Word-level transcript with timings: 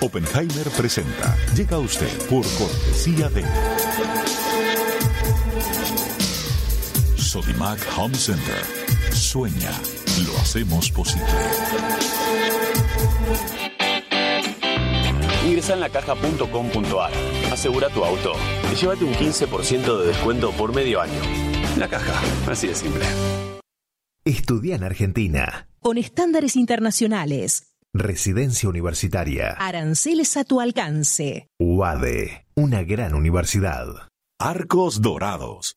Oppenheimer 0.00 0.68
presenta. 0.76 1.36
Llega 1.54 1.76
a 1.76 1.80
usted 1.80 2.10
por 2.28 2.44
cortesía 2.58 3.28
de 3.30 3.44
Sodimac 7.16 7.80
Home 7.96 8.14
Center. 8.14 8.62
Sueña, 9.12 9.70
lo 10.26 10.36
hacemos 10.38 10.90
posible. 10.90 11.26
Ingresa 15.46 15.74
en 15.74 15.80
lacaja.com.ar, 15.80 17.12
asegura 17.52 17.88
tu 17.90 18.04
auto 18.04 18.32
y 18.72 18.76
llévate 18.76 19.04
un 19.04 19.14
15% 19.14 19.98
de 20.00 20.06
descuento 20.06 20.50
por 20.52 20.74
medio 20.74 21.00
año. 21.00 21.20
La 21.76 21.88
caja, 21.88 22.20
así 22.50 22.68
de 22.68 22.74
simple. 22.74 23.04
Estudia 24.24 24.76
en 24.76 24.84
Argentina. 24.84 25.68
Con 25.80 25.98
estándares 25.98 26.56
internacionales. 26.56 27.73
Residencia 27.96 28.68
universitaria. 28.68 29.52
Aranceles 29.52 30.36
a 30.36 30.42
tu 30.42 30.60
alcance. 30.60 31.46
UADE, 31.60 32.44
una 32.56 32.82
gran 32.82 33.14
universidad. 33.14 33.86
Arcos 34.36 35.00
Dorados. 35.00 35.76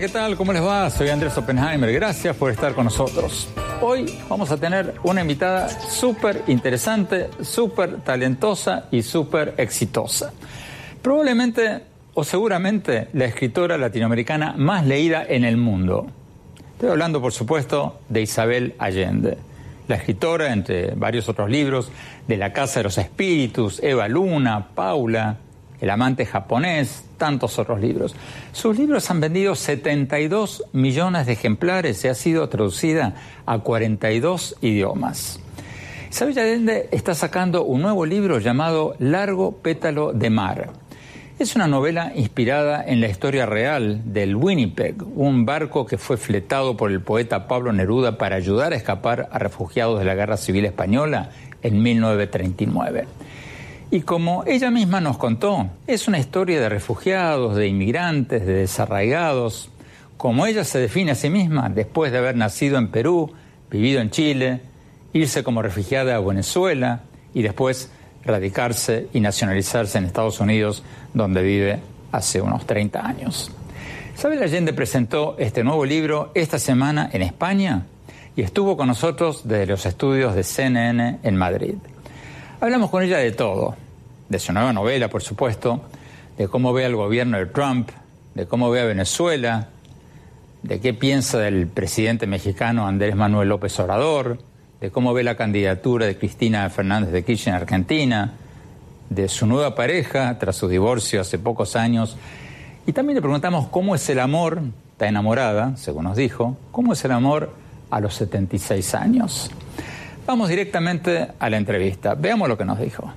¿Qué 0.00 0.08
tal? 0.08 0.34
¿Cómo 0.34 0.50
les 0.54 0.62
va? 0.62 0.88
Soy 0.88 1.10
Andrés 1.10 1.36
Oppenheimer. 1.36 1.92
Gracias 1.92 2.34
por 2.34 2.50
estar 2.50 2.72
con 2.74 2.84
nosotros. 2.84 3.50
Hoy 3.82 4.18
vamos 4.30 4.50
a 4.50 4.56
tener 4.56 4.94
una 5.02 5.20
invitada 5.20 5.68
súper 5.68 6.42
interesante, 6.46 7.28
súper 7.42 8.00
talentosa 8.00 8.86
y 8.90 9.02
súper 9.02 9.52
exitosa. 9.58 10.32
Probablemente 11.02 11.82
o 12.14 12.24
seguramente 12.24 13.08
la 13.12 13.26
escritora 13.26 13.76
latinoamericana 13.76 14.54
más 14.56 14.86
leída 14.86 15.22
en 15.28 15.44
el 15.44 15.58
mundo. 15.58 16.06
Estoy 16.72 16.88
hablando, 16.88 17.20
por 17.20 17.32
supuesto, 17.32 18.00
de 18.08 18.22
Isabel 18.22 18.74
Allende, 18.78 19.36
la 19.86 19.96
escritora, 19.96 20.54
entre 20.54 20.92
varios 20.92 21.28
otros 21.28 21.50
libros, 21.50 21.92
de 22.26 22.38
La 22.38 22.54
Casa 22.54 22.80
de 22.80 22.84
los 22.84 22.96
Espíritus, 22.96 23.82
Eva 23.82 24.08
Luna, 24.08 24.68
Paula, 24.74 25.36
El 25.80 25.90
amante 25.90 26.26
japonés, 26.26 27.04
tantos 27.16 27.58
otros 27.58 27.80
libros. 27.80 28.14
Sus 28.52 28.78
libros 28.78 29.10
han 29.10 29.20
vendido 29.20 29.54
72 29.54 30.64
millones 30.72 31.26
de 31.26 31.32
ejemplares 31.32 32.04
y 32.04 32.08
ha 32.08 32.14
sido 32.14 32.48
traducida 32.48 33.14
a 33.46 33.58
42 33.58 34.56
idiomas. 34.60 35.40
Isabel 36.10 36.38
Allende 36.38 36.88
está 36.90 37.14
sacando 37.14 37.62
un 37.64 37.82
nuevo 37.82 38.04
libro 38.04 38.40
llamado 38.40 38.96
Largo 38.98 39.52
pétalo 39.52 40.12
de 40.12 40.28
mar. 40.28 40.70
Es 41.38 41.56
una 41.56 41.68
novela 41.68 42.12
inspirada 42.14 42.84
en 42.84 43.00
la 43.00 43.08
historia 43.08 43.46
real 43.46 44.02
del 44.12 44.36
Winnipeg, 44.36 44.96
un 45.16 45.46
barco 45.46 45.86
que 45.86 45.96
fue 45.96 46.18
fletado 46.18 46.76
por 46.76 46.90
el 46.90 47.00
poeta 47.00 47.48
Pablo 47.48 47.72
Neruda 47.72 48.18
para 48.18 48.36
ayudar 48.36 48.74
a 48.74 48.76
escapar 48.76 49.28
a 49.32 49.38
refugiados 49.38 50.00
de 50.00 50.04
la 50.04 50.14
Guerra 50.14 50.36
Civil 50.36 50.66
Española 50.66 51.30
en 51.62 51.80
1939. 51.82 53.06
Y 53.92 54.02
como 54.02 54.44
ella 54.46 54.70
misma 54.70 55.00
nos 55.00 55.18
contó, 55.18 55.68
es 55.88 56.06
una 56.06 56.20
historia 56.20 56.60
de 56.60 56.68
refugiados, 56.68 57.56
de 57.56 57.66
inmigrantes, 57.66 58.46
de 58.46 58.52
desarraigados, 58.52 59.70
como 60.16 60.46
ella 60.46 60.62
se 60.62 60.78
define 60.78 61.12
a 61.12 61.14
sí 61.16 61.28
misma 61.28 61.68
después 61.70 62.12
de 62.12 62.18
haber 62.18 62.36
nacido 62.36 62.78
en 62.78 62.88
Perú, 62.88 63.32
vivido 63.68 64.00
en 64.00 64.10
Chile, 64.10 64.60
irse 65.12 65.42
como 65.42 65.60
refugiada 65.60 66.14
a 66.14 66.20
Venezuela 66.20 67.00
y 67.34 67.42
después 67.42 67.90
radicarse 68.24 69.08
y 69.12 69.20
nacionalizarse 69.20 69.98
en 69.98 70.04
Estados 70.04 70.38
Unidos, 70.38 70.84
donde 71.12 71.42
vive 71.42 71.80
hace 72.12 72.40
unos 72.40 72.66
30 72.66 73.04
años. 73.04 73.50
Isabel 74.14 74.42
Allende 74.42 74.72
presentó 74.72 75.34
este 75.38 75.64
nuevo 75.64 75.84
libro 75.84 76.30
esta 76.34 76.60
semana 76.60 77.10
en 77.12 77.22
España 77.22 77.86
y 78.36 78.42
estuvo 78.42 78.76
con 78.76 78.86
nosotros 78.86 79.48
desde 79.48 79.66
los 79.66 79.84
estudios 79.84 80.34
de 80.36 80.44
CNN 80.44 81.18
en 81.24 81.36
Madrid. 81.36 81.74
Hablamos 82.62 82.90
con 82.90 83.02
ella 83.02 83.16
de 83.16 83.32
todo, 83.32 83.74
de 84.28 84.38
su 84.38 84.52
nueva 84.52 84.74
novela, 84.74 85.08
por 85.08 85.22
supuesto, 85.22 85.80
de 86.36 86.46
cómo 86.46 86.74
ve 86.74 86.84
al 86.84 86.94
gobierno 86.94 87.38
de 87.38 87.46
Trump, 87.46 87.88
de 88.34 88.46
cómo 88.46 88.68
ve 88.68 88.82
a 88.82 88.84
Venezuela, 88.84 89.68
de 90.62 90.78
qué 90.78 90.92
piensa 90.92 91.38
del 91.38 91.68
presidente 91.68 92.26
mexicano 92.26 92.86
Andrés 92.86 93.16
Manuel 93.16 93.48
López 93.48 93.80
Obrador, 93.80 94.40
de 94.78 94.90
cómo 94.90 95.14
ve 95.14 95.22
la 95.22 95.38
candidatura 95.38 96.04
de 96.04 96.18
Cristina 96.18 96.68
Fernández 96.68 97.12
de 97.12 97.24
Kirchner 97.24 97.54
en 97.54 97.62
Argentina, 97.62 98.34
de 99.08 99.30
su 99.30 99.46
nueva 99.46 99.74
pareja 99.74 100.38
tras 100.38 100.56
su 100.56 100.68
divorcio 100.68 101.22
hace 101.22 101.38
pocos 101.38 101.76
años. 101.76 102.18
Y 102.86 102.92
también 102.92 103.14
le 103.14 103.22
preguntamos 103.22 103.68
cómo 103.68 103.94
es 103.94 104.06
el 104.10 104.20
amor, 104.20 104.60
está 104.92 105.08
enamorada, 105.08 105.78
según 105.78 106.04
nos 106.04 106.18
dijo, 106.18 106.58
cómo 106.72 106.92
es 106.92 107.02
el 107.06 107.12
amor 107.12 107.54
a 107.88 108.00
los 108.00 108.12
76 108.16 108.94
años. 108.94 109.50
Vamos 110.26 110.48
directamente 110.48 111.28
a 111.38 111.50
la 111.50 111.56
entrevista. 111.56 112.14
Veamos 112.14 112.48
lo 112.48 112.56
que 112.56 112.64
nos 112.64 112.78
dijo. 112.78 113.12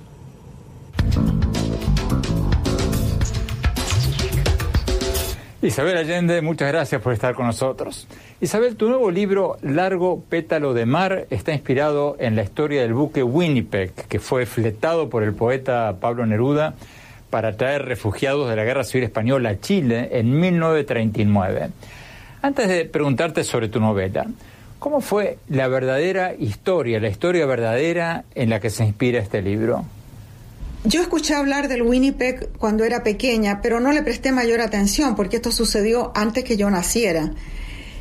Isabel 5.64 5.96
Allende, 5.96 6.42
muchas 6.42 6.68
gracias 6.68 7.00
por 7.00 7.14
estar 7.14 7.34
con 7.34 7.46
nosotros. 7.46 8.06
Isabel, 8.38 8.76
tu 8.76 8.86
nuevo 8.90 9.10
libro, 9.10 9.56
Largo 9.62 10.22
Pétalo 10.28 10.74
de 10.74 10.84
Mar, 10.84 11.26
está 11.30 11.54
inspirado 11.54 12.16
en 12.18 12.36
la 12.36 12.42
historia 12.42 12.82
del 12.82 12.92
buque 12.92 13.22
Winnipeg, 13.22 13.94
que 13.94 14.18
fue 14.18 14.44
fletado 14.44 15.08
por 15.08 15.22
el 15.22 15.32
poeta 15.32 15.96
Pablo 15.98 16.26
Neruda 16.26 16.74
para 17.30 17.56
traer 17.56 17.86
refugiados 17.86 18.50
de 18.50 18.56
la 18.56 18.64
Guerra 18.64 18.84
Civil 18.84 19.04
Española 19.04 19.48
a 19.48 19.60
Chile 19.60 20.10
en 20.12 20.38
1939. 20.38 21.70
Antes 22.42 22.68
de 22.68 22.84
preguntarte 22.84 23.42
sobre 23.42 23.68
tu 23.68 23.80
novela, 23.80 24.26
¿cómo 24.84 25.00
fue 25.00 25.38
la 25.48 25.66
verdadera 25.66 26.34
historia, 26.38 27.00
la 27.00 27.08
historia 27.08 27.46
verdadera 27.46 28.26
en 28.34 28.50
la 28.50 28.60
que 28.60 28.68
se 28.68 28.84
inspira 28.84 29.18
este 29.18 29.40
libro? 29.40 29.86
Yo 30.84 31.00
escuché 31.00 31.32
hablar 31.32 31.68
del 31.68 31.80
Winnipeg 31.80 32.50
cuando 32.58 32.84
era 32.84 33.02
pequeña, 33.02 33.62
pero 33.62 33.80
no 33.80 33.92
le 33.92 34.02
presté 34.02 34.30
mayor 34.30 34.60
atención 34.60 35.16
porque 35.16 35.36
esto 35.36 35.52
sucedió 35.52 36.12
antes 36.14 36.44
que 36.44 36.58
yo 36.58 36.68
naciera. 36.68 37.32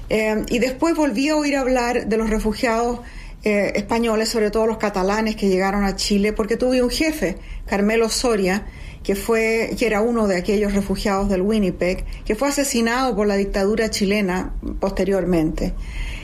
Eh, 0.09 0.43
y 0.49 0.59
después 0.59 0.93
volví 0.93 1.29
a 1.29 1.37
oír 1.37 1.55
hablar 1.55 2.07
de 2.07 2.17
los 2.17 2.29
refugiados 2.29 2.99
eh, 3.45 3.71
españoles, 3.75 4.27
sobre 4.27 4.51
todo 4.51 4.67
los 4.67 4.77
catalanes 4.77 5.37
que 5.37 5.47
llegaron 5.47 5.85
a 5.85 5.95
Chile, 5.95 6.33
porque 6.33 6.57
tuve 6.57 6.83
un 6.83 6.89
jefe, 6.89 7.37
Carmelo 7.65 8.09
Soria, 8.09 8.65
que 9.03 9.15
fue 9.15 9.73
que 9.79 9.85
era 9.85 10.01
uno 10.01 10.27
de 10.27 10.35
aquellos 10.35 10.73
refugiados 10.73 11.29
del 11.29 11.43
Winnipeg, 11.43 12.03
que 12.25 12.35
fue 12.35 12.49
asesinado 12.49 13.15
por 13.15 13.25
la 13.25 13.37
dictadura 13.37 13.89
chilena 13.89 14.51
posteriormente. 14.81 15.73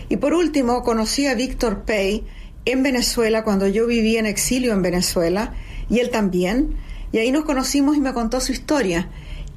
Y 0.09 0.17
por 0.17 0.33
último, 0.33 0.83
conocí 0.83 1.27
a 1.27 1.35
Víctor 1.35 1.83
Pay 1.83 2.25
en 2.65 2.83
Venezuela 2.83 3.43
cuando 3.43 3.67
yo 3.67 3.87
vivía 3.87 4.19
en 4.19 4.25
exilio 4.25 4.73
en 4.73 4.81
Venezuela 4.81 5.53
y 5.89 5.99
él 5.99 6.09
también. 6.09 6.75
Y 7.11 7.19
ahí 7.19 7.31
nos 7.31 7.45
conocimos 7.45 7.95
y 7.95 8.01
me 8.01 8.13
contó 8.13 8.41
su 8.41 8.51
historia. 8.51 9.09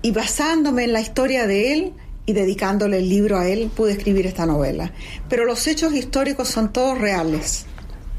Y 0.03 0.13
basándome 0.13 0.85
en 0.85 0.93
la 0.93 1.01
historia 1.01 1.47
de 1.47 1.73
él 1.73 1.93
y 2.27 2.35
dedicándole 2.35 2.99
el 2.99 3.09
libro 3.09 3.39
a 3.39 3.49
él, 3.49 3.71
pude 3.75 3.93
escribir 3.93 4.27
esta 4.27 4.47
novela. 4.47 4.93
Pero 5.29 5.45
los 5.45 5.67
hechos 5.67 5.93
históricos 5.95 6.49
son 6.49 6.73
todos 6.73 6.99
reales. 6.99 7.67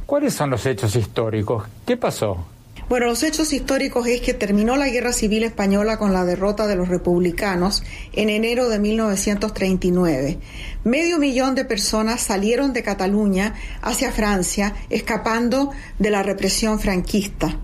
¿Cuáles 0.06 0.34
son 0.34 0.50
los 0.50 0.66
hechos 0.66 0.96
históricos? 0.96 1.66
¿Qué 1.86 1.98
pasó? 1.98 2.46
Bueno, 2.90 3.08
los 3.08 3.24
hechos 3.24 3.54
históricos 3.54 4.08
es 4.08 4.22
que 4.22 4.34
terminó 4.34 4.76
la 4.76 4.90
Guerra 4.90 5.14
Civil 5.14 5.44
Española 5.44 5.98
con 5.98 6.14
la 6.14 6.26
derrota 6.26 6.68
de 6.68 6.76
los 6.76 6.90
republicanos 6.90 7.84
en 8.12 8.30
enero 8.30 8.68
de 8.68 8.80
1939. 8.80 10.38
Medio 10.84 11.18
millón 11.18 11.56
de 11.56 11.64
personas 11.64 12.22
salieron 12.22 12.74
de 12.74 12.84
Cataluña 12.84 13.56
hacia 13.82 14.12
Francia 14.12 14.76
escapando 14.90 15.72
de 15.98 16.12
la 16.12 16.24
represión 16.24 16.80
franquista 16.80 17.58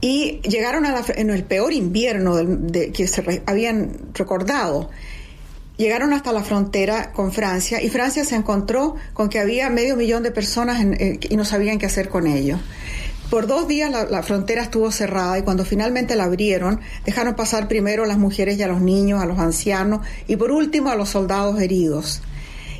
y 0.00 0.40
llegaron 0.40 0.86
a 0.86 1.04
en 1.14 1.30
el 1.30 1.44
peor 1.44 1.72
invierno 1.72 2.36
de, 2.36 2.90
que 2.90 3.06
se 3.06 3.42
habían 3.46 3.92
recordado. 4.14 4.90
Llegaron 5.76 6.12
hasta 6.12 6.32
la 6.32 6.42
frontera 6.42 7.12
con 7.12 7.32
Francia 7.32 7.82
y 7.82 7.88
Francia 7.88 8.24
se 8.24 8.34
encontró 8.34 8.96
con 9.14 9.28
que 9.28 9.38
había 9.38 9.70
medio 9.70 9.96
millón 9.96 10.22
de 10.22 10.30
personas 10.30 10.82
eh, 10.84 11.18
y 11.22 11.36
no 11.36 11.44
sabían 11.44 11.78
qué 11.78 11.86
hacer 11.86 12.08
con 12.08 12.26
ellos. 12.26 12.60
Por 13.30 13.46
dos 13.46 13.68
días 13.68 13.92
la, 14.10 14.22
frontera 14.24 14.62
estuvo 14.62 14.90
cerrada 14.90 15.38
y 15.38 15.42
cuando 15.42 15.64
finalmente 15.64 16.16
la 16.16 16.24
abrieron, 16.24 16.80
dejaron 17.04 17.36
pasar 17.36 17.68
primero 17.68 18.02
a 18.02 18.06
las 18.08 18.18
mujeres 18.18 18.58
y 18.58 18.62
a 18.64 18.66
los 18.66 18.80
niños, 18.80 19.22
a 19.22 19.26
los 19.26 19.38
ancianos 19.38 20.04
y 20.26 20.34
por 20.34 20.50
último 20.50 20.90
a 20.90 20.96
los 20.96 21.10
soldados 21.10 21.60
heridos. 21.60 22.22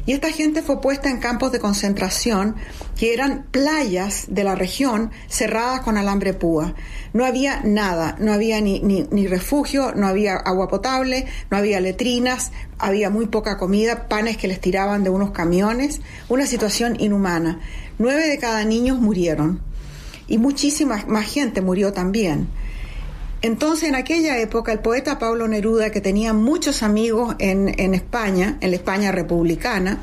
Y 0.06 0.12
esta 0.12 0.32
gente 0.32 0.62
fue 0.62 0.80
puesta 0.80 1.08
en 1.08 1.18
campos 1.18 1.52
de 1.52 1.60
concentración 1.60 2.56
que 2.98 3.14
eran 3.14 3.46
playas 3.52 4.24
de 4.28 4.42
la 4.42 4.56
región 4.56 5.12
cerradas 5.28 5.82
con 5.82 5.96
alambre 5.96 6.34
púa. 6.34 6.74
No 7.12 7.24
había 7.24 7.60
nada, 7.60 8.16
no 8.18 8.32
había 8.32 8.60
ni, 8.60 8.80
ni, 8.80 9.26
refugio, 9.28 9.92
no 9.94 10.08
había 10.08 10.34
agua 10.34 10.66
potable, 10.66 11.26
no 11.48 11.58
había 11.58 11.78
letrinas, 11.78 12.50
había 12.76 13.08
muy 13.08 13.26
poca 13.26 13.56
comida, 13.56 14.08
panes 14.08 14.36
que 14.36 14.48
les 14.48 14.60
tiraban 14.60 15.04
de 15.04 15.10
unos 15.10 15.30
camiones, 15.30 16.00
una 16.28 16.46
situación 16.46 16.96
inhumana. 16.98 17.60
Nueve 17.98 18.26
de 18.26 18.38
cada 18.38 18.64
niño 18.64 18.96
murieron 18.96 19.69
y 20.30 20.38
muchísima 20.38 21.04
más 21.06 21.26
gente 21.26 21.60
murió 21.60 21.92
también. 21.92 22.48
Entonces, 23.42 23.88
en 23.88 23.94
aquella 23.94 24.38
época, 24.38 24.72
el 24.72 24.78
poeta 24.78 25.18
Pablo 25.18 25.48
Neruda, 25.48 25.90
que 25.90 26.00
tenía 26.00 26.32
muchos 26.32 26.82
amigos 26.82 27.34
en, 27.38 27.74
en 27.78 27.94
España, 27.94 28.56
en 28.60 28.70
la 28.70 28.76
España 28.76 29.12
republicana, 29.12 29.98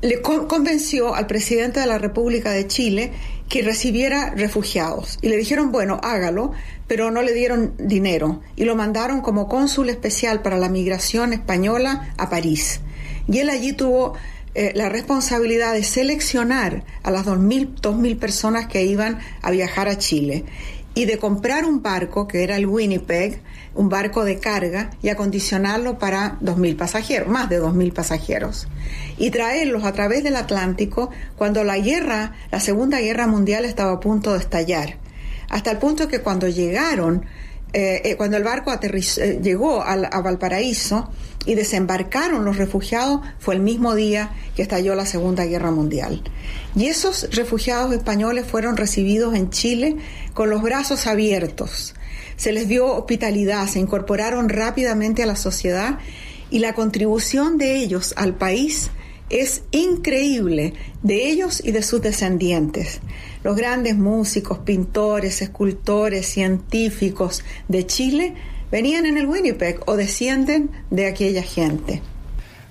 le 0.00 0.22
convenció 0.22 1.14
al 1.14 1.26
presidente 1.26 1.80
de 1.80 1.86
la 1.86 1.98
República 1.98 2.52
de 2.52 2.66
Chile 2.66 3.12
que 3.48 3.62
recibiera 3.62 4.30
refugiados. 4.30 5.18
Y 5.22 5.28
le 5.28 5.36
dijeron, 5.36 5.72
bueno, 5.72 6.00
hágalo, 6.02 6.52
pero 6.86 7.10
no 7.10 7.22
le 7.22 7.34
dieron 7.34 7.74
dinero. 7.78 8.40
Y 8.56 8.64
lo 8.64 8.76
mandaron 8.76 9.20
como 9.20 9.48
cónsul 9.48 9.90
especial 9.90 10.40
para 10.40 10.56
la 10.56 10.68
migración 10.68 11.32
española 11.32 12.14
a 12.16 12.30
París. 12.30 12.80
Y 13.26 13.38
él 13.40 13.50
allí 13.50 13.72
tuvo 13.72 14.14
eh, 14.60 14.72
la 14.74 14.88
responsabilidad 14.88 15.72
de 15.72 15.84
seleccionar 15.84 16.82
a 17.04 17.12
las 17.12 17.24
2.000, 17.24 18.18
personas 18.18 18.66
que 18.66 18.84
iban 18.84 19.20
a 19.40 19.52
viajar 19.52 19.86
a 19.86 19.98
Chile 19.98 20.46
y 20.96 21.04
de 21.04 21.16
comprar 21.16 21.64
un 21.64 21.80
barco, 21.80 22.26
que 22.26 22.42
era 22.42 22.56
el 22.56 22.66
Winnipeg, 22.66 23.40
un 23.76 23.88
barco 23.88 24.24
de 24.24 24.40
carga, 24.40 24.90
y 25.00 25.10
acondicionarlo 25.10 26.00
para 26.00 26.40
2.000 26.40 26.76
pasajeros, 26.76 27.28
más 27.28 27.48
de 27.48 27.62
2.000 27.62 27.92
pasajeros, 27.92 28.66
y 29.16 29.30
traerlos 29.30 29.84
a 29.84 29.92
través 29.92 30.24
del 30.24 30.34
Atlántico 30.34 31.10
cuando 31.36 31.62
la 31.62 31.78
guerra, 31.78 32.32
la 32.50 32.58
Segunda 32.58 32.98
Guerra 32.98 33.28
Mundial 33.28 33.64
estaba 33.64 33.92
a 33.92 34.00
punto 34.00 34.32
de 34.32 34.40
estallar. 34.40 34.96
Hasta 35.48 35.70
el 35.70 35.78
punto 35.78 36.08
que 36.08 36.18
cuando 36.18 36.48
llegaron, 36.48 37.26
eh, 37.72 38.02
eh, 38.04 38.16
cuando 38.16 38.36
el 38.36 38.44
barco 38.44 38.72
llegó 39.42 39.82
a 39.82 40.20
Valparaíso, 40.20 41.10
y 41.48 41.54
desembarcaron 41.54 42.44
los 42.44 42.58
refugiados 42.58 43.22
fue 43.38 43.54
el 43.54 43.62
mismo 43.62 43.94
día 43.94 44.32
que 44.54 44.60
estalló 44.60 44.94
la 44.94 45.06
Segunda 45.06 45.46
Guerra 45.46 45.70
Mundial. 45.70 46.22
Y 46.76 46.88
esos 46.88 47.28
refugiados 47.32 47.94
españoles 47.94 48.44
fueron 48.46 48.76
recibidos 48.76 49.34
en 49.34 49.48
Chile 49.48 49.96
con 50.34 50.50
los 50.50 50.60
brazos 50.60 51.06
abiertos. 51.06 51.94
Se 52.36 52.52
les 52.52 52.68
dio 52.68 52.86
hospitalidad, 52.94 53.66
se 53.66 53.78
incorporaron 53.78 54.50
rápidamente 54.50 55.22
a 55.22 55.26
la 55.26 55.36
sociedad 55.36 55.98
y 56.50 56.58
la 56.58 56.74
contribución 56.74 57.56
de 57.56 57.76
ellos 57.76 58.12
al 58.18 58.34
país 58.34 58.90
es 59.30 59.62
increíble, 59.70 60.74
de 61.02 61.28
ellos 61.28 61.62
y 61.64 61.72
de 61.72 61.82
sus 61.82 62.00
descendientes. 62.00 63.00
Los 63.44 63.56
grandes 63.56 63.96
músicos, 63.96 64.58
pintores, 64.58 65.42
escultores, 65.42 66.26
científicos 66.26 67.44
de 67.68 67.86
Chile 67.86 68.34
venían 68.70 69.06
en 69.06 69.18
el 69.18 69.26
Winnipeg 69.26 69.80
o 69.86 69.96
descienden 69.96 70.70
de 70.90 71.06
aquella 71.06 71.42
gente. 71.42 72.02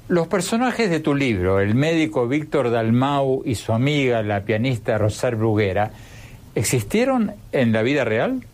Los 0.07 0.27
personajes 0.27 0.89
de 0.89 0.99
tu 0.99 1.13
libro, 1.15 1.59
el 1.59 1.75
médico 1.75 2.27
Víctor 2.27 2.71
Dalmau 2.71 3.41
y 3.45 3.55
su 3.55 3.73
amiga, 3.73 4.23
la 4.23 4.45
pianista 4.45 4.97
Rosar 4.97 5.35
Bruguera, 5.35 5.91
¿existieron 6.55 7.33
en 7.51 7.73
la 7.73 7.81
vida 7.81 8.05
real? 8.05 8.45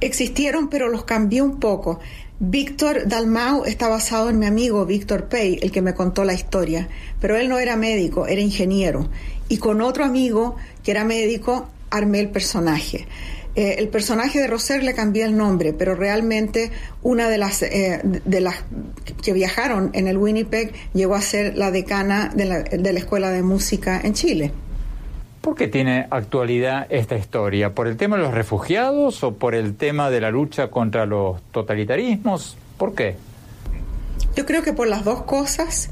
Existieron, 0.00 0.68
pero 0.68 0.88
los 0.88 1.04
cambié 1.04 1.40
un 1.40 1.60
poco. 1.60 2.00
Víctor 2.40 3.06
Dalmau 3.06 3.64
está 3.64 3.88
basado 3.88 4.28
en 4.28 4.40
mi 4.40 4.46
amigo 4.46 4.84
Víctor 4.86 5.28
Pay, 5.28 5.60
el 5.62 5.70
que 5.70 5.82
me 5.82 5.94
contó 5.94 6.24
la 6.24 6.34
historia, 6.34 6.88
pero 7.20 7.36
él 7.36 7.48
no 7.48 7.60
era 7.60 7.76
médico, 7.76 8.26
era 8.26 8.40
ingeniero. 8.40 9.08
Y 9.48 9.58
con 9.58 9.80
otro 9.80 10.04
amigo 10.04 10.56
que 10.82 10.90
era 10.90 11.04
médico, 11.04 11.68
armé 11.90 12.18
el 12.18 12.30
personaje. 12.30 13.06
Eh, 13.54 13.76
el 13.78 13.88
personaje 13.88 14.40
de 14.40 14.48
Roser 14.48 14.82
le 14.82 14.94
cambié 14.94 15.24
el 15.24 15.36
nombre, 15.36 15.72
pero 15.72 15.94
realmente 15.94 16.72
una 17.04 17.28
de 17.28 17.38
las, 17.38 17.62
eh, 17.62 18.00
de 18.02 18.40
las 18.40 18.56
que 19.22 19.32
viajaron 19.32 19.90
en 19.92 20.08
el 20.08 20.18
Winnipeg 20.18 20.72
llegó 20.92 21.14
a 21.14 21.22
ser 21.22 21.56
la 21.56 21.70
decana 21.70 22.32
de 22.34 22.46
la, 22.46 22.62
de 22.62 22.92
la 22.92 22.98
Escuela 22.98 23.30
de 23.30 23.44
Música 23.44 24.00
en 24.02 24.12
Chile. 24.14 24.50
¿Por 25.44 25.54
qué 25.54 25.68
tiene 25.68 26.06
actualidad 26.10 26.86
esta 26.88 27.16
historia? 27.16 27.74
¿Por 27.74 27.86
el 27.86 27.98
tema 27.98 28.16
de 28.16 28.22
los 28.22 28.32
refugiados 28.32 29.22
o 29.22 29.34
por 29.34 29.54
el 29.54 29.76
tema 29.76 30.08
de 30.08 30.22
la 30.22 30.30
lucha 30.30 30.70
contra 30.70 31.04
los 31.04 31.42
totalitarismos? 31.52 32.56
¿Por 32.78 32.94
qué? 32.94 33.16
Yo 34.34 34.46
creo 34.46 34.62
que 34.62 34.72
por 34.72 34.88
las 34.88 35.04
dos 35.04 35.22
cosas. 35.24 35.90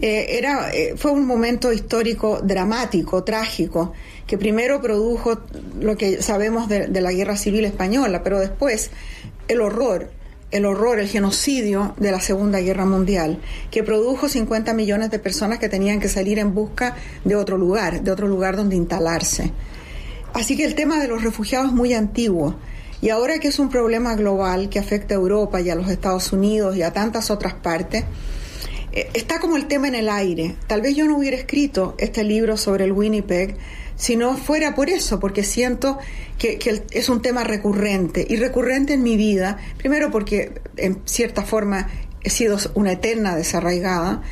Eh, 0.00 0.38
era, 0.38 0.70
fue 0.96 1.10
un 1.10 1.26
momento 1.26 1.72
histórico 1.72 2.40
dramático, 2.42 3.24
trágico 3.24 3.92
que 4.26 4.38
primero 4.38 4.80
produjo 4.80 5.40
lo 5.80 5.96
que 5.96 6.22
sabemos 6.22 6.68
de, 6.68 6.88
la 6.88 7.12
guerra 7.12 7.36
civil 7.36 7.64
española, 7.64 8.22
pero 8.22 8.38
después 8.38 8.90
el 9.48 9.60
horror, 9.60 10.10
el 10.50 10.64
horror, 10.64 10.98
el 11.00 11.08
genocidio 11.08 11.94
de 11.98 12.12
la 12.12 12.20
Segunda 12.20 12.60
Guerra 12.60 12.84
Mundial, 12.84 13.40
que 13.70 13.82
produjo 13.82 14.28
50 14.28 14.72
millones 14.74 15.10
de 15.10 15.18
personas 15.18 15.58
que 15.58 15.68
tenían 15.68 16.00
que 16.00 16.08
salir 16.08 16.38
en 16.38 16.54
busca 16.54 16.96
de 17.24 17.36
otro 17.36 17.58
lugar, 17.58 18.02
de 18.02 18.10
otro 18.10 18.28
lugar 18.28 18.56
donde 18.56 18.76
instalarse. 18.76 19.52
Así 20.34 20.56
que 20.56 20.64
el 20.64 20.74
tema 20.74 20.98
de 21.00 21.08
los 21.08 21.22
refugiados 21.22 21.68
es 21.68 21.72
muy 21.72 21.94
antiguo. 21.94 22.56
Y 23.02 23.10
ahora 23.10 23.38
que 23.38 23.48
es 23.48 23.58
un 23.58 23.68
problema 23.68 24.14
global 24.14 24.68
que 24.68 24.78
afecta 24.78 25.14
a 25.14 25.18
Europa 25.18 25.60
y 25.60 25.70
a 25.70 25.74
los 25.74 25.88
Estados 25.88 26.32
Unidos 26.32 26.76
y 26.76 26.82
a 26.82 26.92
tantas 26.92 27.30
otras 27.30 27.54
partes, 27.54 28.04
eh, 28.92 29.10
está 29.12 29.40
como 29.40 29.56
el 29.56 29.66
tema 29.66 29.88
en 29.88 29.94
el 29.94 30.08
aire. 30.08 30.56
Tal 30.66 30.80
vez 30.80 30.94
yo 30.96 31.06
no 31.06 31.18
hubiera 31.18 31.36
escrito 31.36 31.94
este 31.98 32.24
libro 32.24 32.56
sobre 32.56 32.84
el 32.84 32.92
Winnipeg 32.92 33.56
si 33.96 34.16
no 34.16 34.36
fuera 34.36 34.74
por 34.74 34.90
eso, 34.90 35.18
porque 35.18 35.42
siento 35.42 35.98
que, 36.38 36.58
es 36.90 37.08
un 37.08 37.22
tema 37.22 37.44
recurrente 37.44 38.26
y 38.28 38.36
recurrente 38.36 38.94
en 38.94 39.02
mi 39.02 39.16
vida, 39.16 39.58
primero 39.78 40.10
porque 40.10 40.60
en 40.76 41.00
cierta 41.06 41.42
forma 41.42 41.88
he 42.22 42.30
sido 42.30 42.58
una 42.74 42.92
eterna 42.92 43.36
desarraigada, 43.36 44.22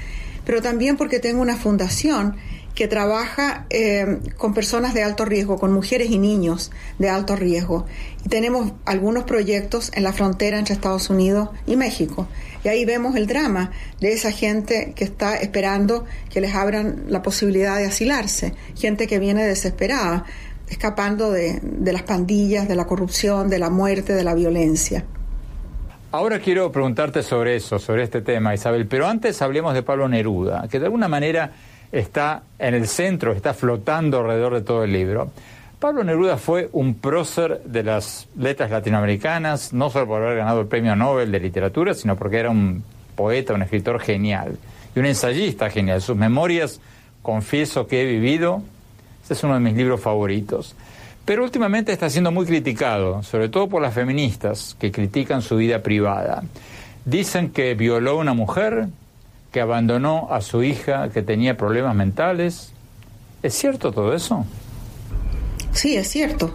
pero 0.44 0.60
también 0.60 0.96
porque 0.96 1.18
tengo 1.18 1.40
una 1.40 1.56
fundación 1.56 2.36
que 2.74 2.88
trabaja 2.88 3.66
eh, 3.70 4.18
con 4.36 4.52
personas 4.52 4.94
de 4.94 5.04
alto 5.04 5.24
riesgo, 5.24 5.58
con 5.58 5.72
mujeres 5.72 6.10
y 6.10 6.18
niños 6.18 6.72
de 6.98 7.08
alto 7.08 7.36
riesgo. 7.36 7.86
Y 8.24 8.28
tenemos 8.28 8.72
algunos 8.84 9.24
proyectos 9.24 9.92
en 9.94 10.02
la 10.02 10.12
frontera 10.12 10.58
entre 10.58 10.74
Estados 10.74 11.08
Unidos 11.08 11.50
y 11.66 11.76
México. 11.76 12.26
Y 12.64 12.68
ahí 12.68 12.84
vemos 12.84 13.14
el 13.14 13.26
drama 13.26 13.70
de 14.00 14.12
esa 14.12 14.32
gente 14.32 14.94
que 14.96 15.04
está 15.04 15.36
esperando 15.36 16.06
que 16.30 16.40
les 16.40 16.54
abran 16.54 17.04
la 17.08 17.22
posibilidad 17.22 17.76
de 17.76 17.84
asilarse, 17.84 18.54
gente 18.74 19.06
que 19.06 19.18
viene 19.18 19.44
desesperada, 19.44 20.24
escapando 20.68 21.30
de, 21.30 21.60
de 21.62 21.92
las 21.92 22.02
pandillas, 22.02 22.66
de 22.66 22.74
la 22.74 22.86
corrupción, 22.86 23.50
de 23.50 23.58
la 23.58 23.68
muerte, 23.68 24.14
de 24.14 24.24
la 24.24 24.34
violencia. 24.34 25.04
Ahora 26.10 26.38
quiero 26.38 26.72
preguntarte 26.72 27.22
sobre 27.22 27.56
eso, 27.56 27.78
sobre 27.78 28.04
este 28.04 28.22
tema, 28.22 28.54
Isabel, 28.54 28.86
pero 28.86 29.06
antes 29.06 29.42
hablemos 29.42 29.74
de 29.74 29.82
Pablo 29.82 30.08
Neruda, 30.08 30.66
que 30.70 30.78
de 30.78 30.86
alguna 30.86 31.08
manera 31.08 31.50
está 31.92 32.44
en 32.58 32.74
el 32.74 32.88
centro, 32.88 33.32
está 33.32 33.52
flotando 33.52 34.20
alrededor 34.20 34.54
de 34.54 34.62
todo 34.62 34.84
el 34.84 34.92
libro. 34.92 35.30
Pablo 35.84 36.02
Neruda 36.02 36.38
fue 36.38 36.70
un 36.72 36.94
prócer 36.94 37.60
de 37.66 37.82
las 37.82 38.26
letras 38.38 38.70
latinoamericanas, 38.70 39.74
no 39.74 39.90
solo 39.90 40.06
por 40.06 40.22
haber 40.22 40.38
ganado 40.38 40.62
el 40.62 40.66
premio 40.66 40.96
Nobel 40.96 41.30
de 41.30 41.38
Literatura, 41.38 41.92
sino 41.92 42.16
porque 42.16 42.38
era 42.38 42.48
un 42.48 42.82
poeta, 43.14 43.52
un 43.52 43.60
escritor 43.60 44.00
genial 44.00 44.56
y 44.96 44.98
un 44.98 45.04
ensayista 45.04 45.68
genial. 45.68 46.00
Sus 46.00 46.16
memorias, 46.16 46.80
confieso 47.20 47.86
que 47.86 48.00
he 48.00 48.06
vivido, 48.06 48.62
este 49.20 49.34
es 49.34 49.44
uno 49.44 49.52
de 49.52 49.60
mis 49.60 49.74
libros 49.74 50.00
favoritos. 50.00 50.74
Pero 51.26 51.44
últimamente 51.44 51.92
está 51.92 52.08
siendo 52.08 52.32
muy 52.32 52.46
criticado, 52.46 53.22
sobre 53.22 53.50
todo 53.50 53.68
por 53.68 53.82
las 53.82 53.92
feministas 53.92 54.76
que 54.80 54.90
critican 54.90 55.42
su 55.42 55.56
vida 55.56 55.82
privada. 55.82 56.44
Dicen 57.04 57.50
que 57.50 57.74
violó 57.74 58.12
a 58.12 58.20
una 58.22 58.32
mujer, 58.32 58.86
que 59.52 59.60
abandonó 59.60 60.28
a 60.30 60.40
su 60.40 60.62
hija 60.62 61.10
que 61.10 61.20
tenía 61.20 61.58
problemas 61.58 61.94
mentales. 61.94 62.72
¿Es 63.42 63.52
cierto 63.52 63.92
todo 63.92 64.14
eso? 64.14 64.46
Sí, 65.74 65.96
es 65.96 66.08
cierto. 66.08 66.54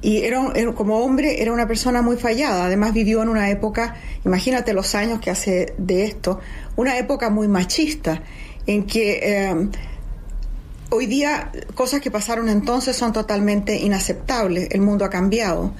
Y 0.00 0.22
era, 0.22 0.40
como 0.74 0.98
hombre 0.98 1.42
era 1.42 1.52
una 1.52 1.68
persona 1.68 2.00
muy 2.02 2.16
fallada. 2.16 2.64
Además 2.66 2.92
vivió 2.92 3.22
en 3.22 3.28
una 3.28 3.50
época, 3.50 3.96
imagínate 4.24 4.72
los 4.72 4.94
años 4.94 5.20
que 5.20 5.30
hace 5.30 5.74
de 5.78 6.04
esto, 6.04 6.40
una 6.76 6.98
época 6.98 7.30
muy 7.30 7.48
machista, 7.48 8.22
en 8.66 8.84
que 8.84 9.20
eh, 9.22 9.68
hoy 10.90 11.06
día 11.06 11.52
cosas 11.74 12.00
que 12.00 12.10
pasaron 12.10 12.48
entonces 12.48 12.96
son 12.96 13.12
totalmente 13.12 13.76
inaceptables. 13.76 14.68
El 14.70 14.80
mundo 14.80 15.04
ha 15.04 15.10
cambiado. 15.10 15.74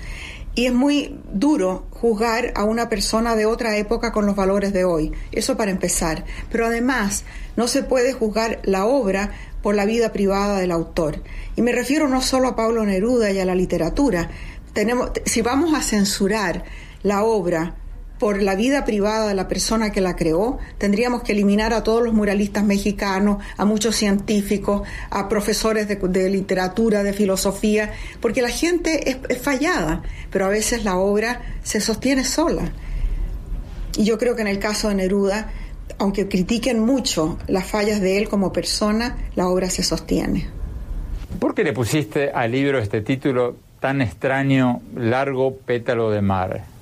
Y 0.54 0.66
es 0.66 0.74
muy 0.74 1.18
duro 1.32 1.86
juzgar 1.90 2.52
a 2.54 2.64
una 2.64 2.90
persona 2.90 3.34
de 3.34 3.46
otra 3.46 3.76
época 3.78 4.12
con 4.12 4.26
los 4.26 4.36
valores 4.36 4.72
de 4.72 4.84
hoy. 4.84 5.12
Eso 5.32 5.56
para 5.56 5.70
empezar. 5.70 6.24
Pero 6.50 6.66
además, 6.66 7.24
no 7.56 7.66
se 7.66 7.82
puede 7.82 8.12
juzgar 8.12 8.60
la 8.64 8.84
obra 8.84 9.32
por 9.62 9.74
la 9.74 9.84
vida 9.84 10.12
privada 10.12 10.58
del 10.58 10.72
autor. 10.72 11.22
Y 11.56 11.62
me 11.62 11.72
refiero 11.72 12.08
no 12.08 12.20
solo 12.20 12.48
a 12.48 12.56
Pablo 12.56 12.84
Neruda 12.84 13.30
y 13.30 13.38
a 13.38 13.44
la 13.44 13.54
literatura. 13.54 14.28
Tenemos, 14.72 15.10
si 15.24 15.42
vamos 15.42 15.74
a 15.74 15.82
censurar 15.82 16.64
la 17.02 17.22
obra 17.24 17.76
por 18.18 18.40
la 18.40 18.54
vida 18.54 18.84
privada 18.84 19.26
de 19.26 19.34
la 19.34 19.48
persona 19.48 19.90
que 19.90 20.00
la 20.00 20.14
creó, 20.14 20.58
tendríamos 20.78 21.24
que 21.24 21.32
eliminar 21.32 21.72
a 21.72 21.82
todos 21.82 22.04
los 22.04 22.14
muralistas 22.14 22.62
mexicanos, 22.62 23.42
a 23.56 23.64
muchos 23.64 23.96
científicos, 23.96 24.86
a 25.10 25.28
profesores 25.28 25.88
de, 25.88 26.30
literatura, 26.30 27.02
de 27.02 27.12
filosofía, 27.12 27.92
porque 28.20 28.40
la 28.40 28.50
gente 28.50 29.10
es, 29.10 29.16
es 29.28 29.38
fallada, 29.38 30.02
pero 30.30 30.46
a 30.46 30.50
veces 30.50 30.84
la 30.84 30.98
obra 30.98 31.40
se 31.64 31.80
sostiene 31.80 32.24
sola. 32.24 32.72
Y 33.96 34.04
yo 34.04 34.18
creo 34.18 34.36
que 34.36 34.42
en 34.42 34.48
el 34.48 34.60
caso 34.60 34.88
de 34.88 34.94
Neruda, 34.94 35.50
aunque 35.98 36.28
critiquen 36.28 36.80
mucho 36.80 37.38
las 37.46 37.66
fallas 37.66 38.00
de 38.00 38.18
él 38.18 38.28
como 38.28 38.52
persona, 38.52 39.18
la 39.34 39.48
obra 39.48 39.70
se 39.70 39.82
sostiene. 39.82 40.48
¿Por 41.38 41.54
qué 41.54 41.64
le 41.64 41.72
pusiste 41.72 42.30
al 42.30 42.52
libro 42.52 42.78
este 42.78 43.00
título 43.00 43.56
tan 43.80 44.00
extraño, 44.00 44.80
Largo 44.94 45.56
pétalo 45.56 46.10
de 46.10 46.22
mar? 46.22 46.72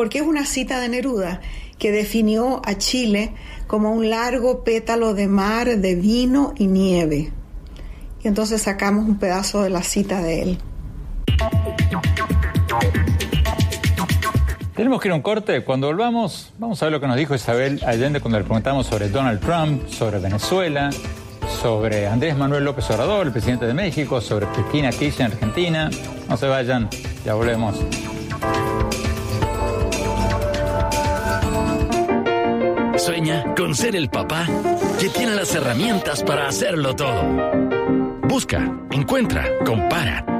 porque 0.00 0.20
es 0.20 0.26
una 0.26 0.46
cita 0.46 0.80
de 0.80 0.88
Neruda 0.88 1.42
que 1.78 1.92
definió 1.92 2.62
a 2.64 2.78
Chile 2.78 3.34
como 3.66 3.92
un 3.92 4.08
largo 4.08 4.64
pétalo 4.64 5.12
de 5.12 5.28
mar 5.28 5.76
de 5.76 5.94
vino 5.94 6.54
y 6.56 6.68
nieve. 6.68 7.32
Y 8.22 8.28
entonces 8.28 8.62
sacamos 8.62 9.06
un 9.06 9.18
pedazo 9.18 9.62
de 9.62 9.68
la 9.68 9.82
cita 9.82 10.22
de 10.22 10.42
él. 10.42 10.58
Tenemos 14.80 15.02
que 15.02 15.08
ir 15.08 15.12
a 15.12 15.14
un 15.14 15.20
corte. 15.20 15.62
Cuando 15.62 15.88
volvamos, 15.88 16.54
vamos 16.56 16.80
a 16.80 16.86
ver 16.86 16.92
lo 16.92 17.00
que 17.02 17.06
nos 17.06 17.14
dijo 17.14 17.34
Isabel 17.34 17.82
Allende 17.84 18.18
cuando 18.22 18.38
le 18.38 18.44
preguntamos 18.44 18.86
sobre 18.86 19.10
Donald 19.10 19.38
Trump, 19.38 19.86
sobre 19.88 20.18
Venezuela, 20.18 20.88
sobre 21.60 22.06
Andrés 22.06 22.34
Manuel 22.34 22.64
López 22.64 22.90
Obrador, 22.90 23.26
el 23.26 23.32
presidente 23.32 23.66
de 23.66 23.74
México, 23.74 24.22
sobre 24.22 24.46
Cristina 24.46 24.88
Kirchner, 24.88 25.32
Argentina. 25.32 25.90
No 26.30 26.36
se 26.38 26.46
vayan, 26.46 26.88
ya 27.26 27.34
volvemos. 27.34 27.76
Sueña 32.96 33.54
con 33.54 33.74
ser 33.74 33.94
el 33.94 34.08
papá 34.08 34.46
que 34.98 35.10
tiene 35.10 35.34
las 35.34 35.54
herramientas 35.54 36.22
para 36.22 36.48
hacerlo 36.48 36.96
todo. 36.96 37.22
Busca, 38.22 38.80
encuentra, 38.90 39.46
compara. 39.66 40.39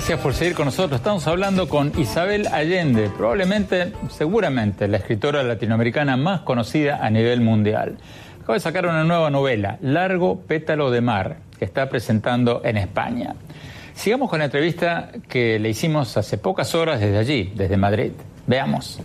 Gracias 0.00 0.20
por 0.20 0.32
seguir 0.32 0.54
con 0.54 0.64
nosotros. 0.64 0.98
Estamos 0.98 1.26
hablando 1.26 1.68
con 1.68 1.92
Isabel 1.98 2.46
Allende, 2.46 3.10
probablemente, 3.10 3.92
seguramente, 4.08 4.88
la 4.88 4.96
escritora 4.96 5.42
latinoamericana 5.42 6.16
más 6.16 6.40
conocida 6.40 7.04
a 7.04 7.10
nivel 7.10 7.42
mundial. 7.42 7.98
Acaba 8.40 8.54
de 8.54 8.60
sacar 8.60 8.86
una 8.86 9.04
nueva 9.04 9.28
novela, 9.28 9.76
Largo 9.82 10.40
Pétalo 10.40 10.90
de 10.90 11.02
Mar, 11.02 11.40
que 11.58 11.66
está 11.66 11.90
presentando 11.90 12.62
en 12.64 12.78
España. 12.78 13.34
Sigamos 13.92 14.30
con 14.30 14.38
la 14.38 14.46
entrevista 14.46 15.10
que 15.28 15.58
le 15.58 15.68
hicimos 15.68 16.16
hace 16.16 16.38
pocas 16.38 16.74
horas 16.74 16.98
desde 16.98 17.18
allí, 17.18 17.52
desde 17.54 17.76
Madrid. 17.76 18.12
Veamos. 18.46 19.02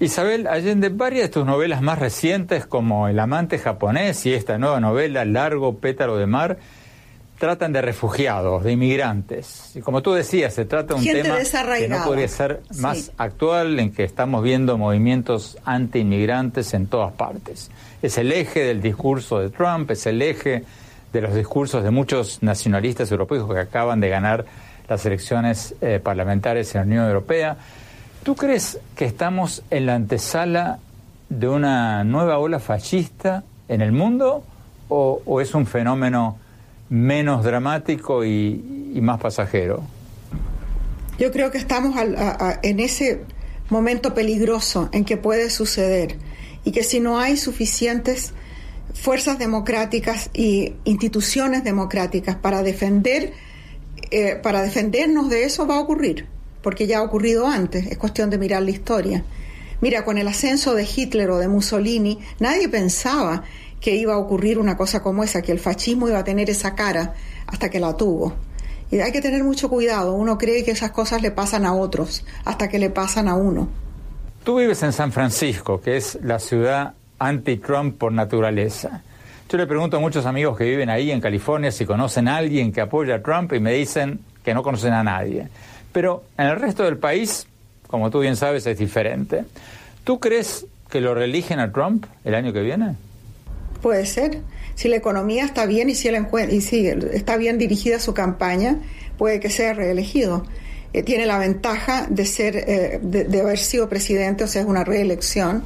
Isabel 0.00 0.46
Allende, 0.46 0.90
varias 0.90 1.24
de 1.24 1.28
tus 1.28 1.44
novelas 1.44 1.82
más 1.82 1.98
recientes, 1.98 2.66
como 2.66 3.08
El 3.08 3.18
amante 3.18 3.58
japonés 3.58 4.24
y 4.26 4.32
esta 4.32 4.56
nueva 4.56 4.78
novela, 4.78 5.24
Largo 5.24 5.78
pétalo 5.78 6.16
de 6.16 6.26
mar, 6.26 6.58
tratan 7.36 7.72
de 7.72 7.82
refugiados, 7.82 8.62
de 8.62 8.72
inmigrantes. 8.72 9.72
Y 9.74 9.80
como 9.80 10.00
tú 10.00 10.12
decías, 10.12 10.54
se 10.54 10.64
trata 10.66 10.94
de 10.94 11.00
un 11.00 11.04
tema 11.04 11.38
que 11.76 11.88
no 11.88 12.04
podría 12.04 12.28
ser 12.28 12.60
más 12.78 13.10
actual, 13.18 13.80
en 13.80 13.92
que 13.92 14.04
estamos 14.04 14.44
viendo 14.44 14.78
movimientos 14.78 15.58
anti-inmigrantes 15.64 16.74
en 16.74 16.86
todas 16.86 17.12
partes. 17.14 17.72
Es 18.00 18.18
el 18.18 18.30
eje 18.30 18.60
del 18.60 18.80
discurso 18.80 19.40
de 19.40 19.50
Trump, 19.50 19.90
es 19.90 20.06
el 20.06 20.22
eje 20.22 20.62
de 21.12 21.20
los 21.20 21.34
discursos 21.34 21.82
de 21.82 21.90
muchos 21.90 22.40
nacionalistas 22.40 23.10
europeos 23.10 23.52
que 23.52 23.58
acaban 23.58 23.98
de 23.98 24.10
ganar 24.10 24.44
las 24.88 25.04
elecciones 25.06 25.74
eh, 25.80 25.98
parlamentarias 26.00 26.72
en 26.76 26.82
la 26.82 26.86
Unión 26.86 27.06
Europea. 27.06 27.56
¿Tú 28.22 28.34
crees 28.36 28.78
que 28.96 29.04
estamos 29.04 29.62
en 29.70 29.86
la 29.86 29.94
antesala 29.94 30.78
de 31.28 31.48
una 31.48 32.04
nueva 32.04 32.38
ola 32.38 32.58
fascista 32.58 33.44
en 33.68 33.80
el 33.80 33.92
mundo 33.92 34.44
o, 34.88 35.40
es 35.40 35.54
un 35.54 35.66
fenómeno 35.66 36.38
menos 36.88 37.44
dramático 37.44 38.24
y, 38.24 38.98
más 39.02 39.20
pasajero? 39.20 39.82
Yo 41.18 41.30
creo 41.30 41.50
que 41.50 41.58
estamos 41.58 41.94
en 42.62 42.80
ese 42.80 43.22
momento 43.68 44.14
peligroso 44.14 44.88
en 44.92 45.04
que 45.04 45.16
puede 45.16 45.50
suceder 45.50 46.16
y 46.64 46.72
que 46.72 46.82
si 46.82 47.00
no 47.00 47.18
hay 47.18 47.36
suficientes 47.36 48.32
fuerzas 48.94 49.38
democráticas 49.38 50.30
y 50.32 50.74
instituciones 50.84 51.64
democráticas 51.64 52.36
para 52.36 52.62
defender 52.62 53.32
eh, 54.10 54.36
para 54.42 54.62
defendernos 54.62 55.28
de 55.28 55.44
eso 55.44 55.66
va 55.66 55.76
a 55.76 55.80
ocurrir 55.80 56.26
porque 56.62 56.86
ya 56.86 56.98
ha 56.98 57.02
ocurrido 57.02 57.46
antes, 57.46 57.86
es 57.86 57.98
cuestión 57.98 58.30
de 58.30 58.38
mirar 58.38 58.62
la 58.62 58.70
historia. 58.70 59.24
Mira, 59.80 60.04
con 60.04 60.18
el 60.18 60.26
ascenso 60.26 60.74
de 60.74 60.84
Hitler 60.84 61.30
o 61.30 61.38
de 61.38 61.48
Mussolini, 61.48 62.18
nadie 62.40 62.68
pensaba 62.68 63.44
que 63.80 63.94
iba 63.94 64.14
a 64.14 64.18
ocurrir 64.18 64.58
una 64.58 64.76
cosa 64.76 65.02
como 65.02 65.22
esa, 65.22 65.42
que 65.42 65.52
el 65.52 65.60
fascismo 65.60 66.08
iba 66.08 66.18
a 66.18 66.24
tener 66.24 66.50
esa 66.50 66.74
cara 66.74 67.14
hasta 67.46 67.70
que 67.70 67.78
la 67.78 67.96
tuvo. 67.96 68.34
Y 68.90 68.98
hay 69.00 69.12
que 69.12 69.20
tener 69.20 69.44
mucho 69.44 69.68
cuidado, 69.68 70.14
uno 70.14 70.38
cree 70.38 70.64
que 70.64 70.70
esas 70.70 70.90
cosas 70.90 71.22
le 71.22 71.30
pasan 71.30 71.64
a 71.64 71.74
otros, 71.74 72.24
hasta 72.44 72.68
que 72.68 72.78
le 72.78 72.90
pasan 72.90 73.28
a 73.28 73.34
uno. 73.34 73.68
Tú 74.42 74.58
vives 74.58 74.82
en 74.82 74.92
San 74.92 75.12
Francisco, 75.12 75.80
que 75.80 75.96
es 75.96 76.18
la 76.22 76.38
ciudad 76.38 76.94
anti-Trump 77.18 77.98
por 77.98 78.12
naturaleza. 78.12 79.02
Yo 79.48 79.58
le 79.58 79.66
pregunto 79.66 79.96
a 79.96 80.00
muchos 80.00 80.26
amigos 80.26 80.56
que 80.56 80.64
viven 80.64 80.90
ahí 80.90 81.10
en 81.10 81.20
California 81.20 81.70
si 81.70 81.86
conocen 81.86 82.28
a 82.28 82.36
alguien 82.36 82.72
que 82.72 82.80
apoya 82.80 83.16
a 83.16 83.22
Trump 83.22 83.52
y 83.52 83.60
me 83.60 83.72
dicen 83.72 84.20
que 84.44 84.54
no 84.54 84.62
conocen 84.62 84.92
a 84.92 85.02
nadie. 85.02 85.48
Pero 85.92 86.24
en 86.36 86.46
el 86.46 86.56
resto 86.56 86.84
del 86.84 86.98
país, 86.98 87.46
como 87.86 88.10
tú 88.10 88.20
bien 88.20 88.36
sabes, 88.36 88.66
es 88.66 88.78
diferente. 88.78 89.44
¿Tú 90.04 90.20
crees 90.20 90.66
que 90.90 91.00
lo 91.00 91.14
reeligen 91.14 91.58
a 91.58 91.72
Trump 91.72 92.06
el 92.24 92.34
año 92.34 92.52
que 92.52 92.60
viene? 92.60 92.96
Puede 93.82 94.06
ser. 94.06 94.40
Si 94.74 94.88
la 94.88 94.96
economía 94.96 95.44
está 95.44 95.66
bien 95.66 95.90
y 95.90 95.94
si, 95.94 96.08
y 96.08 96.60
si 96.60 96.86
está 96.86 97.36
bien 97.36 97.58
dirigida 97.58 97.98
su 97.98 98.14
campaña, 98.14 98.78
puede 99.16 99.40
que 99.40 99.50
sea 99.50 99.74
reelegido. 99.74 100.44
Eh, 100.92 101.02
tiene 101.02 101.26
la 101.26 101.38
ventaja 101.38 102.06
de, 102.08 102.24
ser, 102.24 102.56
eh, 102.56 103.00
de, 103.02 103.40
haber 103.40 103.58
sido 103.58 103.88
presidente, 103.88 104.44
o 104.44 104.46
sea, 104.46 104.62
es 104.62 104.68
una 104.68 104.84
reelección. 104.84 105.64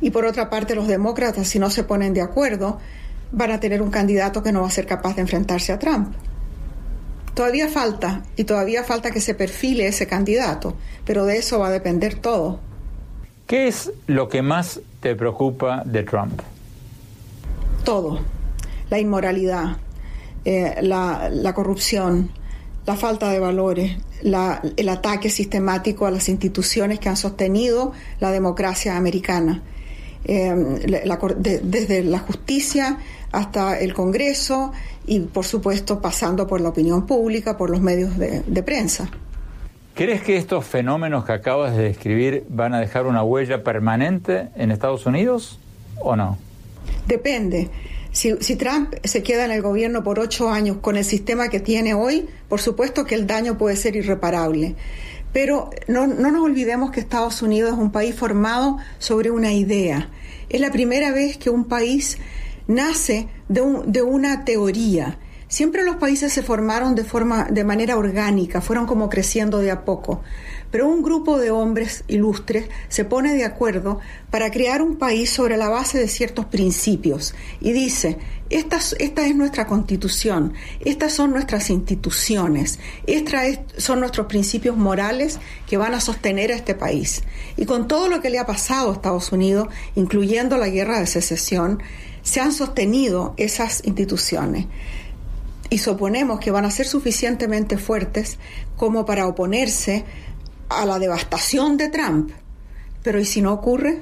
Y 0.00 0.10
por 0.10 0.24
otra 0.24 0.48
parte, 0.48 0.74
los 0.74 0.88
demócratas, 0.88 1.48
si 1.48 1.58
no 1.58 1.70
se 1.70 1.84
ponen 1.84 2.14
de 2.14 2.22
acuerdo, 2.22 2.78
van 3.30 3.50
a 3.50 3.60
tener 3.60 3.82
un 3.82 3.90
candidato 3.90 4.42
que 4.42 4.52
no 4.52 4.62
va 4.62 4.68
a 4.68 4.70
ser 4.70 4.86
capaz 4.86 5.14
de 5.16 5.22
enfrentarse 5.22 5.72
a 5.72 5.78
Trump. 5.78 6.14
Todavía 7.34 7.68
falta, 7.68 8.22
y 8.36 8.44
todavía 8.44 8.84
falta 8.84 9.10
que 9.10 9.20
se 9.20 9.34
perfile 9.34 9.86
ese 9.86 10.06
candidato, 10.06 10.76
pero 11.06 11.24
de 11.24 11.38
eso 11.38 11.58
va 11.58 11.68
a 11.68 11.70
depender 11.70 12.16
todo. 12.16 12.60
¿Qué 13.46 13.68
es 13.68 13.90
lo 14.06 14.28
que 14.28 14.42
más 14.42 14.80
te 15.00 15.14
preocupa 15.14 15.82
de 15.84 16.02
Trump? 16.02 16.40
Todo. 17.84 18.20
La 18.90 18.98
inmoralidad, 18.98 19.78
eh, 20.44 20.76
la, 20.82 21.52
corrupción, 21.54 22.30
la 22.86 22.96
falta 22.96 23.30
de 23.30 23.38
valores, 23.38 23.96
el 24.22 24.88
ataque 24.88 25.30
sistemático 25.30 26.06
a 26.06 26.10
las 26.10 26.28
instituciones 26.28 26.98
que 26.98 27.08
han 27.08 27.16
sostenido 27.16 27.92
la 28.20 28.30
democracia 28.30 28.96
americana. 28.96 29.62
Eh, 30.24 30.54
desde 31.62 32.04
la 32.04 32.20
justicia 32.20 32.98
hasta 33.32 33.80
el 33.80 33.92
Congreso 33.92 34.72
y, 35.06 35.20
por 35.20 35.44
supuesto, 35.44 36.00
pasando 36.00 36.46
por 36.46 36.60
la 36.60 36.68
opinión 36.70 37.06
pública, 37.06 37.56
por 37.56 37.70
los 37.70 37.80
medios 37.80 38.16
de, 38.18 38.40
de 38.40 38.62
prensa. 38.62 39.10
¿Crees 39.94 40.22
que 40.22 40.36
estos 40.36 40.64
fenómenos 40.64 41.24
que 41.24 41.32
acabas 41.32 41.76
de 41.76 41.84
describir 41.84 42.44
van 42.48 42.72
a 42.72 42.80
dejar 42.80 43.06
una 43.06 43.22
huella 43.22 43.62
permanente 43.62 44.48
en 44.56 44.70
Estados 44.70 45.04
Unidos 45.04 45.58
o 46.00 46.16
no? 46.16 46.38
Depende. 47.06 47.68
Si, 48.12 48.56
Trump 48.56 48.94
se 49.04 49.22
queda 49.22 49.46
en 49.46 49.50
el 49.50 49.62
gobierno 49.62 50.04
por 50.04 50.18
ocho 50.18 50.50
años 50.50 50.78
con 50.82 50.96
el 50.96 51.04
sistema 51.04 51.48
que 51.48 51.60
tiene 51.60 51.94
hoy, 51.94 52.28
por 52.48 52.60
supuesto 52.60 53.06
que 53.06 53.14
el 53.14 53.26
daño 53.26 53.56
puede 53.56 53.74
ser 53.76 53.96
irreparable. 53.96 54.76
Pero 55.32 55.70
no, 55.88 56.06
no 56.06 56.30
nos 56.30 56.42
olvidemos 56.42 56.90
que 56.90 57.00
Estados 57.00 57.40
Unidos 57.40 57.72
es 57.72 57.78
un 57.78 57.90
país 57.90 58.14
formado 58.14 58.76
sobre 58.98 59.30
una 59.30 59.52
idea. 59.52 60.10
Es 60.50 60.60
la 60.60 60.70
primera 60.70 61.10
vez 61.10 61.38
que 61.38 61.48
un 61.48 61.64
país 61.64 62.18
nace 62.72 63.28
de, 63.48 63.62
de 63.86 64.02
una 64.02 64.44
teoría. 64.44 65.18
Siempre 65.52 65.84
los 65.84 65.96
países 65.96 66.32
se 66.32 66.42
formaron 66.42 66.94
de 66.94 67.04
forma, 67.04 67.44
de 67.44 67.62
manera 67.62 67.98
orgánica, 67.98 68.62
fueron 68.62 68.86
como 68.86 69.10
creciendo 69.10 69.58
de 69.58 69.70
a 69.70 69.84
poco. 69.84 70.22
Pero 70.70 70.88
un 70.88 71.02
grupo 71.02 71.38
de 71.38 71.50
hombres 71.50 72.04
ilustres 72.08 72.70
se 72.88 73.04
pone 73.04 73.34
de 73.34 73.44
acuerdo 73.44 74.00
para 74.30 74.50
crear 74.50 74.80
un 74.80 74.96
país 74.96 75.28
sobre 75.28 75.58
la 75.58 75.68
base 75.68 75.98
de 75.98 76.08
ciertos 76.08 76.46
principios 76.46 77.34
y 77.60 77.72
dice, 77.72 78.16
esta, 78.48 78.78
esta 78.98 79.26
es 79.26 79.36
nuestra 79.36 79.66
constitución, 79.66 80.54
estas 80.80 81.12
son 81.12 81.32
nuestras 81.32 81.68
instituciones, 81.68 82.78
estos 83.06 83.60
son 83.76 84.00
nuestros 84.00 84.28
principios 84.28 84.78
morales 84.78 85.38
que 85.66 85.76
van 85.76 85.92
a 85.92 86.00
sostener 86.00 86.50
a 86.50 86.56
este 86.56 86.74
país. 86.74 87.22
Y 87.58 87.66
con 87.66 87.86
todo 87.88 88.08
lo 88.08 88.22
que 88.22 88.30
le 88.30 88.38
ha 88.38 88.46
pasado 88.46 88.88
a 88.90 88.94
Estados 88.94 89.32
Unidos, 89.32 89.68
incluyendo 89.94 90.56
la 90.56 90.70
guerra 90.70 90.98
de 90.98 91.06
secesión, 91.06 91.82
se 92.22 92.40
han 92.40 92.52
sostenido 92.52 93.34
esas 93.36 93.84
instituciones 93.84 94.66
y 95.72 95.78
suponemos 95.78 96.38
que 96.38 96.50
van 96.50 96.64
a 96.64 96.70
ser 96.70 96.86
suficientemente 96.86 97.78
fuertes 97.78 98.38
como 98.76 99.06
para 99.06 99.26
oponerse 99.26 100.04
a 100.68 100.84
la 100.84 100.98
devastación 100.98 101.76
de 101.76 101.88
Trump. 101.88 102.30
Pero 103.02 103.18
¿y 103.18 103.24
si 103.24 103.40
no 103.40 103.52
ocurre? 103.52 104.00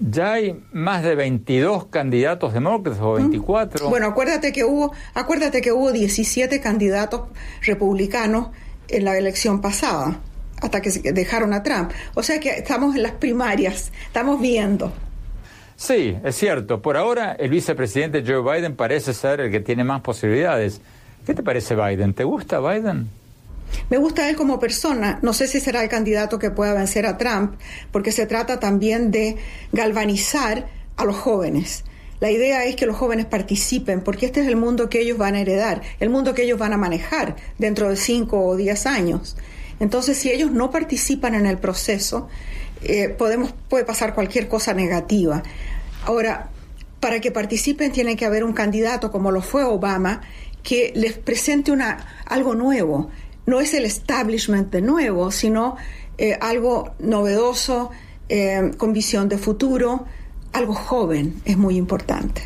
Ya 0.00 0.32
hay 0.32 0.60
más 0.72 1.04
de 1.04 1.14
22 1.14 1.86
candidatos 1.86 2.52
demócratas 2.52 3.00
o 3.00 3.12
24. 3.12 3.86
¿Mm? 3.86 3.90
Bueno, 3.90 4.08
acuérdate 4.08 4.52
que 4.52 4.64
hubo, 4.64 4.92
acuérdate 5.14 5.62
que 5.62 5.70
hubo 5.70 5.92
17 5.92 6.60
candidatos 6.60 7.28
republicanos 7.62 8.48
en 8.88 9.04
la 9.04 9.16
elección 9.16 9.60
pasada, 9.60 10.18
hasta 10.60 10.80
que 10.80 10.90
dejaron 11.12 11.52
a 11.52 11.62
Trump. 11.62 11.92
O 12.14 12.22
sea 12.24 12.40
que 12.40 12.50
estamos 12.50 12.96
en 12.96 13.04
las 13.04 13.12
primarias, 13.12 13.92
estamos 14.06 14.40
viendo. 14.40 14.92
Sí, 15.82 16.16
es 16.22 16.36
cierto. 16.36 16.80
Por 16.80 16.96
ahora 16.96 17.32
el 17.32 17.50
vicepresidente 17.50 18.22
Joe 18.24 18.40
Biden 18.40 18.76
parece 18.76 19.12
ser 19.12 19.40
el 19.40 19.50
que 19.50 19.58
tiene 19.58 19.82
más 19.82 20.00
posibilidades. 20.00 20.80
¿Qué 21.26 21.34
te 21.34 21.42
parece 21.42 21.74
Biden? 21.74 22.14
¿Te 22.14 22.22
gusta 22.22 22.60
Biden? 22.60 23.10
Me 23.90 23.96
gusta 23.96 24.30
él 24.30 24.36
como 24.36 24.60
persona. 24.60 25.18
No 25.22 25.32
sé 25.32 25.48
si 25.48 25.58
será 25.58 25.82
el 25.82 25.88
candidato 25.88 26.38
que 26.38 26.52
pueda 26.52 26.72
vencer 26.72 27.04
a 27.04 27.18
Trump, 27.18 27.54
porque 27.90 28.12
se 28.12 28.26
trata 28.26 28.60
también 28.60 29.10
de 29.10 29.38
galvanizar 29.72 30.68
a 30.96 31.04
los 31.04 31.16
jóvenes. 31.16 31.82
La 32.20 32.30
idea 32.30 32.64
es 32.64 32.76
que 32.76 32.86
los 32.86 32.96
jóvenes 32.96 33.26
participen, 33.26 34.02
porque 34.02 34.26
este 34.26 34.42
es 34.42 34.46
el 34.46 34.54
mundo 34.54 34.88
que 34.88 35.00
ellos 35.00 35.18
van 35.18 35.34
a 35.34 35.40
heredar, 35.40 35.82
el 35.98 36.10
mundo 36.10 36.32
que 36.32 36.44
ellos 36.44 36.60
van 36.60 36.74
a 36.74 36.76
manejar 36.76 37.34
dentro 37.58 37.88
de 37.88 37.96
cinco 37.96 38.46
o 38.46 38.54
diez 38.54 38.86
años. 38.86 39.36
Entonces, 39.80 40.16
si 40.16 40.30
ellos 40.30 40.52
no 40.52 40.70
participan 40.70 41.34
en 41.34 41.46
el 41.46 41.58
proceso, 41.58 42.28
eh, 42.84 43.08
podemos, 43.08 43.52
puede 43.68 43.84
pasar 43.84 44.14
cualquier 44.14 44.48
cosa 44.48 44.74
negativa. 44.74 45.42
Ahora, 46.04 46.48
para 47.00 47.20
que 47.20 47.30
participen 47.30 47.92
tiene 47.92 48.16
que 48.16 48.24
haber 48.24 48.44
un 48.44 48.52
candidato 48.52 49.10
como 49.10 49.30
lo 49.30 49.42
fue 49.42 49.64
Obama, 49.64 50.20
que 50.62 50.92
les 50.94 51.18
presente 51.18 51.72
una, 51.72 52.06
algo 52.26 52.54
nuevo, 52.54 53.10
no 53.46 53.60
es 53.60 53.74
el 53.74 53.84
establishment 53.84 54.70
de 54.70 54.82
nuevo, 54.82 55.30
sino 55.30 55.76
eh, 56.18 56.38
algo 56.40 56.94
novedoso, 57.00 57.90
eh, 58.28 58.70
con 58.76 58.92
visión 58.92 59.28
de 59.28 59.38
futuro, 59.38 60.06
algo 60.52 60.74
joven, 60.74 61.40
es 61.44 61.56
muy 61.56 61.76
importante. 61.76 62.42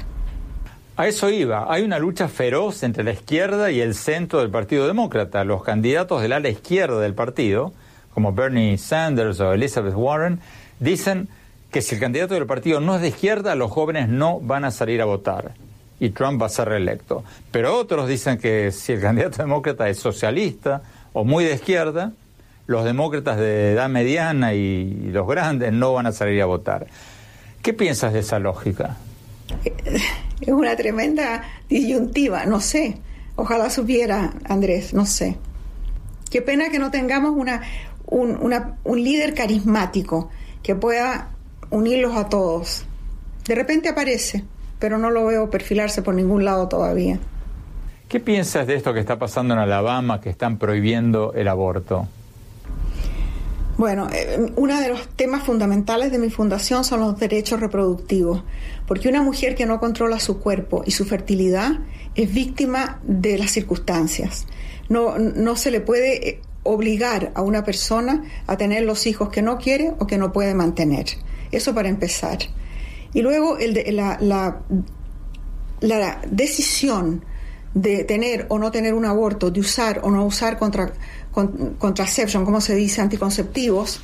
A 0.97 1.07
eso 1.07 1.29
iba. 1.29 1.71
Hay 1.71 1.83
una 1.83 1.99
lucha 1.99 2.29
feroz 2.29 2.83
entre 2.83 3.05
la 3.05 3.13
izquierda 3.13 3.71
y 3.71 3.81
el 3.81 3.95
centro 3.95 4.41
del 4.41 4.51
Partido 4.51 4.87
Demócrata. 4.87 5.45
Los 5.45 5.63
candidatos 5.63 6.23
del 6.23 6.33
ala 6.33 6.49
izquierda 6.49 7.01
del 7.01 7.15
partido, 7.15 7.75
como 8.15 8.33
Bernie 8.33 8.79
Sanders 8.79 9.39
o 9.41 9.53
Elizabeth 9.53 9.95
Warren, 9.95 10.41
dicen 10.81 11.29
que 11.77 11.83
si 11.83 11.97
el 11.97 12.01
candidato 12.01 12.33
del 12.33 12.47
partido 12.47 12.81
no 12.81 12.97
es 12.97 13.03
de 13.03 13.09
izquierda, 13.09 13.55
los 13.55 13.71
jóvenes 13.71 14.09
no 14.09 14.41
van 14.41 14.65
a 14.65 14.71
salir 14.71 15.03
a 15.03 15.05
votar 15.05 15.53
y 16.01 16.09
Trump 16.09 16.41
va 16.41 16.47
a 16.47 16.49
ser 16.49 16.71
reelecto. 16.71 17.23
Pero 17.51 17.77
otros 17.77 18.09
dicen 18.09 18.39
que 18.39 18.73
si 18.73 18.93
el 18.93 19.01
candidato 19.03 19.43
demócrata 19.43 19.87
es 19.87 19.99
socialista 19.99 20.81
o 21.13 21.27
muy 21.27 21.45
de 21.45 21.53
izquierda, 21.53 22.13
los 22.67 22.83
demócratas 22.83 23.37
de 23.37 23.73
edad 23.73 23.91
mediana 23.91 24.55
y 24.55 25.11
los 25.11 25.29
grandes 25.29 25.71
no 25.71 25.93
van 25.93 26.07
a 26.07 26.13
salir 26.13 26.41
a 26.41 26.47
votar. 26.47 26.87
¿Qué 27.61 27.75
piensas 27.75 28.15
de 28.15 28.21
esa 28.21 28.39
lógica? 28.39 28.97
Es 30.41 30.49
una 30.49 30.77
tremenda 30.77 31.45
disyuntiva, 31.69 32.47
no 32.47 32.63
sé. 32.63 33.03
Ojalá 33.35 33.69
supiera, 33.69 34.33
Andrés, 34.49 34.95
no 34.95 35.05
sé. 35.05 35.37
Qué 36.31 36.41
pena 36.41 36.71
que 36.71 36.79
no 36.79 36.91
tengamos 36.91 37.33
una, 37.37 37.61
un, 38.07 38.39
un 38.83 39.05
líder 39.05 39.35
carismático 39.35 40.31
que 40.63 40.75
pueda 40.75 41.36
unirlos 41.71 42.17
a 42.17 42.29
todos. 42.29 42.85
De 43.47 43.55
repente 43.55 43.89
aparece 43.89 44.45
pero 44.79 44.99
no 44.99 45.11
lo 45.11 45.27
veo 45.27 45.51
perfilarse 45.51 46.03
por 46.03 46.15
ningún 46.15 46.45
lado 46.45 46.69
todavía. 46.69 47.19
¿Qué 48.09 48.21
piensas 48.21 48.67
de 48.67 48.77
esto 48.77 48.95
que 48.95 49.01
está 49.01 49.19
pasando 49.19 49.55
en 49.55 49.61
Alabama, 49.61 50.21
que 50.21 50.31
están 50.31 50.59
prohibiendo 50.59 51.33
el 51.35 51.49
aborto? 51.49 52.07
Bueno, 53.77 54.09
eh, 54.13 54.53
uno 54.57 54.81
de 54.81 54.89
los 54.89 55.09
temas 55.09 55.43
fundamentales 55.43 56.11
de 56.11 56.19
mi 56.19 56.31
fundación 56.31 56.85
son 56.85 57.01
los 57.01 57.19
derechos 57.19 57.61
reproductivos, 57.61 58.43
porque 58.87 59.09
una 59.09 59.23
mujer 59.23 59.55
que 59.55 59.67
no 59.67 59.81
controla 59.81 60.19
su 60.19 60.39
cuerpo 60.39 60.83
y 60.87 60.93
su 60.93 61.05
fertilidad 61.05 61.81
es 62.15 62.33
víctima 62.33 63.01
de 63.03 63.39
las 63.39 63.51
circunstancias. 63.51 64.47
No, 64.89 65.19
no 65.19 65.57
se 65.57 65.71
le 65.71 65.81
puede 65.81 66.29
eh, 66.29 66.41
obligar 66.63 67.33
a 67.35 67.43
una 67.43 67.65
persona 67.65 68.23
a 68.47 68.57
tener 68.57 68.85
los 68.85 69.07
hijos 69.07 69.29
que 69.31 69.43
no 69.43 69.59
quiere 69.59 69.93
o 69.99 70.07
que 70.07 70.17
no 70.17 70.33
puede 70.33 70.55
mantener. 70.55 71.07
Eso 71.51 71.75
para 71.75 71.89
empezar. 71.89 72.39
Y 73.13 73.23
luego 73.23 73.59
el 73.59 73.75
de, 73.75 73.93
la, 73.93 74.19
la, 74.21 74.61
la, 75.81 76.21
decisión 76.31 77.25
de 77.75 78.05
tener 78.05 78.47
o 78.49 78.59
no 78.59 78.71
tener 78.71 78.95
un 78.95 79.05
aborto, 79.05 79.51
de 79.51 79.61
usar 79.61 80.01
o 80.03 80.11
no 80.11 80.25
usar 80.25 80.59
contra, 80.59 80.93
como 81.33 82.61
se 82.61 82.75
dice, 82.75 83.01
anticonceptivos, 83.01 84.01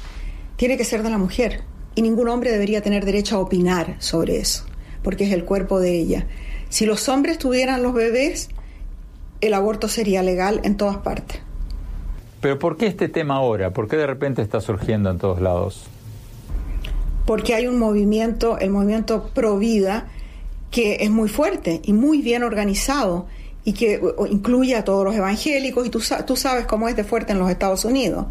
tiene 0.56 0.76
que 0.76 0.84
ser 0.84 1.02
de 1.02 1.10
la 1.10 1.18
mujer. 1.18 1.62
Y 1.94 2.02
ningún 2.02 2.28
hombre 2.28 2.50
debería 2.50 2.80
tener 2.80 3.04
derecho 3.04 3.36
a 3.36 3.40
opinar 3.40 3.96
sobre 3.98 4.38
eso, 4.38 4.64
porque 5.02 5.24
es 5.24 5.32
el 5.32 5.44
cuerpo 5.44 5.78
de 5.78 5.98
ella. 5.98 6.26
Si 6.68 6.86
los 6.86 7.08
hombres 7.08 7.38
tuvieran 7.38 7.82
los 7.82 7.92
bebés, 7.92 8.48
el 9.42 9.54
aborto 9.54 9.88
sería 9.88 10.22
legal 10.22 10.60
en 10.64 10.76
todas 10.76 10.98
partes. 10.98 11.40
Pero 12.40 12.58
¿por 12.58 12.76
qué 12.76 12.86
este 12.86 13.08
tema 13.08 13.36
ahora? 13.36 13.72
¿Por 13.72 13.88
qué 13.88 13.96
de 13.96 14.06
repente 14.06 14.40
está 14.40 14.60
surgiendo 14.60 15.10
en 15.10 15.18
todos 15.18 15.40
lados? 15.40 15.84
Porque 17.26 17.54
hay 17.54 17.66
un 17.66 17.78
movimiento, 17.78 18.58
el 18.58 18.70
movimiento 18.70 19.30
Pro 19.34 19.58
Vida, 19.58 20.08
que 20.70 20.98
es 21.00 21.10
muy 21.10 21.28
fuerte 21.28 21.80
y 21.84 21.92
muy 21.92 22.22
bien 22.22 22.42
organizado 22.42 23.26
y 23.64 23.74
que 23.74 24.00
incluye 24.30 24.74
a 24.74 24.84
todos 24.84 25.04
los 25.04 25.14
evangélicos 25.14 25.86
y 25.86 25.90
tú, 25.90 26.02
tú 26.26 26.36
sabes 26.36 26.66
cómo 26.66 26.88
es 26.88 26.96
de 26.96 27.04
fuerte 27.04 27.32
en 27.32 27.38
los 27.38 27.50
Estados 27.50 27.84
Unidos. 27.84 28.26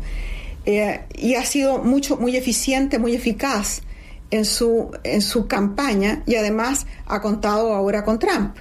Eh, 0.65 1.01
y 1.15 1.36
ha 1.36 1.45
sido 1.45 1.80
mucho, 1.80 2.17
muy 2.17 2.36
eficiente, 2.36 2.99
muy 2.99 3.15
eficaz 3.15 3.82
en 4.30 4.45
su, 4.45 4.91
en 5.04 5.21
su 5.21 5.47
campaña 5.47 6.23
y 6.25 6.36
además 6.36 6.86
ha 7.06 7.21
contado 7.21 7.73
ahora 7.73 8.04
con 8.04 8.19
Trump. 8.19 8.56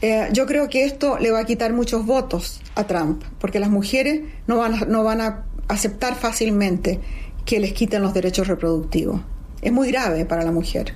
Eh, 0.00 0.28
yo 0.32 0.46
creo 0.46 0.68
que 0.68 0.84
esto 0.84 1.18
le 1.18 1.30
va 1.30 1.40
a 1.40 1.44
quitar 1.44 1.72
muchos 1.72 2.04
votos 2.04 2.60
a 2.74 2.84
Trump, 2.84 3.22
porque 3.38 3.60
las 3.60 3.70
mujeres 3.70 4.22
no 4.46 4.58
van, 4.58 4.74
a, 4.74 4.84
no 4.86 5.04
van 5.04 5.20
a 5.20 5.44
aceptar 5.68 6.16
fácilmente 6.16 7.00
que 7.44 7.60
les 7.60 7.72
quiten 7.72 8.02
los 8.02 8.12
derechos 8.12 8.48
reproductivos. 8.48 9.20
Es 9.62 9.72
muy 9.72 9.92
grave 9.92 10.24
para 10.24 10.42
la 10.42 10.50
mujer. 10.50 10.92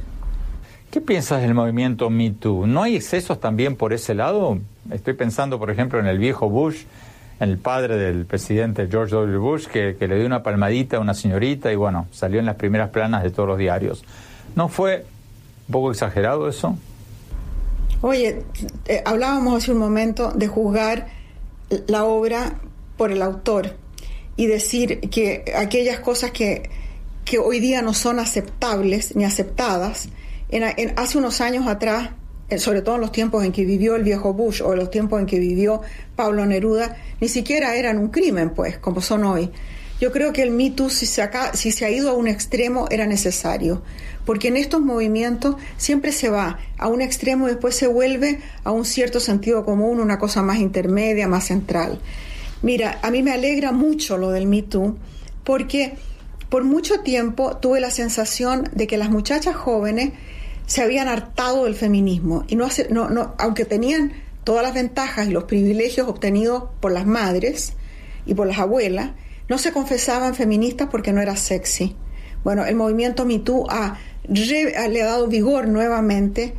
¿Qué 0.91 1.01
piensas 1.01 1.41
del 1.41 1.55
movimiento 1.55 2.11
Me 2.11 2.33
Too? 2.33 2.67
¿No 2.67 2.83
hay 2.83 2.97
excesos 2.97 3.39
también 3.39 3.77
por 3.77 3.93
ese 3.93 4.13
lado? 4.15 4.59
Estoy 4.91 5.15
pensando, 5.15 5.61
por 5.61 5.71
ejemplo, 5.71 6.01
en 6.01 6.07
el 6.07 6.19
viejo 6.19 6.51
Bush, 6.51 6.83
en 7.39 7.51
el 7.51 7.59
padre 7.59 7.97
del 7.97 8.27
presidente 8.27 8.89
George 8.91 9.15
W. 9.15 9.39
Bush, 9.39 9.67
que, 9.67 9.97
que 9.97 10.09
le 10.09 10.17
dio 10.17 10.27
una 10.27 10.43
palmadita 10.43 10.97
a 10.97 11.01
una 11.01 11.15
señorita 11.15 11.73
y 11.73 11.77
bueno, 11.77 12.09
salió 12.11 12.41
en 12.41 12.47
las 12.47 12.57
primeras 12.57 12.91
planas 12.91 13.23
de 13.23 13.31
todos 13.31 13.49
los 13.49 13.59
diarios. 13.59 14.05
¿No 14.57 14.69
fue 14.69 15.05
un 15.69 15.73
poco 15.73 15.93
exagerado 15.93 16.49
eso? 16.49 16.77
Oye, 18.01 18.43
eh, 18.87 19.03
hablábamos 19.05 19.63
hace 19.63 19.71
un 19.71 19.79
momento 19.79 20.33
de 20.33 20.49
juzgar 20.49 21.07
la 21.87 22.05
obra 22.05 22.55
por 22.97 23.13
el 23.13 23.23
autor 23.23 23.77
y 24.37 24.47
decir 24.47 25.01
que 25.09 25.45
aquellas 25.57 26.01
cosas 26.01 26.33
que, 26.33 26.69
que 27.27 27.39
hoy 27.39 27.61
día 27.61 27.83
no 27.83 27.93
son 27.93 28.21
aceptables 28.21 29.15
ni 29.17 29.25
aceptadas, 29.25 30.09
en, 30.49 30.93
hace 30.97 31.19
unos 31.19 31.41
años 31.41 31.67
atrás, 31.67 32.11
sobre 32.59 32.83
todo 32.83 32.95
en 32.95 33.01
los 33.01 33.11
tiempos 33.11 33.45
en 33.45 33.51
que 33.51 33.65
vivió 33.65 33.97
el 33.97 34.05
viejo 34.05 34.33
Bush 34.33 34.63
o 34.63 34.73
en 34.73 34.79
los 34.79 34.91
tiempos 34.91 35.21
en 35.21 35.27
que 35.27 35.41
vivió 35.41 35.83
Pablo 36.15 36.47
Neruda, 36.47 36.97
ni 37.21 37.29
siquiera 37.29 37.75
eran 37.75 37.99
un 37.99 38.09
crimen, 38.09 38.51
pues, 38.51 38.79
como 38.79 39.01
son 39.03 39.25
hoy. 39.25 39.51
Yo 40.01 40.13
creo 40.13 40.33
que 40.33 40.43
el 40.43 40.53
Me 40.53 40.71
Too, 40.71 40.89
si 40.89 41.05
se, 41.05 41.29
si 41.55 41.73
se 41.73 41.85
ha 41.85 41.91
ido 41.91 42.11
a 42.11 42.13
un 42.13 42.29
extremo, 42.29 42.87
era 42.91 43.07
necesario, 43.07 43.83
porque 44.25 44.49
en 44.49 44.57
estos 44.57 44.81
movimientos 44.81 45.57
siempre 45.79 46.13
se 46.13 46.29
va 46.29 46.61
a 46.79 46.87
un 46.87 47.01
extremo 47.01 47.49
y 47.49 47.53
después 47.53 47.75
se 47.75 47.89
vuelve 47.89 48.39
a 48.63 48.71
un 48.71 48.85
cierto 48.85 49.19
sentido 49.19 49.65
común, 49.65 49.99
una 49.99 50.19
cosa 50.19 50.43
más 50.43 50.59
intermedia, 50.59 51.27
más 51.27 51.47
central. 51.47 51.99
Mira, 52.63 53.01
a 53.03 53.11
mí 53.11 53.25
me 53.25 53.33
alegra 53.33 53.73
mucho 53.73 54.17
lo 54.17 54.31
del 54.31 54.47
Me 54.47 54.63
Too, 54.63 54.97
porque 55.43 55.95
por 56.49 56.65
mucho 56.65 57.01
tiempo 57.01 57.57
tuve 57.57 57.81
la 57.81 57.91
sensación 57.91 58.69
de 58.73 58.87
que 58.87 58.97
las 58.97 59.11
muchachas 59.11 59.57
jóvenes 59.57 60.13
se 60.67 60.83
habían 60.83 61.09
hartado 61.09 61.65
del 61.65 61.75
feminismo 61.75 62.45
y 62.49 62.57
no, 62.57 62.69
no, 62.91 63.09
no 63.11 63.35
aunque 63.39 63.65
tenían 63.65 64.13
todas 64.45 64.63
las 64.63 64.75
ventajas 64.75 65.29
y 65.29 65.33
los 65.33 65.45
privilegios 65.45 66.09
obtenidos 66.09 66.65
por 66.81 66.93
las 66.93 67.07
madres 67.07 67.73
y 68.27 68.35
por 68.35 68.47
las 68.47 68.59
abuelas, 68.59 69.11
no 69.49 69.59
se 69.59 69.73
confesaban 69.73 70.35
feministas 70.35 70.89
porque 70.91 71.13
no 71.13 71.21
era 71.21 71.37
sexy. 71.37 71.97
Bueno, 72.45 72.65
el 72.65 72.77
movimiento 72.77 73.25
MeToo 73.25 73.67
ha, 73.69 73.99
le 74.29 75.03
ha 75.03 75.07
dado 75.07 75.27
vigor 75.27 75.67
nuevamente 75.67 76.55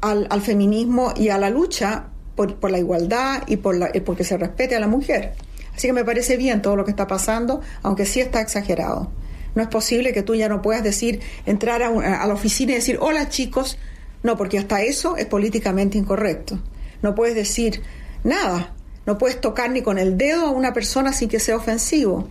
al, 0.00 0.40
feminismo 0.40 1.12
y 1.16 1.28
a 1.28 1.38
la 1.38 1.50
lucha 1.50 2.06
por, 2.34 2.70
la 2.70 2.78
igualdad 2.78 3.42
y 3.46 3.56
por 3.56 3.76
la, 3.76 3.90
porque 4.04 4.24
se 4.24 4.36
respete 4.36 4.76
a 4.76 4.80
la 4.80 4.86
mujer. 4.86 5.34
Así 5.76 5.86
que 5.86 5.92
me 5.92 6.04
parece 6.04 6.36
bien 6.36 6.62
todo 6.62 6.74
lo 6.74 6.84
que 6.84 6.90
está 6.90 7.06
pasando, 7.06 7.60
aunque 7.82 8.06
sí 8.06 8.20
está 8.20 8.40
exagerado. 8.40 9.10
No 9.54 9.62
es 9.62 9.68
posible 9.68 10.12
que 10.12 10.22
tú 10.22 10.34
ya 10.34 10.48
no 10.48 10.62
puedas 10.62 10.82
decir, 10.82 11.20
entrar 11.44 11.82
a, 11.82 11.88
a 11.88 12.26
la 12.26 12.34
oficina 12.34 12.72
y 12.72 12.76
decir, 12.76 12.98
hola 13.00 13.28
chicos. 13.28 13.78
No, 14.22 14.36
porque 14.36 14.58
hasta 14.58 14.82
eso 14.82 15.16
es 15.16 15.26
políticamente 15.26 15.98
incorrecto. 15.98 16.58
No 17.02 17.14
puedes 17.14 17.34
decir 17.34 17.82
nada. 18.24 18.74
No 19.06 19.18
puedes 19.18 19.40
tocar 19.40 19.70
ni 19.70 19.82
con 19.82 19.98
el 19.98 20.18
dedo 20.18 20.46
a 20.46 20.50
una 20.50 20.72
persona 20.72 21.12
sin 21.12 21.28
que 21.28 21.38
sea 21.38 21.56
ofensivo. 21.56 22.28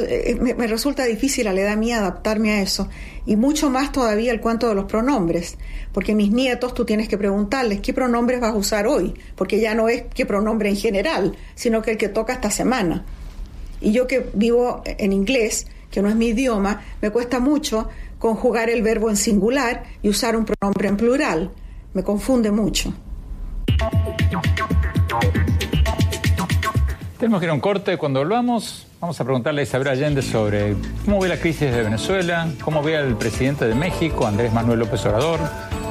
Eh, 0.00 0.38
me, 0.40 0.66
resulta 0.66 1.04
difícil 1.04 1.46
a 1.46 1.52
la 1.52 1.60
edad 1.60 1.76
mía 1.76 1.98
adaptarme 1.98 2.52
a 2.52 2.62
eso. 2.62 2.88
Y 3.26 3.36
mucho 3.36 3.70
más 3.70 3.92
todavía 3.92 4.32
el 4.32 4.40
cuento 4.40 4.68
de 4.68 4.74
los 4.74 4.86
pronombres. 4.86 5.56
Porque 5.92 6.14
mis 6.14 6.30
nietos 6.30 6.74
tú 6.74 6.84
tienes 6.84 7.08
que 7.08 7.18
preguntarles 7.18 7.80
qué 7.80 7.92
pronombres 7.92 8.40
vas 8.40 8.52
a 8.52 8.56
usar 8.56 8.86
hoy. 8.86 9.14
Porque 9.36 9.60
ya 9.60 9.74
no 9.74 9.88
es 9.88 10.04
qué 10.14 10.26
pronombre 10.26 10.68
en 10.68 10.76
general, 10.76 11.36
sino 11.54 11.82
que 11.82 11.92
el 11.92 11.96
que 11.98 12.08
toca 12.08 12.32
esta 12.32 12.50
semana. 12.50 13.04
Y 13.80 13.92
yo 13.92 14.06
que 14.06 14.26
vivo 14.34 14.82
en 14.84 15.12
inglés, 15.12 15.66
que 15.90 16.02
no 16.02 16.08
es 16.08 16.16
mi 16.16 16.28
idioma, 16.28 16.82
me 17.00 17.10
cuesta 17.10 17.40
mucho 17.40 17.88
conjugar 18.18 18.70
el 18.70 18.82
verbo 18.82 19.10
en 19.10 19.16
singular 19.16 19.82
y 20.02 20.08
usar 20.08 20.36
un 20.36 20.44
pronombre 20.44 20.88
en 20.88 20.96
plural. 20.96 21.50
Me 21.92 22.02
confunde 22.04 22.50
mucho. 22.50 22.94
Tenemos 27.22 27.38
que 27.38 27.46
ir 27.46 27.50
a 27.50 27.54
un 27.54 27.60
corte. 27.60 27.96
Cuando 27.98 28.18
volvamos, 28.18 28.84
vamos 29.00 29.20
a 29.20 29.22
preguntarle 29.22 29.60
a 29.60 29.62
Isabel 29.62 29.86
Allende 29.86 30.22
sobre 30.22 30.74
cómo 31.04 31.20
ve 31.20 31.28
la 31.28 31.36
crisis 31.36 31.70
de 31.70 31.80
Venezuela, 31.80 32.48
cómo 32.64 32.82
ve 32.82 32.96
al 32.96 33.16
presidente 33.16 33.64
de 33.64 33.76
México, 33.76 34.26
Andrés 34.26 34.52
Manuel 34.52 34.80
López 34.80 35.06
Obrador, 35.06 35.38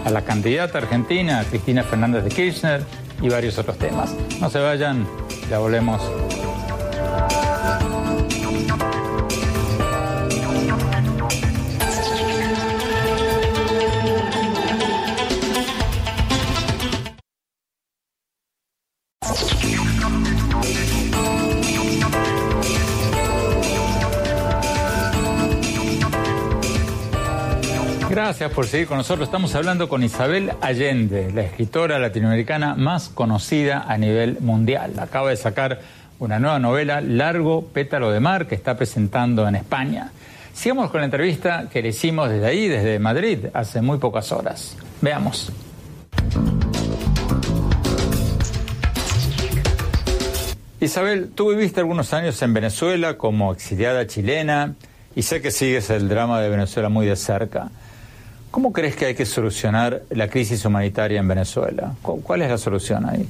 a 0.04 0.10
la 0.10 0.24
candidata 0.24 0.80
argentina, 0.80 1.46
Cristina 1.50 1.84
Fernández 1.84 2.26
de 2.26 2.32
Kirchner 2.32 2.84
y 3.22 3.30
varios 3.30 3.58
otros 3.58 3.78
temas. 3.78 4.14
No 4.42 4.50
se 4.50 4.60
vayan, 4.60 5.08
ya 5.50 5.60
volvemos. 5.60 6.02
Gracias 28.32 28.54
por 28.54 28.66
seguir 28.66 28.88
con 28.88 28.96
nosotros. 28.96 29.28
Estamos 29.28 29.54
hablando 29.56 29.90
con 29.90 30.04
Isabel 30.04 30.54
Allende, 30.62 31.34
la 31.34 31.42
escritora 31.42 32.00
latinoamericana 32.00 32.76
más 32.76 33.10
conocida 33.10 33.84
a 33.86 33.98
nivel 33.98 34.38
mundial. 34.40 34.94
Acaba 35.00 35.32
de 35.32 35.36
sacar 35.36 35.82
una 36.18 36.40
nueva 36.40 36.58
novela, 36.58 37.02
Largo 37.02 37.66
Pétalo 37.66 38.10
de 38.10 38.22
Mar, 38.22 38.48
que 38.48 38.56
está 38.56 38.78
presentando 38.78 39.46
en 39.50 39.56
España. 39.56 40.14
Sigamos 40.54 40.92
con 40.92 41.02
la 41.02 41.06
entrevista 41.08 41.68
que 41.70 41.82
le 41.82 41.90
hicimos 41.90 42.30
desde 42.30 42.46
ahí, 42.46 42.70
desde 42.70 43.00
Madrid, 43.00 43.48
hace 43.54 43.82
muy 43.82 43.98
pocas 43.98 44.32
horas. 44.32 44.78
Veamos. 45.02 45.52
Isabel, 50.80 51.32
tú 51.36 51.50
viviste 51.50 51.82
algunos 51.82 52.14
años 52.14 52.42
en 52.42 52.54
Venezuela 52.54 53.18
como 53.18 53.52
exiliada 53.52 54.08
chilena 54.08 54.76
y 55.18 55.24
sé 55.24 55.42
que 55.42 55.52
sigues 55.52 55.90
el 55.90 56.08
drama 56.08 56.40
de 56.40 56.48
Venezuela 56.48 56.88
muy 56.88 57.06
de 57.06 57.18
cerca. 57.18 57.70
¿Cómo 58.52 58.74
crees 58.74 58.98
que 58.98 59.06
hay 59.06 59.16
que 59.16 59.26
solucionar 59.26 60.04
la 60.10 60.30
crisis 60.30 60.66
humanitaria 60.66 61.20
en 61.22 61.28
Venezuela? 61.28 61.96
¿Cuál 62.02 62.42
es 62.42 62.50
la 62.50 62.58
solución 62.58 63.10
ahí? 63.10 63.28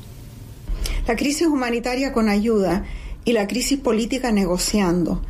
La 1.08 1.16
crisis 1.16 1.46
humanitaria 1.46 2.12
con 2.12 2.28
ayuda 2.28 2.86
y 3.24 3.34
la 3.34 3.46
crisis 3.46 3.80
política 3.80 4.32
negociando. 4.32 5.22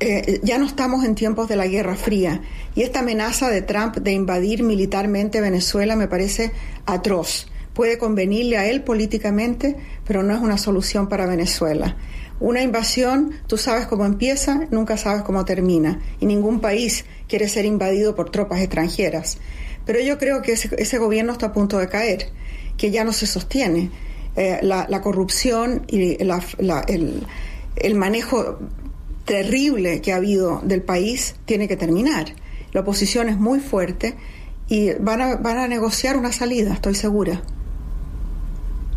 Eh, 0.00 0.40
ya 0.42 0.58
no 0.58 0.66
estamos 0.66 1.04
en 1.04 1.14
tiempos 1.14 1.48
de 1.48 1.54
la 1.54 1.68
Guerra 1.68 1.94
Fría 1.94 2.42
y 2.74 2.82
esta 2.82 2.98
amenaza 2.98 3.48
de 3.48 3.62
Trump 3.62 3.98
de 3.98 4.10
invadir 4.10 4.64
militarmente 4.64 5.40
Venezuela 5.40 5.94
me 5.94 6.08
parece 6.08 6.50
atroz. 6.84 7.46
Puede 7.74 7.96
convenirle 7.96 8.58
a 8.58 8.66
él 8.66 8.82
políticamente, 8.82 9.76
pero 10.04 10.24
no 10.24 10.34
es 10.34 10.40
una 10.40 10.58
solución 10.58 11.08
para 11.08 11.26
Venezuela. 11.26 11.96
Una 12.40 12.62
invasión, 12.62 13.32
tú 13.48 13.56
sabes 13.58 13.86
cómo 13.86 14.04
empieza, 14.04 14.68
nunca 14.70 14.96
sabes 14.96 15.22
cómo 15.22 15.44
termina, 15.44 16.00
y 16.20 16.26
ningún 16.26 16.60
país 16.60 17.04
quiere 17.26 17.48
ser 17.48 17.64
invadido 17.64 18.14
por 18.14 18.30
tropas 18.30 18.60
extranjeras. 18.60 19.38
Pero 19.84 20.00
yo 20.00 20.18
creo 20.18 20.40
que 20.42 20.52
ese, 20.52 20.98
gobierno 20.98 21.32
está 21.32 21.46
a 21.46 21.52
punto 21.52 21.78
de 21.78 21.88
caer, 21.88 22.28
que 22.76 22.90
ya 22.90 23.02
no 23.02 23.12
se 23.12 23.26
sostiene. 23.26 23.90
Eh, 24.36 24.60
la, 24.62 25.00
corrupción 25.00 25.84
y 25.88 26.16
el, 26.20 27.94
manejo 27.96 28.58
terrible 29.24 30.00
que 30.00 30.12
ha 30.12 30.16
habido 30.16 30.60
del 30.62 30.82
país 30.82 31.34
tiene 31.44 31.66
que 31.66 31.76
terminar. 31.76 32.26
La 32.72 32.82
oposición 32.82 33.28
es 33.28 33.36
muy 33.36 33.58
fuerte 33.58 34.14
y 34.68 34.92
van 34.92 35.22
a, 35.22 35.36
van 35.36 35.58
a 35.58 35.66
negociar 35.66 36.16
una 36.16 36.30
salida, 36.30 36.74
estoy 36.74 36.94
segura. 36.94 37.42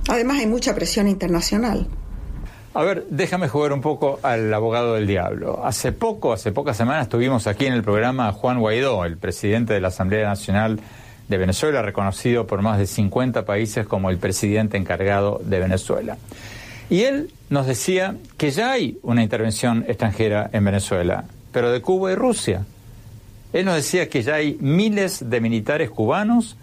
Además 0.09 0.39
hay 0.39 0.47
mucha 0.47 0.75
presión 0.75 1.07
internacional. 1.07 1.87
A 2.73 2.83
ver, 2.83 3.05
déjame 3.09 3.49
jugar 3.49 3.73
un 3.73 3.81
poco 3.81 4.19
al 4.23 4.53
abogado 4.53 4.93
del 4.93 5.05
diablo. 5.05 5.65
Hace 5.65 5.91
poco, 5.91 6.31
hace 6.31 6.53
pocas 6.53 6.77
semanas, 6.77 7.09
tuvimos 7.09 7.45
aquí 7.45 7.65
en 7.65 7.73
el 7.73 7.83
programa 7.83 8.29
a 8.29 8.31
Juan 8.31 8.59
Guaidó, 8.59 9.03
el 9.03 9.17
presidente 9.17 9.73
de 9.73 9.81
la 9.81 9.89
Asamblea 9.89 10.25
Nacional 10.25 10.79
de 11.27 11.37
Venezuela, 11.37 11.81
reconocido 11.81 12.47
por 12.47 12.61
más 12.61 12.77
de 12.77 12.87
50 12.87 13.43
países 13.43 13.85
como 13.85 14.09
el 14.09 14.19
presidente 14.19 14.77
encargado 14.77 15.41
de 15.43 15.59
Venezuela. 15.59 16.17
Y 16.89 17.01
él 17.01 17.33
nos 17.49 17.67
decía 17.67 18.15
que 18.37 18.51
ya 18.51 18.71
hay 18.71 18.97
una 19.01 19.21
intervención 19.21 19.83
extranjera 19.89 20.49
en 20.53 20.63
Venezuela, 20.63 21.25
pero 21.51 21.73
de 21.73 21.81
Cuba 21.81 22.13
y 22.13 22.15
Rusia. 22.15 22.63
Él 23.51 23.65
nos 23.65 23.75
decía 23.75 24.07
que 24.07 24.23
ya 24.23 24.35
hay 24.35 24.57
miles 24.61 25.29
de 25.29 25.41
militares 25.41 25.89
cubanos 25.89 26.55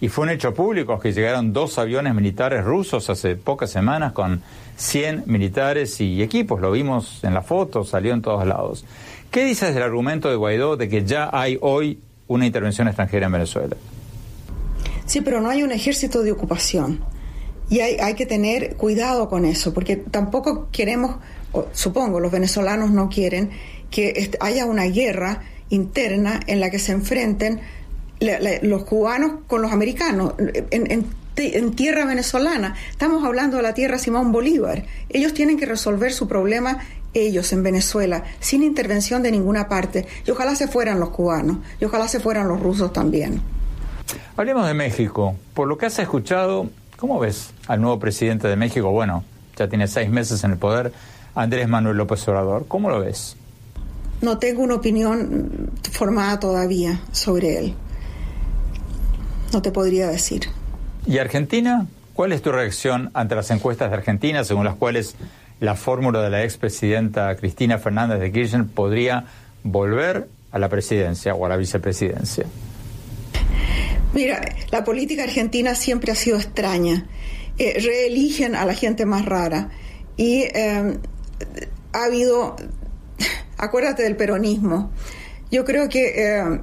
Y 0.00 0.08
fue 0.08 0.24
un 0.24 0.30
hecho 0.30 0.54
público 0.54 0.98
que 0.98 1.12
llegaron 1.12 1.52
dos 1.52 1.78
aviones 1.78 2.14
militares 2.14 2.64
rusos 2.64 3.10
hace 3.10 3.36
pocas 3.36 3.70
semanas 3.70 4.12
con 4.12 4.42
100 4.76 5.24
militares 5.26 6.00
y 6.00 6.22
equipos. 6.22 6.60
Lo 6.60 6.72
vimos 6.72 7.22
en 7.22 7.34
la 7.34 7.42
foto, 7.42 7.84
salió 7.84 8.14
en 8.14 8.22
todos 8.22 8.46
lados. 8.46 8.84
¿Qué 9.30 9.44
dices 9.44 9.74
del 9.74 9.82
argumento 9.82 10.30
de 10.30 10.36
Guaidó 10.36 10.76
de 10.76 10.88
que 10.88 11.04
ya 11.04 11.28
hay 11.32 11.58
hoy 11.60 12.00
una 12.28 12.46
intervención 12.46 12.88
extranjera 12.88 13.26
en 13.26 13.32
Venezuela? 13.32 13.76
Sí, 15.04 15.20
pero 15.20 15.40
no 15.40 15.50
hay 15.50 15.62
un 15.62 15.72
ejército 15.72 16.22
de 16.22 16.32
ocupación. 16.32 17.00
Y 17.68 17.80
hay, 17.80 17.96
hay 17.96 18.14
que 18.14 18.26
tener 18.26 18.76
cuidado 18.76 19.28
con 19.28 19.44
eso, 19.44 19.74
porque 19.74 19.96
tampoco 19.96 20.68
queremos, 20.72 21.16
supongo, 21.72 22.20
los 22.20 22.32
venezolanos 22.32 22.90
no 22.90 23.08
quieren 23.08 23.50
que 23.90 24.30
haya 24.40 24.64
una 24.64 24.84
guerra 24.84 25.42
interna 25.68 26.40
en 26.46 26.58
la 26.58 26.70
que 26.70 26.78
se 26.78 26.92
enfrenten 26.92 27.60
los 28.20 28.84
cubanos 28.84 29.32
con 29.46 29.62
los 29.62 29.72
americanos 29.72 30.34
en, 30.70 31.06
tierra 31.74 32.04
venezolana. 32.04 32.74
Estamos 32.90 33.24
hablando 33.24 33.56
de 33.56 33.62
la 33.62 33.72
tierra 33.72 33.98
Simón 33.98 34.30
Bolívar. 34.30 34.84
Ellos 35.08 35.32
tienen 35.32 35.58
que 35.58 35.66
resolver 35.66 36.12
su 36.12 36.28
problema 36.28 36.78
ellos 37.14 37.52
en 37.52 37.62
Venezuela 37.62 38.24
sin 38.40 38.62
intervención 38.62 39.22
de 39.22 39.32
ninguna 39.32 39.68
parte. 39.68 40.06
Y 40.26 40.30
ojalá 40.30 40.54
se 40.54 40.68
fueran 40.68 41.00
los 41.00 41.10
cubanos 41.10 41.58
y 41.80 41.84
ojalá 41.84 42.08
se 42.08 42.20
fueran 42.20 42.46
los 42.48 42.60
rusos 42.60 42.92
también. 42.92 43.40
Hablemos 44.36 44.66
de 44.66 44.74
México. 44.74 45.34
Por 45.54 45.68
lo 45.68 45.78
que 45.78 45.86
has 45.86 45.98
escuchado, 45.98 46.68
¿cómo 46.96 47.18
ves 47.18 47.50
al 47.68 47.80
nuevo 47.80 47.98
presidente 47.98 48.48
de 48.48 48.56
México? 48.56 48.90
Bueno, 48.90 49.24
ya 49.56 49.68
tiene 49.68 49.88
seis 49.88 50.10
meses 50.10 50.44
en 50.44 50.52
el 50.52 50.58
poder, 50.58 50.92
Andrés 51.34 51.68
Manuel 51.68 51.96
López 51.96 52.26
Obrador. 52.28 52.66
¿Cómo 52.68 52.90
lo 52.90 53.00
ves? 53.00 53.36
No 54.20 54.38
tengo 54.38 54.62
una 54.62 54.74
opinión 54.74 55.70
formada 55.92 56.38
todavía 56.38 57.00
sobre 57.12 57.58
él. 57.58 57.74
No 59.52 59.62
te 59.62 59.72
podría 59.72 60.08
decir. 60.08 60.48
¿Y 61.06 61.18
Argentina? 61.18 61.86
¿Cuál 62.14 62.32
es 62.32 62.42
tu 62.42 62.52
reacción 62.52 63.10
ante 63.14 63.34
las 63.34 63.50
encuestas 63.50 63.90
de 63.90 63.96
Argentina, 63.96 64.44
según 64.44 64.64
las 64.64 64.74
cuales 64.74 65.16
la 65.58 65.74
fórmula 65.74 66.22
de 66.22 66.30
la 66.30 66.44
expresidenta 66.44 67.34
Cristina 67.36 67.78
Fernández 67.78 68.20
de 68.20 68.32
Kirchner 68.32 68.66
podría 68.66 69.24
volver 69.62 70.28
a 70.52 70.58
la 70.58 70.68
presidencia 70.68 71.34
o 71.34 71.46
a 71.46 71.48
la 71.48 71.56
vicepresidencia? 71.56 72.44
Mira, 74.12 74.40
la 74.70 74.84
política 74.84 75.22
argentina 75.22 75.74
siempre 75.74 76.12
ha 76.12 76.14
sido 76.14 76.36
extraña. 76.36 77.06
Eh, 77.58 77.78
reeligen 77.80 78.56
a 78.56 78.64
la 78.64 78.74
gente 78.74 79.06
más 79.06 79.24
rara. 79.24 79.70
Y 80.16 80.42
eh, 80.42 80.98
ha 81.92 82.04
habido, 82.04 82.56
acuérdate 83.56 84.02
del 84.02 84.16
peronismo. 84.16 84.90
Yo 85.50 85.64
creo 85.64 85.88
que 85.88 86.14
eh, 86.16 86.60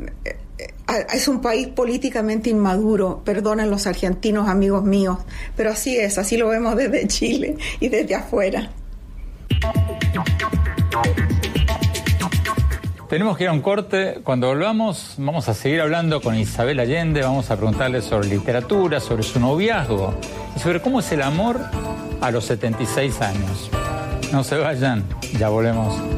es 1.14 1.28
un 1.28 1.42
país 1.42 1.68
políticamente 1.68 2.50
inmaduro, 2.50 3.22
perdonen 3.24 3.70
los 3.70 3.88
argentinos 3.88 4.48
amigos 4.48 4.84
míos, 4.84 5.20
pero 5.56 5.72
así 5.72 5.98
es, 5.98 6.18
así 6.18 6.38
lo 6.38 6.48
vemos 6.50 6.76
desde 6.76 7.08
Chile 7.08 7.58
y 7.80 7.90
desde 7.90 8.16
afuera. 8.16 8.72
Tenemos 13.10 13.38
que 13.38 13.46
ir 13.46 13.50
a 13.50 13.54
un 13.54 13.62
corte. 13.62 14.20
Cuando 14.24 14.48
volvamos, 14.48 15.16
vamos 15.18 15.48
a 15.48 15.54
seguir 15.54 15.80
hablando 15.80 16.22
con 16.22 16.36
Isabel 16.36 16.78
Allende. 16.80 17.22
Vamos 17.22 17.50
a 17.50 17.56
preguntarle 17.56 18.02
sobre 18.02 18.28
literatura, 18.28 19.00
sobre 19.00 19.24
su 19.24 19.40
noviazgo 19.40 20.14
y 20.56 20.60
sobre 20.60 20.82
cómo 20.82 21.00
es 21.00 21.10
el 21.14 21.22
amor 21.22 21.58
a 22.20 22.32
los 22.32 22.44
76 22.46 23.22
años. 23.22 23.72
No 24.34 24.44
se 24.44 24.58
vayan, 24.58 25.06
ya 25.40 25.48
volvemos. 25.48 26.17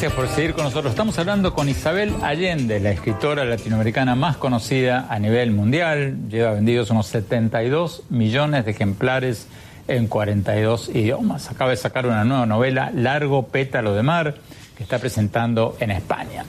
Gracias 0.00 0.12
por 0.16 0.28
seguir 0.28 0.54
con 0.54 0.62
nosotros. 0.62 0.92
Estamos 0.92 1.18
hablando 1.18 1.54
con 1.54 1.68
Isabel 1.68 2.14
Allende, 2.22 2.78
la 2.78 2.92
escritora 2.92 3.44
latinoamericana 3.44 4.14
más 4.14 4.36
conocida 4.36 5.08
a 5.10 5.18
nivel 5.18 5.50
mundial. 5.50 6.28
Lleva 6.28 6.52
vendidos 6.52 6.90
unos 6.90 7.08
72 7.08 8.04
millones 8.08 8.64
de 8.64 8.70
ejemplares 8.70 9.48
en 9.88 10.06
42 10.06 10.90
idiomas. 10.90 11.50
Acaba 11.50 11.70
de 11.70 11.76
sacar 11.76 12.06
una 12.06 12.22
nueva 12.22 12.46
novela, 12.46 12.92
Largo 12.94 13.48
Pétalo 13.48 13.92
de 13.92 14.04
Mar, 14.04 14.36
que 14.76 14.84
está 14.84 15.00
presentando 15.00 15.76
en 15.80 15.90
España. 15.90 16.44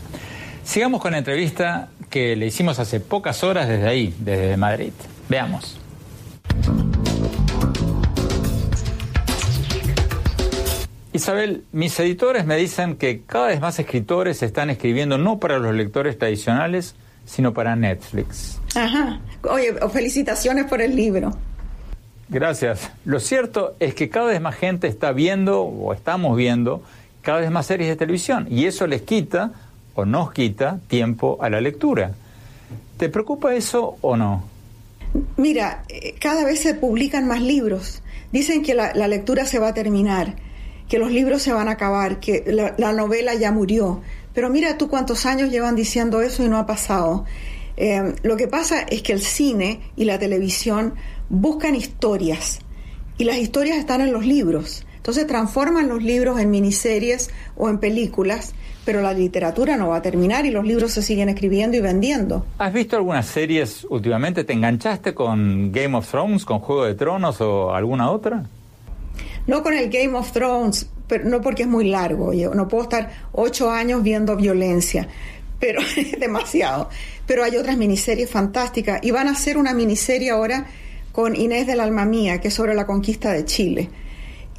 Sigamos 0.64 1.02
con 1.02 1.14
la 1.14 1.18
entrevista 1.18 1.88
que 2.12 2.36
le 2.36 2.46
hicimos 2.46 2.78
hace 2.78 3.00
pocas 3.00 3.44
horas 3.44 3.68
desde 3.68 3.88
ahí, 3.88 4.14
desde 4.20 4.58
Madrid. 4.58 4.92
Veamos. 5.28 5.80
Isabel, 11.20 11.66
mis 11.74 12.00
editores 12.00 12.46
me 12.46 12.56
dicen 12.56 12.96
que 12.96 13.24
cada 13.26 13.48
vez 13.48 13.60
más 13.60 13.78
escritores 13.78 14.42
están 14.42 14.70
escribiendo 14.70 15.18
no 15.18 15.38
para 15.38 15.60
los 15.60 15.76
lectores 15.76 16.18
tradicionales, 16.18 16.96
sino 17.26 17.54
para 17.54 17.76
Netflix. 17.76 18.58
Ajá. 18.74 19.20
Oye, 19.44 19.76
felicitaciones 19.92 20.66
por 20.68 20.82
el 20.82 20.96
libro. 20.96 21.34
Gracias. 22.30 22.90
Lo 23.04 23.20
cierto 23.20 23.76
es 23.82 23.96
que 23.96 24.08
cada 24.08 24.28
vez 24.28 24.40
más 24.40 24.56
gente 24.56 24.88
está 24.88 25.12
viendo, 25.12 25.62
o 25.64 25.94
estamos 25.94 26.38
viendo, 26.38 26.84
cada 27.22 27.42
vez 27.42 27.52
más 27.52 27.66
series 27.66 27.90
de 27.90 27.98
televisión, 27.98 28.48
y 28.50 28.66
eso 28.66 28.88
les 28.88 29.02
quita, 29.02 29.52
o 29.96 30.06
nos 30.06 30.32
quita, 30.32 30.80
tiempo 30.88 31.38
a 31.42 31.50
la 31.50 31.60
lectura. 31.60 32.14
¿Te 32.98 33.10
preocupa 33.10 33.54
eso 33.54 33.98
o 34.00 34.16
no? 34.16 34.46
Mira, 35.36 35.84
eh, 35.90 36.16
cada 36.18 36.46
vez 36.46 36.62
se 36.62 36.76
publican 36.76 37.28
más 37.28 37.42
libros. 37.42 38.02
Dicen 38.32 38.64
que 38.64 38.74
la, 38.74 38.94
la 38.94 39.10
lectura 39.10 39.46
se 39.46 39.60
va 39.60 39.70
a 39.70 39.74
terminar 39.74 40.36
que 40.90 40.98
los 40.98 41.12
libros 41.12 41.42
se 41.44 41.54
van 41.54 41.70
a 41.70 41.74
acabar, 41.74 42.20
que 42.20 42.44
la, 42.78 42.94
novela 42.94 43.36
ya 43.36 43.52
murió. 43.52 44.02
Pero 44.34 44.50
mira 44.50 44.78
tú 44.78 44.90
cuántos 44.90 45.26
años 45.26 45.52
llevan 45.52 45.76
diciendo 45.76 46.22
eso 46.22 46.44
y 46.44 46.50
no 46.50 46.58
ha 46.58 46.66
pasado. 46.66 47.26
Eh, 47.78 48.16
lo 48.24 48.36
que 48.36 48.48
pasa 48.48 48.82
es 48.82 49.04
que 49.04 49.14
el 49.14 49.22
cine 49.22 49.82
y 49.96 50.06
la 50.06 50.18
televisión 50.18 50.96
buscan 51.30 51.76
historias 51.76 52.60
y 53.18 53.24
las 53.24 53.38
historias 53.38 53.78
están 53.78 54.02
en 54.02 54.12
los 54.12 54.26
libros. 54.26 54.86
Entonces 54.98 55.28
transforman 55.28 55.88
los 55.88 56.04
libros 56.04 56.40
en 56.40 56.50
miniseries 56.50 57.30
o 57.56 57.70
en 57.70 57.78
películas, 57.78 58.54
pero 58.84 59.02
la 59.02 59.14
literatura 59.14 59.78
no 59.78 59.90
va 59.90 59.98
a 59.98 60.02
terminar 60.02 60.46
y 60.46 60.52
los 60.52 60.66
libros 60.66 60.92
se 60.92 61.04
siguen 61.04 61.30
escribiendo 61.30 61.78
y 61.78 61.82
vendiendo. 61.82 62.46
¿Has 62.58 62.74
visto 62.74 62.98
algunas 62.98 63.28
series 63.28 63.86
últimamente? 63.90 64.44
¿Te 64.44 64.54
enganchaste 64.54 65.14
con 65.14 65.72
Game 65.72 65.96
of 65.96 66.10
Thrones, 66.10 66.46
con 66.46 66.60
Juego 66.60 66.86
de 66.86 66.96
Tronos 66.96 67.40
o 67.42 67.74
alguna 67.74 68.12
otra? 68.12 68.50
No 69.50 69.64
con 69.64 69.74
el 69.74 69.90
Game 69.90 70.16
of 70.16 70.32
Thrones, 70.32 70.86
pero 71.08 71.26
no 71.26 71.42
porque 71.42 71.64
es 71.64 71.68
muy 71.68 71.90
largo. 71.90 72.34
Yo 72.34 72.54
no 72.54 72.68
puedo 72.68 72.84
estar 72.84 73.10
ocho 73.32 73.72
años 73.72 74.04
viendo 74.04 74.36
violencia, 74.36 75.08
pero 75.60 75.82
es 75.82 76.20
demasiado. 76.20 76.88
Pero 77.26 77.44
hay 77.44 77.58
otras 77.58 77.76
miniseries 77.76 78.30
fantásticas 78.30 79.00
y 79.02 79.10
van 79.10 79.28
a 79.28 79.32
hacer 79.32 79.58
una 79.58 79.74
miniserie 79.74 80.30
ahora 80.30 80.68
con 81.12 81.36
Inés 81.36 81.66
del 81.66 81.80
Alma 81.80 82.06
Mía, 82.06 82.40
que 82.40 82.50
es 82.50 82.54
sobre 82.54 82.76
la 82.76 82.86
conquista 82.86 83.32
de 83.32 83.44
Chile. 83.46 83.90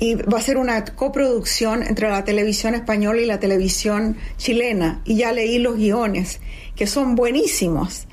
Y 0.00 0.16
va 0.16 0.38
a 0.38 0.42
ser 0.42 0.57
una 0.57 0.85
coproducción 0.85 1.85
entre 1.85 2.09
la 2.09 2.24
televisión 2.24 2.74
española 2.74 3.20
y 3.20 3.26
la 3.26 3.38
televisión 3.38 4.16
chilena. 4.38 5.03
Y 5.05 5.18
ya 5.18 5.31
leí 5.31 5.61
los 5.61 5.76
guiones, 5.76 6.40
que 6.74 6.88
son 6.88 7.14
buenísimos. 7.14 8.09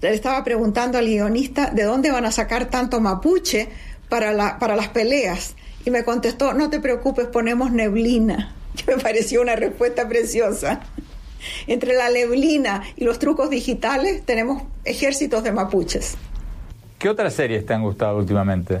Le 0.00 0.14
estaba 0.14 0.42
preguntando 0.44 0.96
al 0.96 1.04
guionista 1.04 1.66
de 1.66 1.82
dónde 1.82 2.10
van 2.10 2.24
a 2.24 2.32
sacar 2.32 2.70
tanto 2.70 3.02
mapuche 3.02 3.68
para, 4.08 4.32
la, 4.32 4.58
para 4.58 4.76
las 4.76 4.88
peleas 4.88 5.56
y 5.84 5.90
me 5.90 6.04
contestó, 6.04 6.54
no 6.54 6.70
te 6.70 6.80
preocupes, 6.80 7.26
ponemos 7.26 7.72
neblina, 7.72 8.54
que 8.76 8.96
me 8.96 9.02
pareció 9.02 9.42
una 9.42 9.56
respuesta 9.56 10.08
preciosa. 10.08 10.80
Entre 11.66 11.94
la 11.94 12.08
neblina 12.08 12.84
y 12.96 13.04
los 13.04 13.18
trucos 13.18 13.50
digitales 13.50 14.22
tenemos 14.24 14.62
ejércitos 14.84 15.42
de 15.42 15.50
mapuches. 15.50 16.16
¿Qué 16.98 17.08
otras 17.08 17.34
series 17.34 17.66
te 17.66 17.74
han 17.74 17.82
gustado 17.82 18.18
últimamente? 18.18 18.80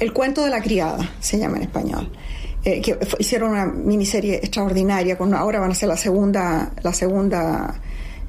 El 0.00 0.12
cuento 0.12 0.44
de 0.44 0.50
la 0.50 0.60
criada, 0.60 1.08
se 1.20 1.38
llama 1.38 1.58
en 1.58 1.62
español. 1.64 2.10
Eh, 2.64 2.80
que 2.80 2.98
hicieron 3.20 3.52
una 3.52 3.66
miniserie 3.66 4.36
extraordinaria, 4.36 5.16
con 5.16 5.32
ahora 5.32 5.60
van 5.60 5.70
a 5.70 5.74
ser 5.74 5.88
la 5.88 5.96
segunda, 5.96 6.72
la 6.82 6.92
segunda, 6.92 7.80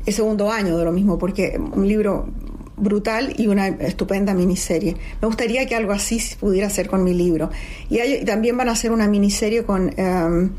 el 0.05 0.13
segundo 0.13 0.51
año 0.51 0.77
de 0.77 0.85
lo 0.85 0.91
mismo, 0.91 1.17
porque 1.17 1.59
un 1.59 1.87
libro 1.87 2.29
brutal 2.79 3.33
y 3.37 3.47
una 3.47 3.67
estupenda 3.67 4.33
miniserie. 4.33 4.95
Me 5.21 5.27
gustaría 5.27 5.65
que 5.65 5.75
algo 5.75 5.91
así 5.91 6.21
pudiera 6.39 6.69
ser 6.69 6.87
con 6.87 7.03
mi 7.03 7.13
libro. 7.13 7.49
Y 7.89 8.25
también 8.25 8.57
van 8.57 8.69
a 8.69 8.73
hacer 8.73 8.91
una 8.91 9.07
miniserie 9.07 9.63
con 9.63 9.93
em, 9.97 10.51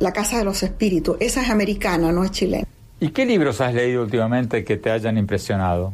La 0.00 0.12
Casa 0.12 0.38
de 0.38 0.44
los 0.44 0.62
Espíritus. 0.62 1.16
Esa 1.20 1.42
es 1.42 1.50
americana, 1.50 2.12
no 2.12 2.24
es 2.24 2.30
chilena. 2.30 2.66
¿Y 3.00 3.10
qué 3.10 3.26
libros 3.26 3.60
has 3.60 3.74
leído 3.74 4.02
últimamente 4.02 4.64
que 4.64 4.76
te 4.76 4.90
hayan 4.90 5.18
impresionado? 5.18 5.92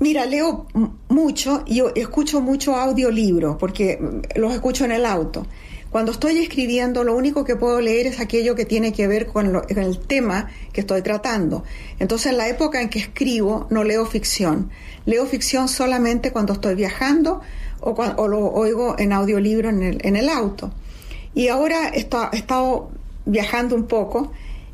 Mira, 0.00 0.26
leo 0.26 0.66
mucho 1.08 1.62
y 1.66 1.82
escucho 1.96 2.40
mucho 2.40 2.76
audiolibro 2.76 3.56
porque 3.58 3.98
los 4.36 4.52
escucho 4.52 4.84
en 4.84 4.92
el 4.92 5.06
auto. 5.06 5.46
Cuando 5.94 6.10
estoy 6.10 6.40
escribiendo, 6.40 7.04
lo 7.04 7.14
único 7.14 7.44
que 7.44 7.54
puedo 7.54 7.80
leer 7.80 8.08
es 8.08 8.18
aquello 8.18 8.56
que 8.56 8.64
tiene 8.64 8.92
que 8.92 9.06
ver 9.06 9.28
con, 9.28 9.62
el 9.68 9.98
tema 10.00 10.50
que 10.72 10.80
estoy 10.80 11.02
tratando. 11.02 11.62
Entonces, 12.00 12.32
en 12.32 12.38
la 12.38 12.48
época 12.48 12.82
en 12.82 12.88
que 12.88 12.98
escribo, 12.98 13.68
no 13.70 13.84
leo 13.84 14.04
ficción. 14.04 14.72
Leo 15.06 15.24
ficción 15.24 15.68
solamente 15.68 16.32
cuando 16.32 16.54
estoy 16.54 16.74
viajando 16.74 17.42
o, 17.78 18.26
lo 18.26 18.40
oigo 18.40 18.96
en 18.98 19.12
audiolibro 19.12 19.68
en 19.68 19.84
el, 19.84 20.00
en 20.02 20.16
el 20.16 20.30
auto. 20.30 20.72
Y 21.32 21.46
ahora 21.46 21.90
he 21.94 22.00
estado 22.00 22.90
viajando 23.24 23.76
un 23.76 23.86
poco 23.86 24.32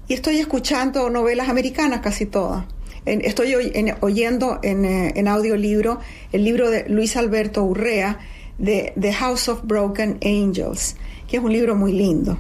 y 0.09 0.15
estoy 0.15 0.39
escuchando 0.39 1.11
novelas 1.11 1.51
americanas 1.51 2.01
casi 2.01 2.25
todas. 2.25 2.65
estoy 3.05 3.55
oyendo 4.01 4.59
en, 4.63 4.87
eh, 4.87 5.13
en 5.15 5.29
audiolibro 5.29 6.01
el 6.33 6.45
libro 6.47 6.71
de 6.71 6.89
Luis 6.89 7.15
Alberto 7.19 7.63
Urrea, 7.63 8.21
de 8.57 8.95
The 8.99 9.13
House 9.13 9.51
of 9.51 9.61
Broken 9.65 10.19
Angels 10.23 10.97
que 11.31 11.37
es 11.37 11.43
un 11.43 11.53
libro 11.53 11.77
muy 11.77 11.93
lindo. 11.93 12.37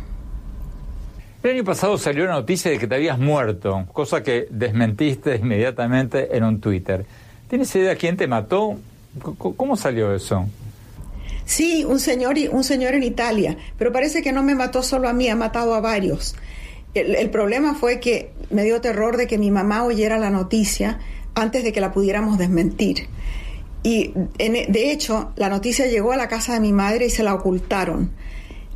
El 1.42 1.52
año 1.52 1.64
pasado 1.64 1.96
salió 1.96 2.26
la 2.26 2.32
noticia 2.32 2.70
de 2.72 2.78
que 2.78 2.88
te 2.88 2.96
habías 2.96 3.18
muerto, 3.18 3.86
cosa 3.92 4.22
que 4.22 4.48
desmentiste 4.50 5.36
inmediatamente 5.36 6.36
en 6.36 6.44
un 6.44 6.60
Twitter. 6.60 7.06
¿Tienes 7.48 7.74
idea 7.76 7.94
quién 7.94 8.16
te 8.16 8.26
mató? 8.26 8.76
¿Cómo 9.56 9.76
salió 9.76 10.14
eso? 10.14 10.44
Sí, 11.44 11.84
un 11.84 11.98
señor, 12.00 12.34
un 12.50 12.64
señor 12.64 12.94
en 12.94 13.04
Italia, 13.04 13.56
pero 13.78 13.92
parece 13.92 14.22
que 14.22 14.32
no 14.32 14.42
me 14.42 14.54
mató 14.54 14.82
solo 14.82 15.08
a 15.08 15.12
mí, 15.12 15.28
ha 15.28 15.36
matado 15.36 15.74
a 15.74 15.80
varios. 15.80 16.34
El, 16.92 17.30
problema 17.30 17.74
fue 17.74 18.00
que 18.00 18.32
me 18.50 18.64
dio 18.64 18.80
terror 18.80 19.16
de 19.16 19.28
que 19.28 19.38
mi 19.38 19.52
mamá 19.52 19.84
oyera 19.84 20.18
la 20.18 20.30
noticia 20.30 20.98
antes 21.34 21.62
de 21.62 21.72
que 21.72 21.80
la 21.80 21.92
pudiéramos 21.92 22.38
desmentir. 22.38 23.06
Y 23.84 24.12
de 24.36 24.90
hecho, 24.90 25.32
la 25.36 25.48
noticia 25.48 25.86
llegó 25.86 26.12
a 26.12 26.16
la 26.16 26.28
casa 26.28 26.54
de 26.54 26.60
mi 26.60 26.72
madre 26.72 27.06
y 27.06 27.10
se 27.10 27.22
la 27.22 27.34
ocultaron 27.34 28.10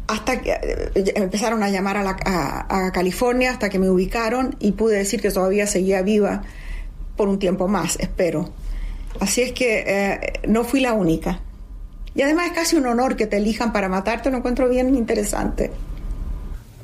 hasta 0.06 0.40
que 0.40 0.50
eh, 0.52 1.12
empezaron 1.14 1.62
a 1.62 1.70
llamar 1.70 1.96
a, 1.96 2.90
California 2.92 3.50
hasta 3.50 3.68
que 3.68 3.78
me 3.78 3.88
ubicaron 3.88 4.56
y 4.60 4.72
pude 4.72 4.98
decir 4.98 5.20
que 5.20 5.30
todavía 5.30 5.66
seguía 5.66 6.02
viva 6.02 6.42
por 7.16 7.28
un 7.28 7.38
tiempo 7.38 7.68
más, 7.68 7.96
espero. 7.98 8.50
Así 9.20 9.42
es 9.42 9.52
que 9.52 9.84
eh, 9.86 10.40
no 10.48 10.64
fui 10.64 10.80
la 10.80 10.92
única. 10.92 11.40
Y 12.14 12.22
además 12.22 12.48
es 12.48 12.52
casi 12.52 12.76
un 12.76 12.86
honor 12.86 13.16
que 13.16 13.26
te 13.26 13.38
elijan 13.38 13.72
para 13.72 13.88
matarte, 13.88 14.30
lo 14.30 14.38
encuentro 14.38 14.68
bien 14.68 14.94
interesante. 14.94 15.70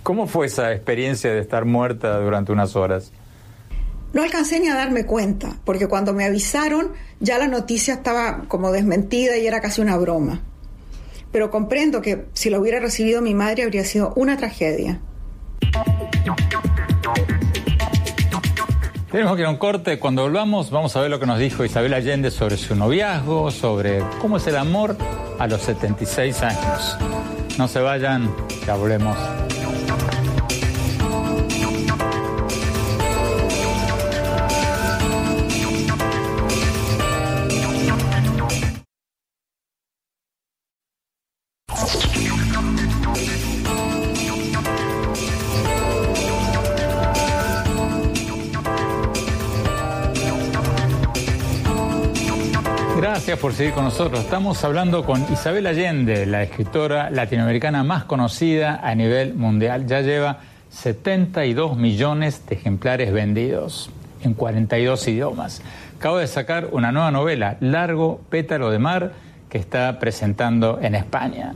¿Cómo 0.02 0.26
fue 0.26 0.46
esa 0.46 0.72
experiencia 0.72 1.33
de 1.33 1.40
estar 1.40 1.64
muerta 1.64 2.18
durante 2.18 2.52
unas 2.52 2.74
horas? 2.74 3.12
No 4.12 4.22
alcancé 4.22 4.59
ni 4.59 4.68
a 4.68 4.74
darme 4.74 5.04
cuenta, 5.04 5.56
porque 5.64 5.87
cuando 5.87 6.12
me 6.14 6.24
avisaron 6.24 6.92
ya 7.20 7.38
la 7.38 7.46
noticia 7.46 7.94
estaba 7.94 8.44
como 8.48 8.72
desmentida 8.72 9.37
y 9.37 9.46
era 9.46 9.61
casi 9.61 9.80
una 9.80 9.96
broma 9.96 10.40
pero 11.33 11.51
comprendo 11.51 12.03
que 12.03 12.27
si 12.33 12.51
lo 12.51 12.61
hubiera 12.61 12.81
recibido 12.81 13.23
mi 13.23 13.35
madre 13.35 13.62
habría 13.62 13.85
sido 13.85 14.12
una 14.16 14.37
tragedia. 14.37 15.01
Tenemos 19.11 19.35
que 19.35 19.43
ir 19.43 19.47
a 19.47 19.51
un 19.51 19.57
corte. 19.57 19.99
Cuando 19.99 20.23
volvamos, 20.23 20.71
vamos 20.71 20.95
a 20.95 21.01
ver 21.01 21.11
lo 21.11 21.19
que 21.19 21.27
nos 21.27 21.38
dijo 21.38 21.64
Isabel 21.64 21.95
Allende 21.95 22.31
sobre 22.31 22.57
su 22.57 22.77
noviazgo, 22.77 23.51
sobre 23.51 24.05
cómo 24.21 24.37
es 24.37 24.47
el 24.47 24.57
amor 24.57 24.97
a 25.38 25.49
los 25.49 25.62
76 25.62 26.43
años. 26.43 26.97
No 27.59 27.66
se 27.66 27.81
vayan, 27.81 28.31
ya 28.64 28.77
volvemos. 28.77 29.16
Gracias 53.31 53.43
por 53.43 53.53
seguir 53.53 53.75
con 53.75 53.85
nosotros. 53.85 54.19
Estamos 54.23 54.64
hablando 54.64 55.05
con 55.05 55.25
Isabel 55.33 55.64
Allende, 55.69 56.27
la 56.27 56.43
escritora 56.43 57.11
latinoamericana 57.11 57.85
más 57.85 58.03
conocida 58.03 58.81
a 58.83 58.93
nivel 58.97 59.35
mundial. 59.35 59.87
Ya 59.87 60.01
lleva 60.01 60.40
72 60.71 61.77
millones 61.77 62.45
de 62.49 62.57
ejemplares 62.57 63.12
vendidos 63.12 63.88
en 64.25 64.35
42 64.35 65.07
idiomas. 65.07 65.62
Acaba 65.97 66.19
de 66.19 66.27
sacar 66.27 66.71
una 66.73 66.90
nueva 66.90 67.12
novela, 67.12 67.57
Largo 67.61 68.21
Pétalo 68.31 68.69
de 68.69 68.81
Mar, 68.81 69.12
que 69.49 69.59
está 69.59 70.01
presentando 70.01 70.81
en 70.83 70.97
España. 70.97 71.55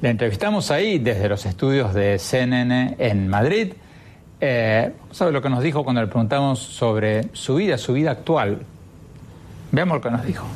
La 0.00 0.08
entrevistamos 0.08 0.70
ahí 0.70 0.98
desde 0.98 1.28
los 1.28 1.44
estudios 1.44 1.92
de 1.92 2.18
CNN 2.18 2.96
en 2.98 3.28
Madrid. 3.28 3.74
Eh, 4.40 4.90
¿Sabe 5.10 5.32
lo 5.32 5.42
que 5.42 5.50
nos 5.50 5.62
dijo 5.62 5.84
cuando 5.84 6.00
le 6.00 6.06
preguntamos 6.06 6.60
sobre 6.60 7.26
su 7.34 7.56
vida, 7.56 7.76
su 7.76 7.92
vida 7.92 8.10
actual? 8.10 8.60
Veamos 9.70 9.96
lo 9.96 10.00
que 10.00 10.10
nos 10.10 10.24
dijo. 10.24 10.46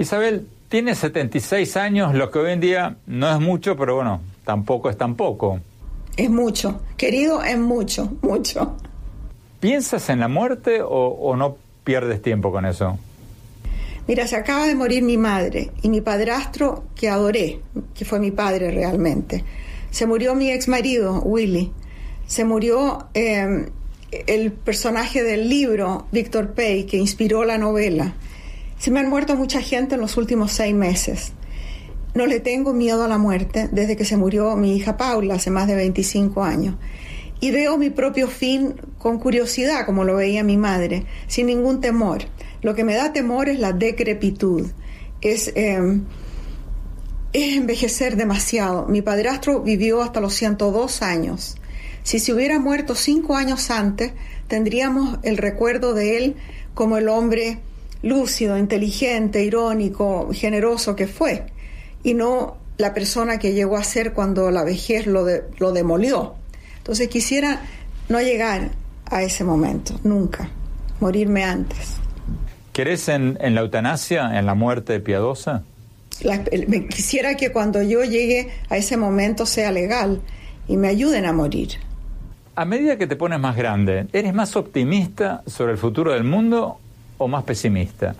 Isabel, 0.00 0.48
tiene 0.70 0.94
76 0.94 1.76
años, 1.76 2.14
lo 2.14 2.30
que 2.30 2.38
hoy 2.38 2.52
en 2.52 2.60
día 2.60 2.96
no 3.06 3.30
es 3.30 3.38
mucho, 3.38 3.76
pero 3.76 3.96
bueno, 3.96 4.22
tampoco 4.46 4.88
es 4.88 4.96
tan 4.96 5.14
poco. 5.14 5.60
Es 6.16 6.30
mucho, 6.30 6.80
querido, 6.96 7.42
es 7.42 7.58
mucho, 7.58 8.10
mucho. 8.22 8.76
¿Piensas 9.60 10.08
en 10.08 10.20
la 10.20 10.28
muerte 10.28 10.80
o, 10.82 11.36
no 11.36 11.58
pierdes 11.84 12.22
tiempo 12.22 12.50
con 12.50 12.64
eso? 12.64 12.98
Mira, 14.08 14.26
se 14.26 14.36
acaba 14.36 14.66
de 14.66 14.74
morir 14.74 15.02
mi 15.02 15.18
madre 15.18 15.70
y 15.82 15.90
mi 15.90 16.00
padrastro 16.00 16.84
que 16.94 17.10
adoré, 17.10 17.60
que 17.94 18.06
fue 18.06 18.18
mi 18.20 18.30
padre 18.30 18.70
realmente. 18.70 19.44
Se 19.90 20.06
murió 20.06 20.34
mi 20.34 20.50
ex 20.50 20.66
marido, 20.66 21.20
Willy. 21.20 21.72
Se 22.26 22.46
murió 22.46 23.08
eh, 23.12 23.66
el 24.26 24.52
personaje 24.52 25.22
del 25.22 25.50
libro, 25.50 26.06
Víctor 26.10 26.54
Pay, 26.54 26.86
que 26.86 26.96
inspiró 26.96 27.44
la 27.44 27.58
novela. 27.58 28.14
Se 28.80 28.90
me 28.90 28.98
han 29.00 29.10
muerto 29.10 29.36
mucha 29.36 29.60
gente 29.60 29.96
en 29.96 30.00
los 30.00 30.16
últimos 30.16 30.52
seis 30.52 30.74
meses. 30.74 31.34
No 32.14 32.24
le 32.24 32.40
tengo 32.40 32.72
miedo 32.72 33.04
a 33.04 33.08
la 33.08 33.18
muerte 33.18 33.68
desde 33.70 33.94
que 33.94 34.06
se 34.06 34.16
murió 34.16 34.56
mi 34.56 34.74
hija 34.74 34.96
Paula 34.96 35.34
hace 35.34 35.50
más 35.50 35.66
de 35.66 35.74
25 35.74 36.42
años. 36.42 36.76
Y 37.40 37.50
veo 37.50 37.76
mi 37.76 37.90
propio 37.90 38.26
fin 38.26 38.76
con 38.96 39.18
curiosidad, 39.18 39.84
como 39.84 40.04
lo 40.04 40.16
veía 40.16 40.42
mi 40.44 40.56
madre, 40.56 41.04
sin 41.26 41.48
ningún 41.48 41.82
temor. 41.82 42.22
Lo 42.62 42.74
que 42.74 42.84
me 42.84 42.94
da 42.94 43.12
temor 43.12 43.50
es 43.50 43.60
la 43.60 43.74
decrepitud, 43.74 44.70
es, 45.20 45.52
em, 45.56 46.06
es 47.34 47.56
envejecer 47.58 48.16
demasiado. 48.16 48.86
Mi 48.86 49.02
padrastro 49.02 49.60
vivió 49.60 50.00
hasta 50.00 50.22
los 50.22 50.32
102 50.32 51.02
años. 51.02 51.58
Si 52.02 52.18
se 52.18 52.32
hubiera 52.32 52.58
muerto 52.58 52.94
cinco 52.94 53.36
años 53.36 53.70
antes, 53.70 54.12
tendríamos 54.48 55.18
el 55.22 55.36
recuerdo 55.36 55.92
de 55.92 56.16
él 56.16 56.36
como 56.72 56.96
el 56.96 57.10
hombre 57.10 57.58
lúcido, 58.02 58.56
inteligente, 58.56 59.44
irónico, 59.44 60.30
generoso 60.32 60.96
que 60.96 61.06
fue, 61.06 61.46
y 62.02 62.14
no 62.14 62.56
la 62.78 62.94
persona 62.94 63.38
que 63.38 63.52
llegó 63.52 63.76
a 63.76 63.84
ser 63.84 64.12
cuando 64.12 64.50
la 64.50 64.64
vejez 64.64 65.06
lo, 65.06 65.26
lo 65.58 65.72
demolió. 65.72 66.34
Entonces 66.78 67.08
quisiera 67.08 67.60
no 68.08 68.20
llegar 68.20 68.70
a 69.06 69.22
ese 69.22 69.44
momento, 69.44 70.00
nunca, 70.02 70.48
morirme 71.00 71.44
antes. 71.44 72.00
¿Querés 72.72 73.08
en, 73.08 73.36
la 73.40 73.60
eutanasia, 73.60 74.38
en 74.38 74.46
la 74.46 74.54
muerte 74.54 75.00
piadosa? 75.00 75.64
quisiera 76.90 77.34
que 77.36 77.50
cuando 77.50 77.82
yo 77.82 78.04
llegue 78.04 78.48
a 78.68 78.76
ese 78.76 78.96
momento 78.96 79.46
sea 79.46 79.70
legal 79.70 80.20
y 80.68 80.76
me 80.76 80.88
ayuden 80.88 81.24
a 81.24 81.32
morir. 81.32 81.72
A 82.56 82.64
medida 82.64 82.98
que 82.98 83.06
te 83.06 83.16
pones 83.16 83.38
más 83.40 83.56
grande, 83.56 84.06
¿eres 84.12 84.34
más 84.34 84.56
optimista 84.56 85.42
sobre 85.46 85.72
el 85.72 85.78
futuro 85.78 86.12
del 86.12 86.24
mundo 86.24 86.79
o 87.20 87.28
más 87.28 87.44
pesimista? 87.44 88.16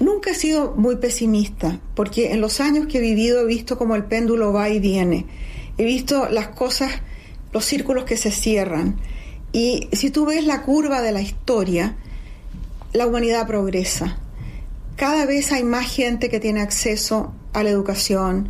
Nunca 0.00 0.32
he 0.32 0.34
sido 0.34 0.74
muy 0.76 0.96
pesimista, 0.96 1.78
porque 1.94 2.32
en 2.32 2.40
los 2.40 2.60
años 2.60 2.88
que 2.88 2.98
he 2.98 3.00
vivido 3.00 3.40
he 3.40 3.46
visto 3.46 3.78
como 3.78 3.94
el 3.94 4.04
péndulo 4.04 4.52
va 4.52 4.68
y 4.68 4.80
viene. 4.80 5.26
He 5.78 5.84
visto 5.84 6.28
las 6.28 6.48
cosas, 6.48 6.90
los 7.52 7.64
círculos 7.64 8.04
que 8.04 8.16
se 8.16 8.32
cierran. 8.32 8.96
Y 9.52 9.88
si 9.92 10.10
tú 10.10 10.26
ves 10.26 10.44
la 10.44 10.62
curva 10.62 11.02
de 11.02 11.12
la 11.12 11.22
historia, 11.22 11.96
la 12.92 13.06
humanidad 13.06 13.46
progresa. 13.46 14.18
Cada 14.96 15.24
vez 15.24 15.52
hay 15.52 15.62
más 15.62 15.86
gente 15.86 16.28
que 16.28 16.40
tiene 16.40 16.62
acceso 16.62 17.32
a 17.52 17.62
la 17.62 17.70
educación, 17.70 18.48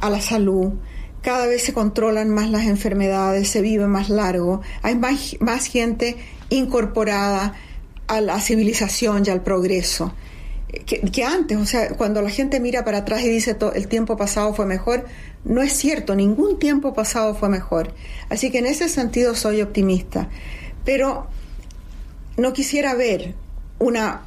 a 0.00 0.08
la 0.08 0.20
salud. 0.20 0.74
Cada 1.20 1.48
vez 1.48 1.64
se 1.64 1.72
controlan 1.72 2.30
más 2.30 2.48
las 2.48 2.66
enfermedades, 2.66 3.48
se 3.48 3.60
vive 3.60 3.88
más 3.88 4.08
largo. 4.08 4.60
Hay 4.82 4.94
más, 4.94 5.36
más 5.40 5.66
gente 5.66 6.16
incorporada 6.48 7.54
a 8.06 8.20
la 8.20 8.40
civilización 8.40 9.24
y 9.26 9.30
al 9.30 9.42
progreso. 9.42 10.14
Que, 10.86 11.24
antes, 11.24 11.56
o 11.56 11.66
sea, 11.66 11.90
cuando 11.90 12.20
la 12.20 12.30
gente 12.30 12.58
mira 12.58 12.84
para 12.84 12.98
atrás 12.98 13.22
y 13.22 13.28
dice 13.28 13.56
el 13.74 13.86
tiempo 13.86 14.16
pasado 14.16 14.54
fue 14.54 14.66
mejor, 14.66 15.04
no 15.44 15.62
es 15.62 15.72
cierto, 15.72 16.16
ningún 16.16 16.58
tiempo 16.58 16.94
pasado 16.94 17.34
fue 17.34 17.48
mejor. 17.48 17.92
Así 18.28 18.50
que 18.50 18.58
en 18.58 18.66
ese 18.66 18.88
sentido 18.88 19.34
soy 19.34 19.62
optimista. 19.62 20.28
Pero 20.84 21.28
no 22.36 22.52
quisiera 22.52 22.94
ver 22.94 23.34
una 23.78 24.22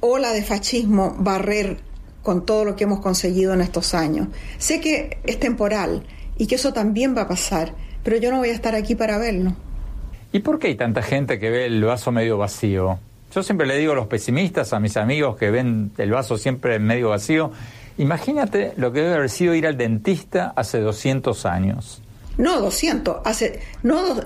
ola 0.00 0.32
de 0.32 0.42
fascismo 0.42 1.14
barrer 1.18 1.80
con 2.22 2.46
todo 2.46 2.64
lo 2.64 2.76
que 2.76 2.84
hemos 2.84 3.00
conseguido 3.00 3.52
en 3.52 3.60
estos 3.60 3.94
años. 3.94 4.28
Sé 4.58 4.80
que 4.80 5.18
es 5.24 5.38
temporal 5.38 6.04
y 6.38 6.46
que 6.46 6.54
eso 6.54 6.72
también 6.72 7.16
va 7.16 7.22
a 7.22 7.28
pasar, 7.28 7.74
pero 8.02 8.16
yo 8.16 8.30
no 8.30 8.38
voy 8.38 8.48
a 8.48 8.54
estar 8.54 8.74
aquí 8.74 8.94
para 8.94 9.18
verlo. 9.18 9.54
¿Y 10.32 10.38
por 10.40 10.58
qué 10.58 10.68
hay 10.68 10.76
tanta 10.76 11.02
gente 11.02 11.38
que 11.38 11.50
ve 11.50 11.66
el 11.66 11.84
vaso 11.84 12.10
medio 12.10 12.38
vacío? 12.38 12.98
Yo 13.34 13.42
siempre 13.42 13.66
le 13.66 13.78
digo 13.78 13.92
a 13.92 13.94
los 13.94 14.08
pesimistas, 14.08 14.74
a 14.74 14.80
mis 14.80 14.96
amigos 14.98 15.36
que 15.36 15.50
ven 15.50 15.92
el 15.96 16.10
vaso 16.10 16.36
siempre 16.36 16.78
medio 16.78 17.08
vacío, 17.10 17.50
imagínate 17.96 18.74
lo 18.76 18.92
que 18.92 19.00
debe 19.00 19.14
haber 19.14 19.30
sido 19.30 19.54
ir 19.54 19.66
al 19.66 19.78
dentista 19.78 20.52
hace 20.54 20.80
200 20.80 21.46
años. 21.46 22.02
No 22.36 22.60
200, 22.60 23.22
hace, 23.24 23.60
no, 23.82 24.20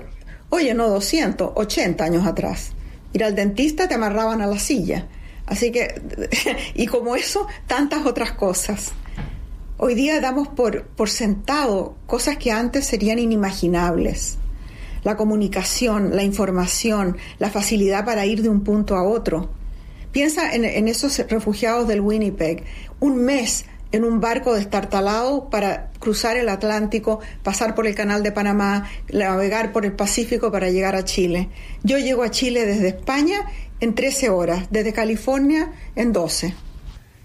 oye, 0.49 0.73
no 0.73 0.89
200, 0.89 1.51
80 1.55 2.03
años 2.03 2.27
atrás. 2.27 2.73
Ir 3.13 3.23
al 3.23 3.33
dentista 3.33 3.87
te 3.87 3.95
amarraban 3.95 4.41
a 4.41 4.47
la 4.47 4.59
silla. 4.59 5.07
Así 5.45 5.71
que, 5.71 6.01
y 6.75 6.85
como 6.87 7.15
eso, 7.15 7.47
tantas 7.65 8.05
otras 8.05 8.33
cosas. 8.33 8.91
Hoy 9.77 9.95
día 9.95 10.19
damos 10.19 10.49
por, 10.49 10.83
por 10.83 11.09
sentado 11.09 11.95
cosas 12.07 12.37
que 12.37 12.51
antes 12.51 12.85
serían 12.85 13.19
inimaginables 13.19 14.37
la 15.07 15.15
comunicación, 15.15 16.17
la 16.17 16.23
información, 16.23 17.15
la 17.39 17.49
facilidad 17.49 18.03
para 18.03 18.25
ir 18.25 18.41
de 18.41 18.49
un 18.49 18.65
punto 18.65 18.97
a 18.97 19.03
otro. 19.03 19.49
Piensa 20.11 20.53
en, 20.53 20.89
esos 20.89 21.19
refugiados 21.29 21.87
del 21.87 22.01
Winnipeg, 22.01 22.65
un 22.99 23.23
mes 23.23 23.63
en 23.93 24.03
un 24.03 24.19
barco 24.19 24.53
destartalado 24.53 25.49
para 25.49 25.91
cruzar 25.99 26.35
el 26.35 26.49
Atlántico, 26.49 27.21
pasar 27.41 27.73
por 27.73 27.87
el 27.87 27.95
Canal 27.95 28.21
de 28.21 28.33
Panamá, 28.33 28.89
navegar 29.09 29.71
por 29.71 29.85
el 29.85 29.93
Pacífico 29.93 30.51
para 30.51 30.71
llegar 30.71 30.97
a 30.97 31.05
Chile. 31.05 31.47
Yo 31.83 31.97
llego 31.97 32.23
a 32.23 32.29
Chile 32.29 32.65
desde 32.65 32.89
España 32.89 33.45
en 33.79 33.95
13 33.95 34.29
horas, 34.29 34.67
desde 34.71 34.91
California 34.91 35.71
en 35.95 36.11
12. 36.11 36.53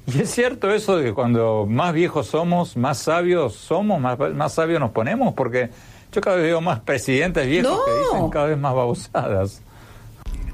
Y 0.06 0.20
es 0.20 0.30
cierto 0.30 0.72
eso 0.72 0.98
de 0.98 1.06
que 1.06 1.14
cuando 1.14 1.66
más 1.68 1.92
viejos 1.92 2.28
somos, 2.28 2.76
más 2.76 2.98
sabios 2.98 3.54
somos, 3.54 4.00
más, 4.00 4.16
más 4.34 4.54
sabios 4.54 4.78
nos 4.78 4.92
ponemos, 4.92 5.34
porque 5.34 5.70
yo 6.12 6.20
cada 6.20 6.36
vez 6.36 6.44
veo 6.46 6.60
más 6.60 6.80
presidentes 6.80 7.46
viejos 7.46 7.80
que 7.84 7.92
dicen 7.98 8.30
cada 8.30 8.46
vez 8.46 8.58
más 8.58 8.74
babosadas. 8.74 9.62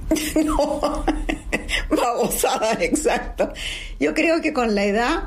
no, 0.44 1.04
babosadas, 1.90 2.80
exacto. 2.80 3.52
Yo 3.98 4.14
creo 4.14 4.40
que 4.40 4.52
con 4.52 4.74
la 4.74 4.84
edad 4.84 5.24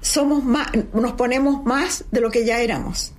somos 0.00 0.42
más, 0.44 0.68
nos 0.92 1.12
ponemos 1.12 1.64
más 1.64 2.04
de 2.10 2.20
lo 2.20 2.30
que 2.30 2.44
ya 2.44 2.60
éramos. 2.60 3.12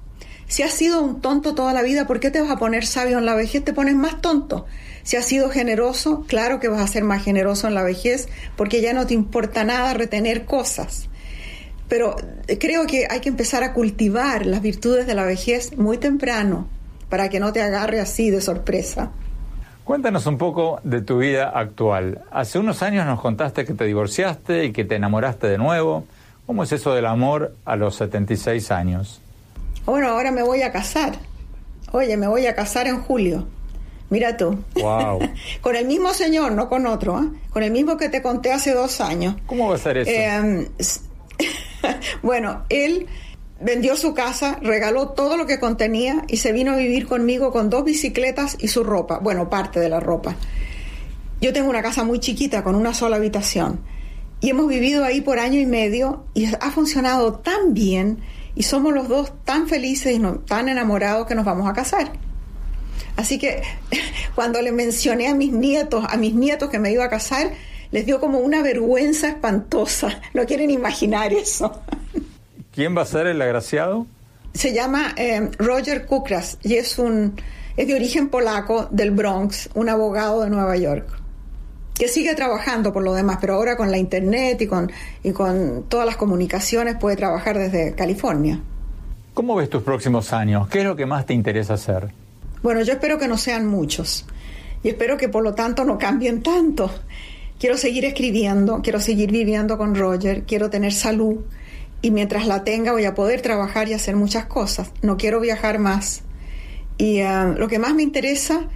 Si 0.48 0.64
has 0.64 0.74
sido 0.74 1.02
un 1.02 1.22
tonto 1.22 1.56
toda 1.56 1.74
la 1.74 1.82
vida, 1.82 2.06
¿por 2.06 2.20
qué 2.20 2.32
te 2.32 2.42
vas 2.42 2.52
a 2.52 2.58
poner 2.58 2.86
sabio 2.86 3.18
en 3.18 3.26
la 3.26 3.36
vejez? 3.36 3.64
Te 3.64 3.74
pones 3.74 3.96
más 3.96 4.22
tonto. 4.22 4.66
Si 5.04 5.18
has 5.18 5.26
sido 5.26 5.50
generoso, 5.50 6.26
claro 6.28 6.60
que 6.60 6.68
vas 6.68 6.82
a 6.82 6.88
ser 6.88 7.04
más 7.04 7.24
generoso 7.24 7.68
en 7.68 7.76
la 7.76 7.84
vejez, 7.84 8.28
porque 8.56 8.82
ya 8.82 8.94
no 8.94 9.06
te 9.06 9.14
importa 9.14 9.64
nada 9.64 9.94
retener 9.94 10.46
cosas. 10.46 11.10
Pero 11.88 12.16
creo 12.60 12.88
que 12.88 13.08
hay 13.10 13.20
que 13.20 13.30
empezar 13.30 13.64
a 13.64 13.74
cultivar 13.74 14.46
las 14.46 14.62
virtudes 14.62 15.06
de 15.06 15.14
la 15.14 15.24
vejez 15.24 15.78
muy 15.78 15.98
temprano 15.98 16.68
para 17.10 17.30
que 17.30 17.40
no 17.40 17.54
te 17.54 17.62
agarre 17.62 18.00
así 18.00 18.32
de 18.32 18.42
sorpresa. 18.42 19.12
Cuéntanos 19.84 20.26
un 20.26 20.40
poco 20.40 20.80
de 20.84 21.02
tu 21.02 21.20
vida 21.20 21.50
actual. 21.50 22.24
Hace 22.32 22.58
unos 22.58 22.82
años 22.82 23.06
nos 23.06 23.22
contaste 23.22 23.66
que 23.66 23.74
te 23.74 23.86
divorciaste 23.86 24.66
y 24.66 24.72
que 24.72 24.84
te 24.84 24.96
enamoraste 24.96 25.46
de 25.48 25.60
nuevo. 25.60 26.06
¿Cómo 26.48 26.64
es 26.64 26.72
eso 26.72 26.94
del 26.96 27.06
amor 27.06 27.56
a 27.66 27.76
los 27.76 27.96
76 27.96 28.72
años? 28.72 29.22
Bueno, 29.86 30.10
ahora 30.10 30.32
me 30.32 30.42
voy 30.42 30.64
a 30.64 30.72
casar. 30.72 31.14
Oye, 31.92 32.18
me 32.18 32.28
voy 32.28 32.48
a 32.48 32.56
casar 32.56 32.88
en 32.88 33.00
julio. 33.00 33.48
Mira 34.10 34.38
tú. 34.38 34.58
Wow. 34.74 35.20
con 35.62 35.76
el 35.76 35.86
mismo 35.86 36.14
señor, 36.14 36.52
no 36.54 36.68
con 36.68 36.88
otro, 36.88 37.20
¿eh? 37.20 37.28
con 37.52 37.62
el 37.62 37.72
mismo 37.72 37.96
que 37.98 38.10
te 38.10 38.22
conté 38.22 38.52
hace 38.52 38.74
dos 38.74 39.02
años. 39.02 39.36
¿Cómo 39.46 39.70
va 39.70 39.76
a 39.76 39.78
ser 39.78 39.98
eso? 39.98 40.10
Eh, 40.10 40.70
bueno, 42.22 42.66
él 42.70 43.08
vendió 43.60 43.96
su 43.96 44.14
casa, 44.14 44.60
regaló 44.62 45.10
todo 45.10 45.38
lo 45.38 45.46
que 45.46 45.60
contenía 45.60 46.24
y 46.28 46.38
se 46.38 46.52
vino 46.52 46.74
a 46.74 46.78
vivir 46.78 47.08
conmigo 47.08 47.52
con 47.52 47.70
dos 47.70 47.84
bicicletas 47.84 48.58
y 48.60 48.68
su 48.68 48.84
ropa, 48.84 49.20
bueno, 49.20 49.50
parte 49.50 49.80
de 49.80 49.90
la 49.90 50.00
ropa. 50.00 50.36
Yo 51.42 51.54
tengo 51.54 51.70
una 51.70 51.82
casa 51.82 52.04
muy 52.04 52.20
chiquita 52.20 52.64
con 52.64 52.76
una 52.76 52.94
sola 52.94 53.18
habitación 53.18 53.80
y 54.42 54.50
hemos 54.50 54.68
vivido 54.68 55.04
ahí 55.04 55.22
por 55.22 55.40
año 55.40 55.60
y 55.60 55.66
medio 55.66 56.26
y 56.34 56.46
ha 56.46 56.72
funcionado 56.72 57.36
tan 57.36 57.74
bien 57.74 58.20
y 58.56 58.64
somos 58.64 58.94
los 58.94 59.08
dos 59.08 59.34
tan 59.44 59.68
felices 59.68 60.18
y 60.18 60.22
tan 60.46 60.70
enamorados 60.70 61.28
que 61.28 61.36
nos 61.36 61.46
vamos 61.46 61.70
a 61.70 61.74
casar. 61.74 62.14
Así 63.16 63.38
que 63.38 63.62
cuando 64.36 64.62
le 64.62 64.72
mencioné 64.72 65.28
a 65.28 65.36
mis 65.36 65.52
nietos, 65.52 66.06
a 66.08 66.18
mis 66.18 66.34
nietos 66.34 66.70
que 66.70 66.80
me 66.80 66.92
iba 66.92 67.06
a 67.06 67.10
casar, 67.10 67.52
les 67.92 68.06
dio 68.06 68.20
como 68.20 68.40
una 68.40 68.62
vergüenza 68.62 69.30
espantosa. 69.30 70.22
No 70.34 70.46
quieren 70.46 70.70
imaginar 70.70 71.34
eso. 71.34 71.82
¿Quién 72.74 72.96
va 72.96 73.04
a 73.04 73.06
ser 73.06 73.28
el 73.28 73.42
agraciado? 73.42 74.06
Se 74.54 74.74
llama 74.74 75.14
eh, 75.18 75.50
Roger 75.58 76.06
Kukras 76.06 76.58
y 76.64 76.76
es 76.76 76.98
un 76.98 77.36
es 77.78 77.88
de 77.88 77.96
origen 77.96 78.30
polaco 78.30 78.88
del 78.90 79.12
Bronx, 79.12 79.70
un 79.74 79.90
abogado 79.90 80.44
de 80.44 80.50
Nueva 80.50 80.78
York 80.78 81.26
que 81.98 82.08
sigue 82.10 82.36
trabajando 82.36 82.92
por 82.92 83.04
lo 83.04 83.14
demás, 83.14 83.38
pero 83.40 83.54
ahora 83.54 83.78
con 83.78 83.90
la 83.90 83.98
internet 83.98 84.62
y 84.62 84.68
con, 84.68 84.92
y 85.24 85.32
con 85.32 85.86
todas 85.88 86.06
las 86.06 86.18
comunicaciones 86.18 86.98
puede 86.98 87.16
trabajar 87.16 87.58
desde 87.58 87.96
California. 87.96 88.60
¿Cómo 89.34 89.56
ves 89.56 89.70
tus 89.70 89.82
próximos 89.82 90.34
años? 90.34 90.68
¿Qué 90.68 90.80
es 90.80 90.86
lo 90.86 90.96
que 90.96 91.06
más 91.06 91.26
te 91.26 91.34
interesa 91.34 91.76
hacer? 91.76 92.10
Bueno, 92.62 92.82
yo 92.82 92.94
espero 92.94 93.18
que 93.18 93.28
no 93.28 93.38
sean 93.38 93.66
muchos 93.66 94.26
y 94.84 94.90
espero 94.90 95.18
que 95.18 95.30
por 95.30 95.44
lo 95.44 95.54
tanto 95.56 95.86
no 95.86 95.98
cambien 95.98 96.44
tanto 96.44 96.92
quiero 97.60 97.78
seguir 97.78 98.06
escribiendo, 98.06 98.82
quiero 98.82 99.00
seguir 99.00 99.32
viviendo 99.32 99.78
con 99.78 99.96
Roger, 99.96 100.44
quiero 100.44 100.70
tener 100.70 100.94
salud 100.94 101.38
y 102.02 102.12
mientras 102.12 102.48
la 102.48 102.64
tenga 102.64 102.92
voy 102.92 103.06
a 103.06 103.16
poder 103.16 103.42
trabajar 103.42 103.88
y 103.90 103.94
hacer 103.94 104.16
muchas 104.16 104.46
cosas. 104.46 104.92
No 105.02 105.18
quiero 105.18 105.40
viajar 105.40 105.80
más. 105.80 106.22
Y 106.98 107.18
eh, 107.20 107.54
lo 107.58 107.68
que 107.68 107.80
más 107.80 107.94
me 107.94 108.04
interesa 108.04 108.70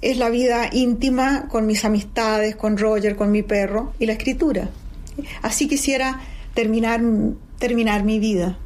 es 0.00 0.16
la 0.16 0.30
vida 0.30 0.68
íntima 0.72 1.48
con 1.48 1.66
mis 1.66 1.84
amistades, 1.84 2.56
con 2.56 2.76
Roger, 2.76 3.14
con 3.14 3.30
mi 3.30 3.42
perro 3.42 3.92
y 3.98 4.06
la 4.06 4.14
escritura. 4.14 4.68
Así 5.42 5.68
quisiera 5.68 6.20
terminar, 6.54 7.00
terminar 7.58 8.04
mi 8.04 8.18
vida 8.18 8.58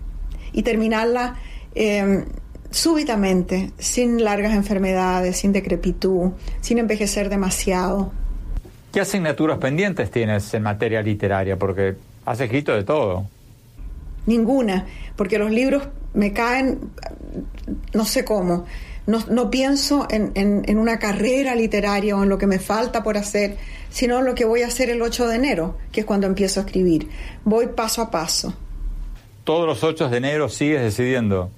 y 0.53 0.63
terminarla 0.63 1.37
eh, 1.75 2.25
súbitamente, 2.71 3.73
sin 3.79 4.23
largas 4.23 4.55
enfermedades, 4.55 5.37
sin 5.37 5.53
decrepitud, 5.53 6.33
sin 6.61 6.79
envejecer 6.79 7.29
demasiado. 7.29 8.13
¿Qué 8.97 9.03
asignaturas 9.03 9.59
pendientes 9.59 10.11
tienes 10.11 10.55
en 10.55 10.63
materia 10.63 11.03
literaria? 11.03 11.59
Porque 11.59 11.97
has 12.25 12.41
escrito 12.41 12.73
de 12.73 12.83
todo. 12.83 13.27
Ninguna, 14.25 14.87
porque 15.17 15.39
los 15.39 15.51
libros 15.51 15.83
me 16.15 16.33
caen, 16.33 16.79
no 17.93 18.07
sé 18.07 18.25
cómo. 18.25 18.65
No, 19.07 19.51
pienso 19.51 20.07
en, 20.09 20.33
en, 20.35 20.79
una 20.79 20.99
carrera 20.99 21.55
literaria 21.55 22.17
o 22.17 22.23
en 22.23 22.31
lo 22.31 22.39
que 22.39 22.47
me 22.47 22.59
falta 22.59 23.03
por 23.03 23.19
hacer, 23.19 23.59
sino 23.91 24.21
en 24.21 24.25
lo 24.25 24.35
que 24.35 24.47
voy 24.47 24.63
a 24.63 24.69
hacer 24.69 24.89
el 24.89 25.03
8 25.03 25.29
de 25.29 25.37
enero, 25.37 25.77
que 25.93 26.01
es 26.01 26.07
cuando 26.07 26.27
empiezo 26.27 26.61
a 26.61 26.63
escribir. 26.63 27.11
Voy 27.45 27.67
paso 27.67 28.01
a 28.01 28.11
paso. 28.11 28.55
¿Todos 29.45 29.67
los 29.67 29.85
8 29.85 30.09
de 30.09 30.17
enero 30.17 30.49
sigues 30.49 30.81
decidiendo? 30.81 31.51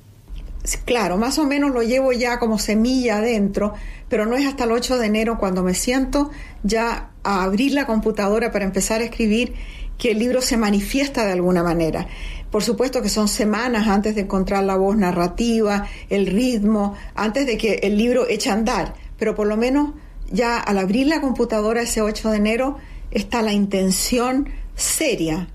Claro, 0.85 1.17
más 1.17 1.39
o 1.39 1.47
menos 1.47 1.71
lo 1.71 1.83
llevo 1.83 2.13
ya 2.13 2.39
como 2.39 2.59
semilla 2.59 3.19
adentro, 3.19 3.75
pero 4.09 4.27
no 4.27 4.37
es 4.37 4.47
hasta 4.47 4.65
el 4.65 4.73
8 4.73 4.99
de 4.99 5.07
enero 5.07 5.39
cuando 5.39 5.63
me 5.63 5.75
siento 5.75 6.31
ya 6.63 7.11
a 7.23 7.45
abrir 7.45 7.73
la 7.73 7.87
computadora 7.87 8.51
para 8.51 8.65
empezar 8.65 9.01
a 9.01 9.05
escribir 9.05 9.55
que 9.99 10.13
el 10.13 10.19
libro 10.19 10.41
se 10.41 10.57
manifiesta 10.57 11.25
de 11.25 11.33
alguna 11.33 11.63
manera. 11.63 12.07
Por 12.51 12.63
supuesto 12.63 13.03
que 13.03 13.09
son 13.09 13.29
semanas 13.29 13.89
antes 13.89 14.15
de 14.15 14.23
encontrar 14.23 14.65
la 14.65 14.77
voz 14.77 14.97
narrativa, 14.97 15.87
el 16.09 16.27
ritmo, 16.27 16.95
antes 17.15 17.47
de 17.47 17.59
que 17.59 17.75
el 17.83 17.99
libro 17.99 18.27
eche 18.29 18.51
a 18.51 18.55
andar, 18.55 18.95
pero 19.19 19.35
por 19.35 19.47
lo 19.47 19.57
menos 19.57 19.91
ya 20.31 20.59
al 20.59 20.79
abrir 20.79 21.07
la 21.07 21.21
computadora 21.21 21.83
ese 21.83 22.01
8 22.01 22.31
de 22.31 22.37
enero 22.37 22.77
está 23.11 23.43
la 23.43 23.53
intención 23.53 24.49
seria 24.75 25.49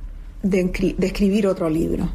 de, 0.44 0.96
de 0.98 1.08
escribir 1.08 1.48
otro 1.48 1.70
libro. 1.70 2.12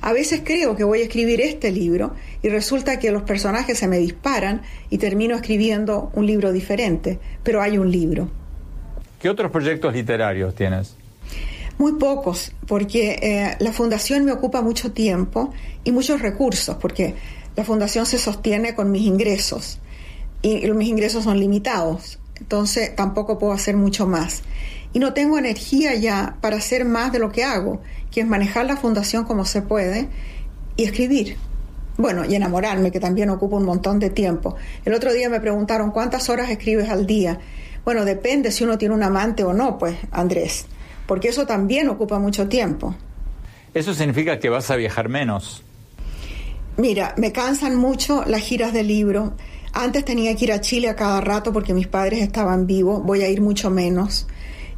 A 0.00 0.12
veces 0.12 0.42
creo 0.44 0.76
que 0.76 0.84
voy 0.84 1.00
a 1.00 1.04
escribir 1.04 1.40
este 1.40 1.72
libro 1.72 2.14
y 2.42 2.48
resulta 2.48 2.98
que 2.98 3.10
los 3.10 3.22
personajes 3.22 3.78
se 3.78 3.88
me 3.88 3.98
disparan 3.98 4.62
y 4.90 4.98
termino 4.98 5.34
escribiendo 5.34 6.10
un 6.14 6.26
libro 6.26 6.52
diferente, 6.52 7.18
pero 7.42 7.60
hay 7.60 7.78
un 7.78 7.90
libro. 7.90 8.30
¿Qué 9.20 9.28
otros 9.28 9.50
proyectos 9.50 9.92
literarios 9.92 10.54
tienes? 10.54 10.94
Muy 11.78 11.94
pocos, 11.94 12.52
porque 12.66 13.18
eh, 13.22 13.56
la 13.60 13.72
fundación 13.72 14.24
me 14.24 14.32
ocupa 14.32 14.62
mucho 14.62 14.92
tiempo 14.92 15.52
y 15.84 15.92
muchos 15.92 16.20
recursos, 16.22 16.76
porque 16.76 17.14
la 17.56 17.64
fundación 17.64 18.06
se 18.06 18.18
sostiene 18.18 18.74
con 18.74 18.90
mis 18.90 19.02
ingresos 19.02 19.80
y 20.42 20.70
mis 20.70 20.88
ingresos 20.88 21.24
son 21.24 21.40
limitados, 21.40 22.20
entonces 22.38 22.94
tampoco 22.94 23.38
puedo 23.38 23.52
hacer 23.52 23.76
mucho 23.76 24.06
más. 24.06 24.42
Y 24.92 25.00
no 25.00 25.12
tengo 25.12 25.38
energía 25.38 25.94
ya 25.96 26.36
para 26.40 26.56
hacer 26.56 26.84
más 26.84 27.12
de 27.12 27.18
lo 27.18 27.30
que 27.30 27.44
hago, 27.44 27.82
que 28.10 28.20
es 28.20 28.26
manejar 28.26 28.66
la 28.66 28.76
fundación 28.76 29.24
como 29.24 29.44
se 29.44 29.62
puede 29.62 30.08
y 30.76 30.84
escribir. 30.84 31.36
Bueno, 31.98 32.24
y 32.24 32.36
enamorarme, 32.36 32.92
que 32.92 33.00
también 33.00 33.28
ocupa 33.28 33.56
un 33.56 33.64
montón 33.64 33.98
de 33.98 34.08
tiempo. 34.08 34.54
El 34.84 34.94
otro 34.94 35.12
día 35.12 35.28
me 35.28 35.40
preguntaron 35.40 35.90
cuántas 35.90 36.28
horas 36.28 36.48
escribes 36.48 36.88
al 36.88 37.06
día. 37.06 37.40
Bueno, 37.84 38.04
depende 38.04 38.52
si 38.52 38.62
uno 38.62 38.78
tiene 38.78 38.94
un 38.94 39.02
amante 39.02 39.42
o 39.42 39.52
no, 39.52 39.78
pues, 39.78 39.96
Andrés. 40.12 40.66
porque 41.06 41.28
eso 41.28 41.46
también 41.46 41.88
ocupa 41.88 42.18
mucho 42.18 42.48
tiempo. 42.48 42.94
Eso 43.74 43.94
significa 43.94 44.38
que 44.38 44.48
vas 44.48 44.70
a 44.70 44.76
viajar 44.76 45.08
menos. 45.08 45.64
Mira, 46.76 47.14
me 47.16 47.32
cansan 47.32 47.74
mucho 47.76 48.24
las 48.26 48.42
giras 48.42 48.72
de 48.72 48.84
libro. 48.84 49.32
Antes 49.72 50.04
tenía 50.04 50.36
que 50.36 50.44
ir 50.44 50.52
a 50.52 50.60
Chile 50.60 50.88
a 50.88 50.94
cada 50.94 51.20
rato 51.20 51.52
porque 51.52 51.74
mis 51.74 51.88
padres 51.88 52.20
estaban 52.20 52.66
vivos, 52.66 53.02
voy 53.02 53.22
a 53.22 53.28
ir 53.28 53.40
mucho 53.40 53.70
menos. 53.70 54.28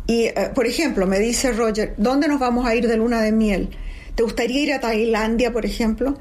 Y, 0.06 0.26
eh, 0.26 0.50
por 0.54 0.66
ejemplo, 0.66 1.06
me 1.06 1.18
dice 1.18 1.52
Roger, 1.52 1.94
¿dónde 1.98 2.28
nos 2.28 2.40
vamos 2.40 2.64
a 2.64 2.74
ir 2.74 2.88
de 2.88 2.96
luna 2.96 3.20
de 3.20 3.32
miel? 3.32 3.70
¿Te 4.14 4.22
gustaría 4.22 4.60
ir 4.62 4.72
a 4.72 4.80
Tailandia, 4.80 5.52
por 5.52 5.66
ejemplo? 5.66 6.16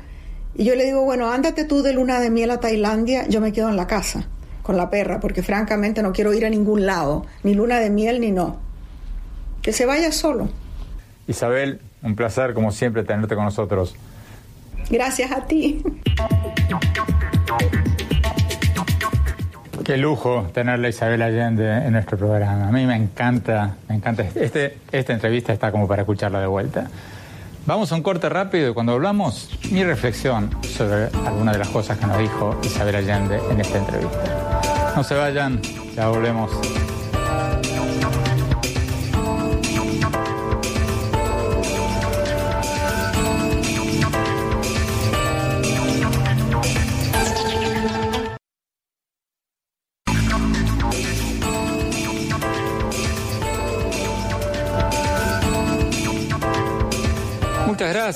Y 0.56 0.66
yo 0.66 0.76
le 0.76 0.86
digo, 0.86 1.04
bueno, 1.04 1.32
ándate 1.32 1.64
tú 1.64 1.82
de 1.82 1.94
luna 1.94 2.20
de 2.20 2.30
miel 2.30 2.52
a 2.52 2.60
Tailandia, 2.60 3.28
yo 3.28 3.40
me 3.42 3.54
quedo 3.54 3.70
en 3.70 3.78
la 3.78 3.88
casa 3.88 4.28
con 4.64 4.78
la 4.78 4.90
perra, 4.90 5.20
porque 5.20 5.42
francamente 5.42 6.04
no 6.04 6.12
quiero 6.12 6.32
ir 6.34 6.46
a 6.46 6.50
ningún 6.50 6.86
lado, 6.86 7.26
ni 7.44 7.56
luna 7.56 7.80
de 7.80 7.90
miel 7.90 8.22
ni 8.22 8.32
no. 8.32 8.60
Que 9.64 9.74
se 9.74 9.86
vaya 9.86 10.12
solo. 10.12 10.50
Isabel, 11.28 11.82
un 12.04 12.16
placer 12.16 12.54
como 12.54 12.72
siempre 12.72 13.04
tenerte 13.04 13.36
con 13.36 13.46
nosotros. 13.46 13.96
Gracias 14.90 15.32
a 15.32 15.46
ti. 15.46 15.82
Qué 19.84 19.98
lujo 19.98 20.48
tenerla 20.54 20.88
Isabel 20.88 21.24
Allende 21.24 21.68
en 21.68 21.94
nuestro 21.94 22.18
programa. 22.18 22.68
A 22.68 22.72
mí 22.72 22.86
me 22.86 22.96
encanta, 22.96 23.76
me 23.88 23.96
encanta. 23.96 24.24
Este, 24.36 24.78
esta 24.92 25.14
entrevista 25.14 25.52
está 25.52 25.72
como 25.72 25.88
para 25.88 26.04
escucharla 26.04 26.40
de 26.42 26.48
vuelta. 26.48 26.92
Vamos 27.66 27.92
a 27.92 27.96
un 27.96 28.02
corte 28.02 28.30
rápido 28.30 28.72
y 28.72 28.74
cuando 28.74 28.94
hablamos, 28.94 29.50
mi 29.72 29.84
reflexión 29.84 30.50
sobre 30.64 31.06
algunas 31.26 31.54
de 31.54 31.60
las 31.60 31.70
cosas 31.70 31.98
que 31.98 32.08
nos 32.08 32.18
dijo 32.18 32.60
Isabel 32.64 32.96
Allende 32.96 33.40
en 33.52 33.62
esta 33.62 33.78
entrevista. 33.78 34.94
No 34.96 35.04
se 35.04 35.16
vayan, 35.16 35.62
ya 35.96 36.08
volvemos. 36.08 36.52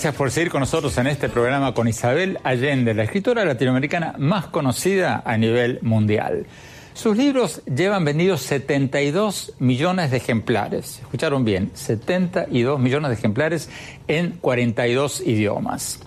Gracias 0.03 0.17
por 0.17 0.31
seguir 0.31 0.51
con 0.51 0.59
nosotros 0.59 0.97
en 0.97 1.07
este 1.07 1.29
programa 1.29 1.73
con 1.73 1.87
Isabel 1.87 2.37
Allende, 2.43 2.93
la 2.93 3.03
escritora 3.03 3.45
latinoamericana 3.45 4.15
más 4.17 4.47
conocida 4.47 5.23
a 5.25 5.37
nivel 5.37 5.79
mundial. 5.81 6.45
Sus 6.93 7.15
libros 7.15 7.61
llevan 7.63 8.03
vendidos 8.03 8.41
72 8.41 9.53
millones 9.59 10.11
de 10.11 10.17
ejemplares. 10.17 10.99
Escucharon 10.99 11.45
bien, 11.45 11.71
72 11.73 12.81
millones 12.81 13.11
de 13.11 13.15
ejemplares 13.15 13.69
en 14.09 14.31
42 14.41 15.21
idiomas. 15.21 16.01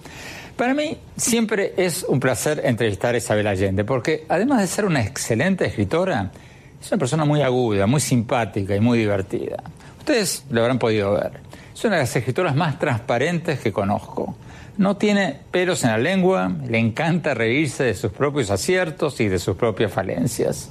Para 0.58 0.74
mí 0.74 0.98
siempre 1.16 1.72
es 1.78 2.04
un 2.06 2.20
placer 2.20 2.60
entrevistar 2.66 3.14
a 3.14 3.18
Isabel 3.18 3.46
Allende, 3.46 3.84
porque 3.84 4.26
además 4.28 4.60
de 4.60 4.66
ser 4.66 4.84
una 4.84 5.00
excelente 5.00 5.64
escritora, 5.64 6.32
es 6.78 6.92
una 6.92 6.98
persona 6.98 7.24
muy 7.24 7.40
aguda, 7.40 7.86
muy 7.86 8.02
simpática 8.02 8.76
y 8.76 8.80
muy 8.80 8.98
divertida. 8.98 9.62
Ustedes 10.00 10.44
lo 10.50 10.60
habrán 10.60 10.78
podido 10.78 11.14
ver. 11.14 11.45
Es 11.76 11.84
una 11.84 11.96
de 11.96 12.02
las 12.04 12.16
escritoras 12.16 12.56
más 12.56 12.78
transparentes 12.78 13.60
que 13.60 13.70
conozco. 13.70 14.34
No 14.78 14.96
tiene 14.96 15.38
pelos 15.50 15.84
en 15.84 15.90
la 15.90 15.98
lengua, 15.98 16.50
le 16.66 16.78
encanta 16.78 17.34
reírse 17.34 17.84
de 17.84 17.92
sus 17.92 18.12
propios 18.12 18.50
aciertos 18.50 19.20
y 19.20 19.28
de 19.28 19.38
sus 19.38 19.58
propias 19.58 19.92
falencias. 19.92 20.70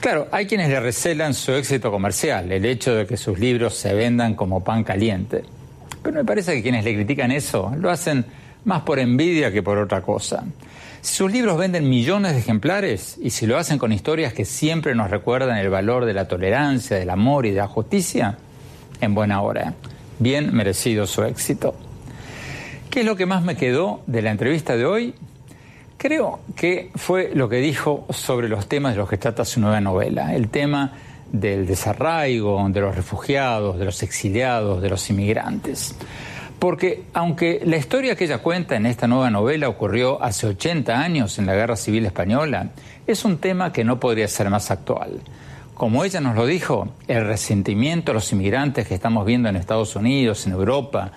Claro, 0.00 0.28
hay 0.30 0.46
quienes 0.46 0.68
le 0.68 0.80
recelan 0.80 1.32
su 1.32 1.52
éxito 1.52 1.90
comercial, 1.90 2.52
el 2.52 2.66
hecho 2.66 2.94
de 2.94 3.06
que 3.06 3.16
sus 3.16 3.38
libros 3.38 3.72
se 3.72 3.94
vendan 3.94 4.34
como 4.34 4.62
pan 4.62 4.84
caliente. 4.84 5.44
Pero 6.02 6.16
me 6.16 6.26
parece 6.26 6.52
que 6.56 6.62
quienes 6.62 6.84
le 6.84 6.92
critican 6.92 7.32
eso 7.32 7.72
lo 7.78 7.90
hacen 7.90 8.26
más 8.66 8.82
por 8.82 8.98
envidia 8.98 9.50
que 9.50 9.62
por 9.62 9.78
otra 9.78 10.02
cosa. 10.02 10.44
Si 11.00 11.16
sus 11.16 11.32
libros 11.32 11.56
venden 11.56 11.88
millones 11.88 12.34
de 12.34 12.40
ejemplares 12.40 13.16
y 13.18 13.30
si 13.30 13.46
lo 13.46 13.56
hacen 13.56 13.78
con 13.78 13.92
historias 13.94 14.34
que 14.34 14.44
siempre 14.44 14.94
nos 14.94 15.10
recuerdan 15.10 15.56
el 15.56 15.70
valor 15.70 16.04
de 16.04 16.12
la 16.12 16.28
tolerancia, 16.28 16.98
del 16.98 17.08
amor 17.08 17.46
y 17.46 17.52
de 17.52 17.60
la 17.60 17.68
justicia, 17.68 18.36
en 19.00 19.14
buena 19.14 19.40
hora 19.40 19.72
bien 20.18 20.54
merecido 20.54 21.06
su 21.06 21.22
éxito. 21.22 21.74
¿Qué 22.90 23.00
es 23.00 23.06
lo 23.06 23.16
que 23.16 23.26
más 23.26 23.42
me 23.42 23.56
quedó 23.56 24.00
de 24.06 24.22
la 24.22 24.30
entrevista 24.30 24.76
de 24.76 24.86
hoy? 24.86 25.14
Creo 25.96 26.40
que 26.56 26.90
fue 26.94 27.30
lo 27.34 27.48
que 27.48 27.56
dijo 27.56 28.06
sobre 28.10 28.48
los 28.48 28.68
temas 28.68 28.92
de 28.92 28.98
los 28.98 29.08
que 29.08 29.18
trata 29.18 29.44
su 29.44 29.60
nueva 29.60 29.80
novela, 29.80 30.34
el 30.34 30.48
tema 30.48 30.92
del 31.30 31.66
desarraigo, 31.66 32.66
de 32.70 32.80
los 32.80 32.94
refugiados, 32.94 33.78
de 33.78 33.84
los 33.84 34.02
exiliados, 34.02 34.80
de 34.80 34.90
los 34.90 35.10
inmigrantes. 35.10 35.94
Porque 36.58 37.04
aunque 37.12 37.60
la 37.64 37.76
historia 37.76 38.16
que 38.16 38.24
ella 38.24 38.38
cuenta 38.38 38.76
en 38.76 38.86
esta 38.86 39.06
nueva 39.06 39.30
novela 39.30 39.68
ocurrió 39.68 40.22
hace 40.22 40.46
80 40.46 40.98
años 40.98 41.38
en 41.38 41.46
la 41.46 41.54
Guerra 41.54 41.76
Civil 41.76 42.06
Española, 42.06 42.70
es 43.06 43.24
un 43.24 43.38
tema 43.38 43.72
que 43.72 43.84
no 43.84 44.00
podría 44.00 44.26
ser 44.28 44.50
más 44.50 44.70
actual. 44.70 45.20
Como 45.78 46.02
ella 46.02 46.20
nos 46.20 46.34
lo 46.34 46.44
dijo, 46.44 46.88
el 47.06 47.24
resentimiento 47.24 48.10
a 48.10 48.14
los 48.14 48.32
inmigrantes 48.32 48.88
que 48.88 48.96
estamos 48.96 49.24
viendo 49.24 49.48
en 49.48 49.54
Estados 49.54 49.94
Unidos, 49.94 50.44
en 50.44 50.52
Europa, 50.54 51.12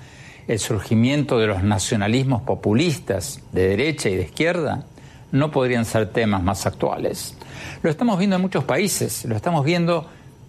el 0.48 0.60
surgimiento 0.60 1.40
de 1.40 1.48
los 1.48 1.64
nacionalismos 1.64 2.44
populistas 2.44 3.42
de 3.54 3.70
derecha 3.70 4.10
y 4.10 4.18
de 4.18 4.22
izquierda, 4.22 4.84
no 5.32 5.50
podrían 5.50 5.84
ser 5.84 6.12
temas 6.12 6.44
más 6.44 6.68
actuales. 6.68 7.36
Lo 7.82 7.90
estamos 7.90 8.20
viendo 8.20 8.36
en 8.36 8.44
muchos 8.44 8.64
países, 8.64 9.26
lo 9.26 9.36
estamos 9.36 9.66
viendo, 9.66 10.08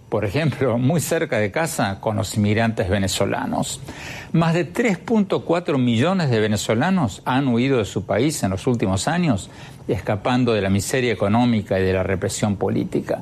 por 0.09 0.25
ejemplo, 0.25 0.77
muy 0.77 1.01
cerca 1.01 1.39
de 1.39 1.49
casa 1.49 1.99
con 1.99 2.15
los 2.15 2.37
inmigrantes 2.37 2.89
venezolanos. 2.89 3.81
Más 4.31 4.53
de 4.53 4.71
3.4 4.71 5.79
millones 5.79 6.29
de 6.29 6.39
venezolanos 6.39 7.23
han 7.25 7.47
huido 7.47 7.79
de 7.79 7.85
su 7.85 8.05
país 8.05 8.43
en 8.43 8.51
los 8.51 8.67
últimos 8.67 9.07
años, 9.07 9.49
escapando 9.87 10.53
de 10.53 10.61
la 10.61 10.69
miseria 10.69 11.11
económica 11.11 11.79
y 11.79 11.83
de 11.83 11.93
la 11.93 12.03
represión 12.03 12.57
política. 12.57 13.19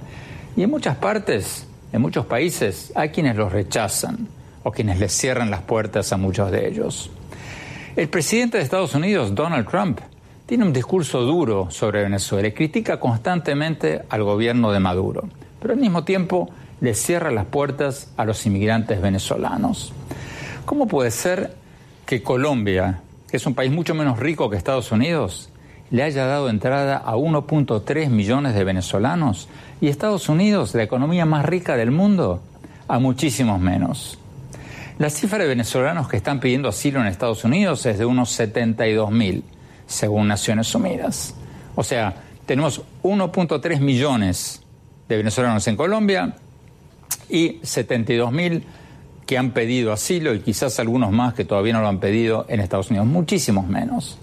Y 0.55 0.63
en 0.63 0.69
muchas 0.69 0.97
partes, 0.97 1.67
en 1.93 2.01
muchos 2.01 2.25
países, 2.25 2.91
hay 2.95 3.09
quienes 3.09 3.35
los 3.35 3.51
rechazan 3.51 4.27
o 4.63 4.71
quienes 4.71 4.99
les 4.99 5.11
cierran 5.11 5.49
las 5.49 5.61
puertas 5.61 6.11
a 6.13 6.17
muchos 6.17 6.51
de 6.51 6.67
ellos. 6.67 7.09
El 7.95 8.09
presidente 8.09 8.57
de 8.57 8.63
Estados 8.63 8.95
Unidos, 8.95 9.35
Donald 9.35 9.67
Trump, 9.67 9.99
tiene 10.45 10.65
un 10.65 10.73
discurso 10.73 11.21
duro 11.21 11.71
sobre 11.71 12.03
Venezuela 12.03 12.49
y 12.49 12.51
critica 12.51 12.99
constantemente 12.99 14.01
al 14.09 14.23
gobierno 14.23 14.71
de 14.71 14.79
Maduro, 14.79 15.23
pero 15.61 15.73
al 15.73 15.79
mismo 15.79 16.03
tiempo 16.03 16.49
le 16.81 16.93
cierra 16.93 17.31
las 17.31 17.45
puertas 17.45 18.09
a 18.17 18.25
los 18.25 18.45
inmigrantes 18.45 19.01
venezolanos. 19.01 19.93
¿Cómo 20.65 20.87
puede 20.87 21.11
ser 21.11 21.55
que 22.05 22.21
Colombia, 22.21 23.01
que 23.29 23.37
es 23.37 23.45
un 23.45 23.55
país 23.55 23.71
mucho 23.71 23.95
menos 23.95 24.19
rico 24.19 24.49
que 24.49 24.57
Estados 24.57 24.91
Unidos, 24.91 25.49
le 25.89 26.03
haya 26.03 26.25
dado 26.25 26.49
entrada 26.49 26.97
a 26.97 27.15
1.3 27.15 28.09
millones 28.09 28.53
de 28.53 28.63
venezolanos 28.63 29.47
y 29.81 29.87
Estados 29.87 30.29
Unidos, 30.29 30.75
la 30.75 30.83
economía 30.83 31.25
más 31.25 31.43
rica 31.43 31.75
del 31.75 31.91
mundo, 31.91 32.41
a 32.87 32.99
muchísimos 32.99 33.59
menos. 33.59 34.19
La 34.99 35.09
cifra 35.09 35.39
de 35.39 35.47
venezolanos 35.47 36.07
que 36.07 36.17
están 36.17 36.39
pidiendo 36.39 36.69
asilo 36.69 37.01
en 37.01 37.07
Estados 37.07 37.43
Unidos 37.43 37.83
es 37.87 37.97
de 37.97 38.05
unos 38.05 38.29
72 38.31 39.11
mil, 39.11 39.43
según 39.87 40.27
Naciones 40.27 40.73
Unidas. 40.75 41.33
O 41.75 41.83
sea, 41.83 42.13
tenemos 42.45 42.83
1.3 43.01 43.79
millones 43.79 44.61
de 45.09 45.17
venezolanos 45.17 45.67
en 45.67 45.75
Colombia 45.75 46.35
y 47.27 47.59
72 47.63 48.31
mil 48.31 48.63
que 49.25 49.37
han 49.37 49.51
pedido 49.51 49.91
asilo 49.91 50.35
y 50.35 50.41
quizás 50.41 50.79
algunos 50.79 51.11
más 51.11 51.33
que 51.33 51.45
todavía 51.45 51.73
no 51.73 51.81
lo 51.81 51.87
han 51.87 51.99
pedido 51.99 52.45
en 52.49 52.59
Estados 52.59 52.91
Unidos, 52.91 53.07
muchísimos 53.07 53.65
menos. 53.67 54.19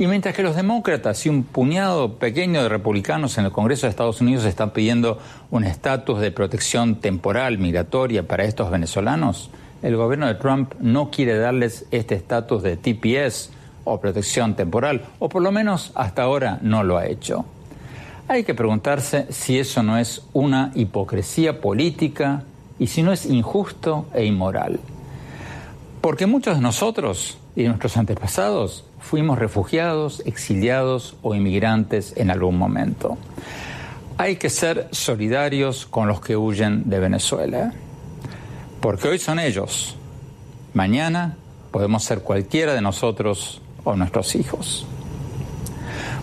Y 0.00 0.06
mientras 0.06 0.32
que 0.32 0.44
los 0.44 0.54
demócratas 0.54 1.26
y 1.26 1.28
un 1.28 1.42
puñado 1.42 2.18
pequeño 2.20 2.62
de 2.62 2.68
republicanos 2.68 3.36
en 3.36 3.46
el 3.46 3.50
Congreso 3.50 3.86
de 3.86 3.90
Estados 3.90 4.20
Unidos 4.20 4.44
están 4.44 4.70
pidiendo 4.70 5.18
un 5.50 5.64
estatus 5.64 6.20
de 6.20 6.30
protección 6.30 7.00
temporal 7.00 7.58
migratoria 7.58 8.22
para 8.22 8.44
estos 8.44 8.70
venezolanos, 8.70 9.50
el 9.82 9.96
gobierno 9.96 10.28
de 10.28 10.36
Trump 10.36 10.74
no 10.78 11.10
quiere 11.10 11.36
darles 11.36 11.84
este 11.90 12.14
estatus 12.14 12.62
de 12.62 12.76
TPS 12.76 13.50
o 13.82 13.98
protección 13.98 14.54
temporal, 14.54 15.04
o 15.18 15.28
por 15.28 15.42
lo 15.42 15.50
menos 15.50 15.90
hasta 15.96 16.22
ahora 16.22 16.60
no 16.62 16.84
lo 16.84 16.96
ha 16.96 17.06
hecho. 17.06 17.44
Hay 18.28 18.44
que 18.44 18.54
preguntarse 18.54 19.26
si 19.30 19.58
eso 19.58 19.82
no 19.82 19.98
es 19.98 20.22
una 20.32 20.70
hipocresía 20.76 21.60
política 21.60 22.44
y 22.78 22.86
si 22.86 23.02
no 23.02 23.12
es 23.12 23.26
injusto 23.26 24.06
e 24.14 24.24
inmoral. 24.24 24.78
Porque 26.00 26.26
muchos 26.26 26.54
de 26.54 26.62
nosotros 26.62 27.36
y 27.56 27.64
nuestros 27.64 27.96
antepasados 27.96 28.84
fuimos 29.08 29.38
refugiados, 29.38 30.22
exiliados 30.26 31.16
o 31.22 31.34
inmigrantes 31.34 32.12
en 32.18 32.30
algún 32.30 32.58
momento. 32.58 33.16
Hay 34.18 34.36
que 34.36 34.50
ser 34.50 34.86
solidarios 34.90 35.86
con 35.86 36.08
los 36.08 36.20
que 36.20 36.36
huyen 36.36 36.90
de 36.90 37.00
Venezuela, 37.00 37.72
porque 38.82 39.08
hoy 39.08 39.18
son 39.18 39.38
ellos. 39.38 39.96
Mañana 40.74 41.36
podemos 41.70 42.04
ser 42.04 42.20
cualquiera 42.20 42.74
de 42.74 42.82
nosotros 42.82 43.62
o 43.82 43.96
nuestros 43.96 44.34
hijos. 44.34 44.86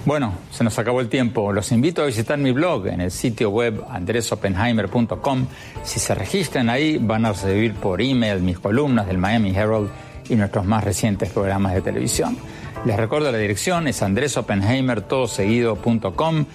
Bueno, 0.05 0.35
se 0.51 0.63
nos 0.63 0.77
acabó 0.77 1.01
el 1.01 1.09
tiempo. 1.09 1.51
Los 1.51 1.71
invito 1.71 2.03
a 2.03 2.05
visitar 2.05 2.37
mi 2.37 2.51
blog 2.51 2.85
en 2.85 3.01
el 3.01 3.09
sitio 3.09 3.49
web 3.49 3.83
andresopenheimer.com. 3.89 5.47
Si 5.83 5.99
se 5.99 6.13
registran 6.13 6.69
ahí, 6.69 6.99
van 6.99 7.25
a 7.25 7.31
recibir 7.31 7.73
por 7.73 7.99
email 7.99 8.43
mis 8.43 8.59
columnas 8.59 9.07
del 9.07 9.17
Miami 9.17 9.55
Herald 9.55 9.89
y 10.29 10.35
nuestros 10.35 10.65
más 10.65 10.83
recientes 10.83 11.31
programas 11.31 11.73
de 11.73 11.81
televisión. 11.81 12.37
Les 12.85 12.95
recuerdo 12.97 13.31
la 13.31 13.37
dirección, 13.39 13.87
es 13.87 14.03
andresopenheimertodoseguido.com 14.03 16.45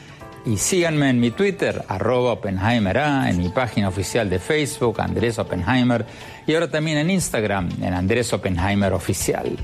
y 0.46 0.56
síganme 0.58 1.10
en 1.10 1.18
mi 1.18 1.32
Twitter, 1.32 1.84
arroba 1.88 2.38
en 2.44 3.36
mi 3.36 3.48
página 3.48 3.88
oficial 3.88 4.30
de 4.30 4.38
Facebook, 4.38 5.00
Andrés 5.00 5.40
Oppenheimer, 5.40 6.06
y 6.46 6.54
ahora 6.54 6.70
también 6.70 6.98
en 6.98 7.10
Instagram, 7.10 7.68
en 7.82 7.94
Andrés 7.94 8.32
Oppenheimer 8.32 8.92
Oficial. 8.92 9.58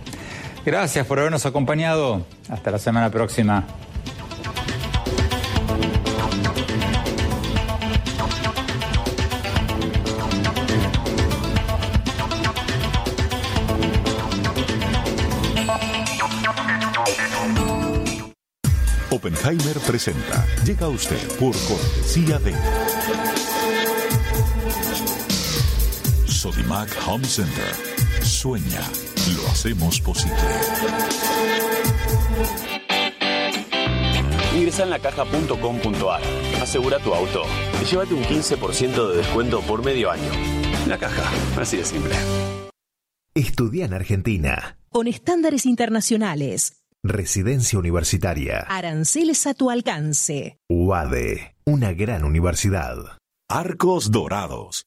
Gracias 0.64 1.06
por 1.06 1.20
habernos 1.20 1.46
acompañado. 1.46 2.26
Hasta 2.48 2.72
la 2.72 2.78
semana 2.78 3.10
próxima. 3.10 3.64
Oppenheimer 19.46 19.78
presenta. 19.78 20.44
Llega 20.64 20.86
a 20.86 20.88
usted 20.88 21.20
por 21.38 21.54
cortesía 21.68 22.40
de 22.40 22.52
Sodimac 26.26 26.90
Home 27.06 27.24
Center. 27.24 27.72
Sueña 28.24 28.80
lo 29.36 29.46
hacemos 29.46 30.00
posible. 30.00 30.36
Ingresa 34.56 34.82
en 34.82 34.90
lacaja.com.ar, 34.90 36.22
asegura 36.60 36.98
tu 36.98 37.14
auto 37.14 37.44
y 37.80 37.84
llévate 37.84 38.14
un 38.14 38.24
15% 38.24 39.10
de 39.10 39.16
descuento 39.18 39.60
por 39.60 39.84
medio 39.84 40.10
año. 40.10 40.32
La 40.88 40.98
caja, 40.98 41.30
así 41.60 41.76
de 41.76 41.84
simple. 41.84 42.16
Estudia 43.32 43.84
en 43.84 43.94
Argentina. 43.94 44.78
Con 44.88 45.06
estándares 45.06 45.66
internacionales. 45.66 46.85
Residencia 47.08 47.78
universitaria. 47.78 48.60
Aranceles 48.68 49.46
a 49.46 49.54
tu 49.54 49.70
alcance. 49.70 50.58
UADE, 50.68 51.56
una 51.64 51.92
gran 51.92 52.24
universidad. 52.24 53.18
Arcos 53.48 54.10
Dorados 54.10 54.86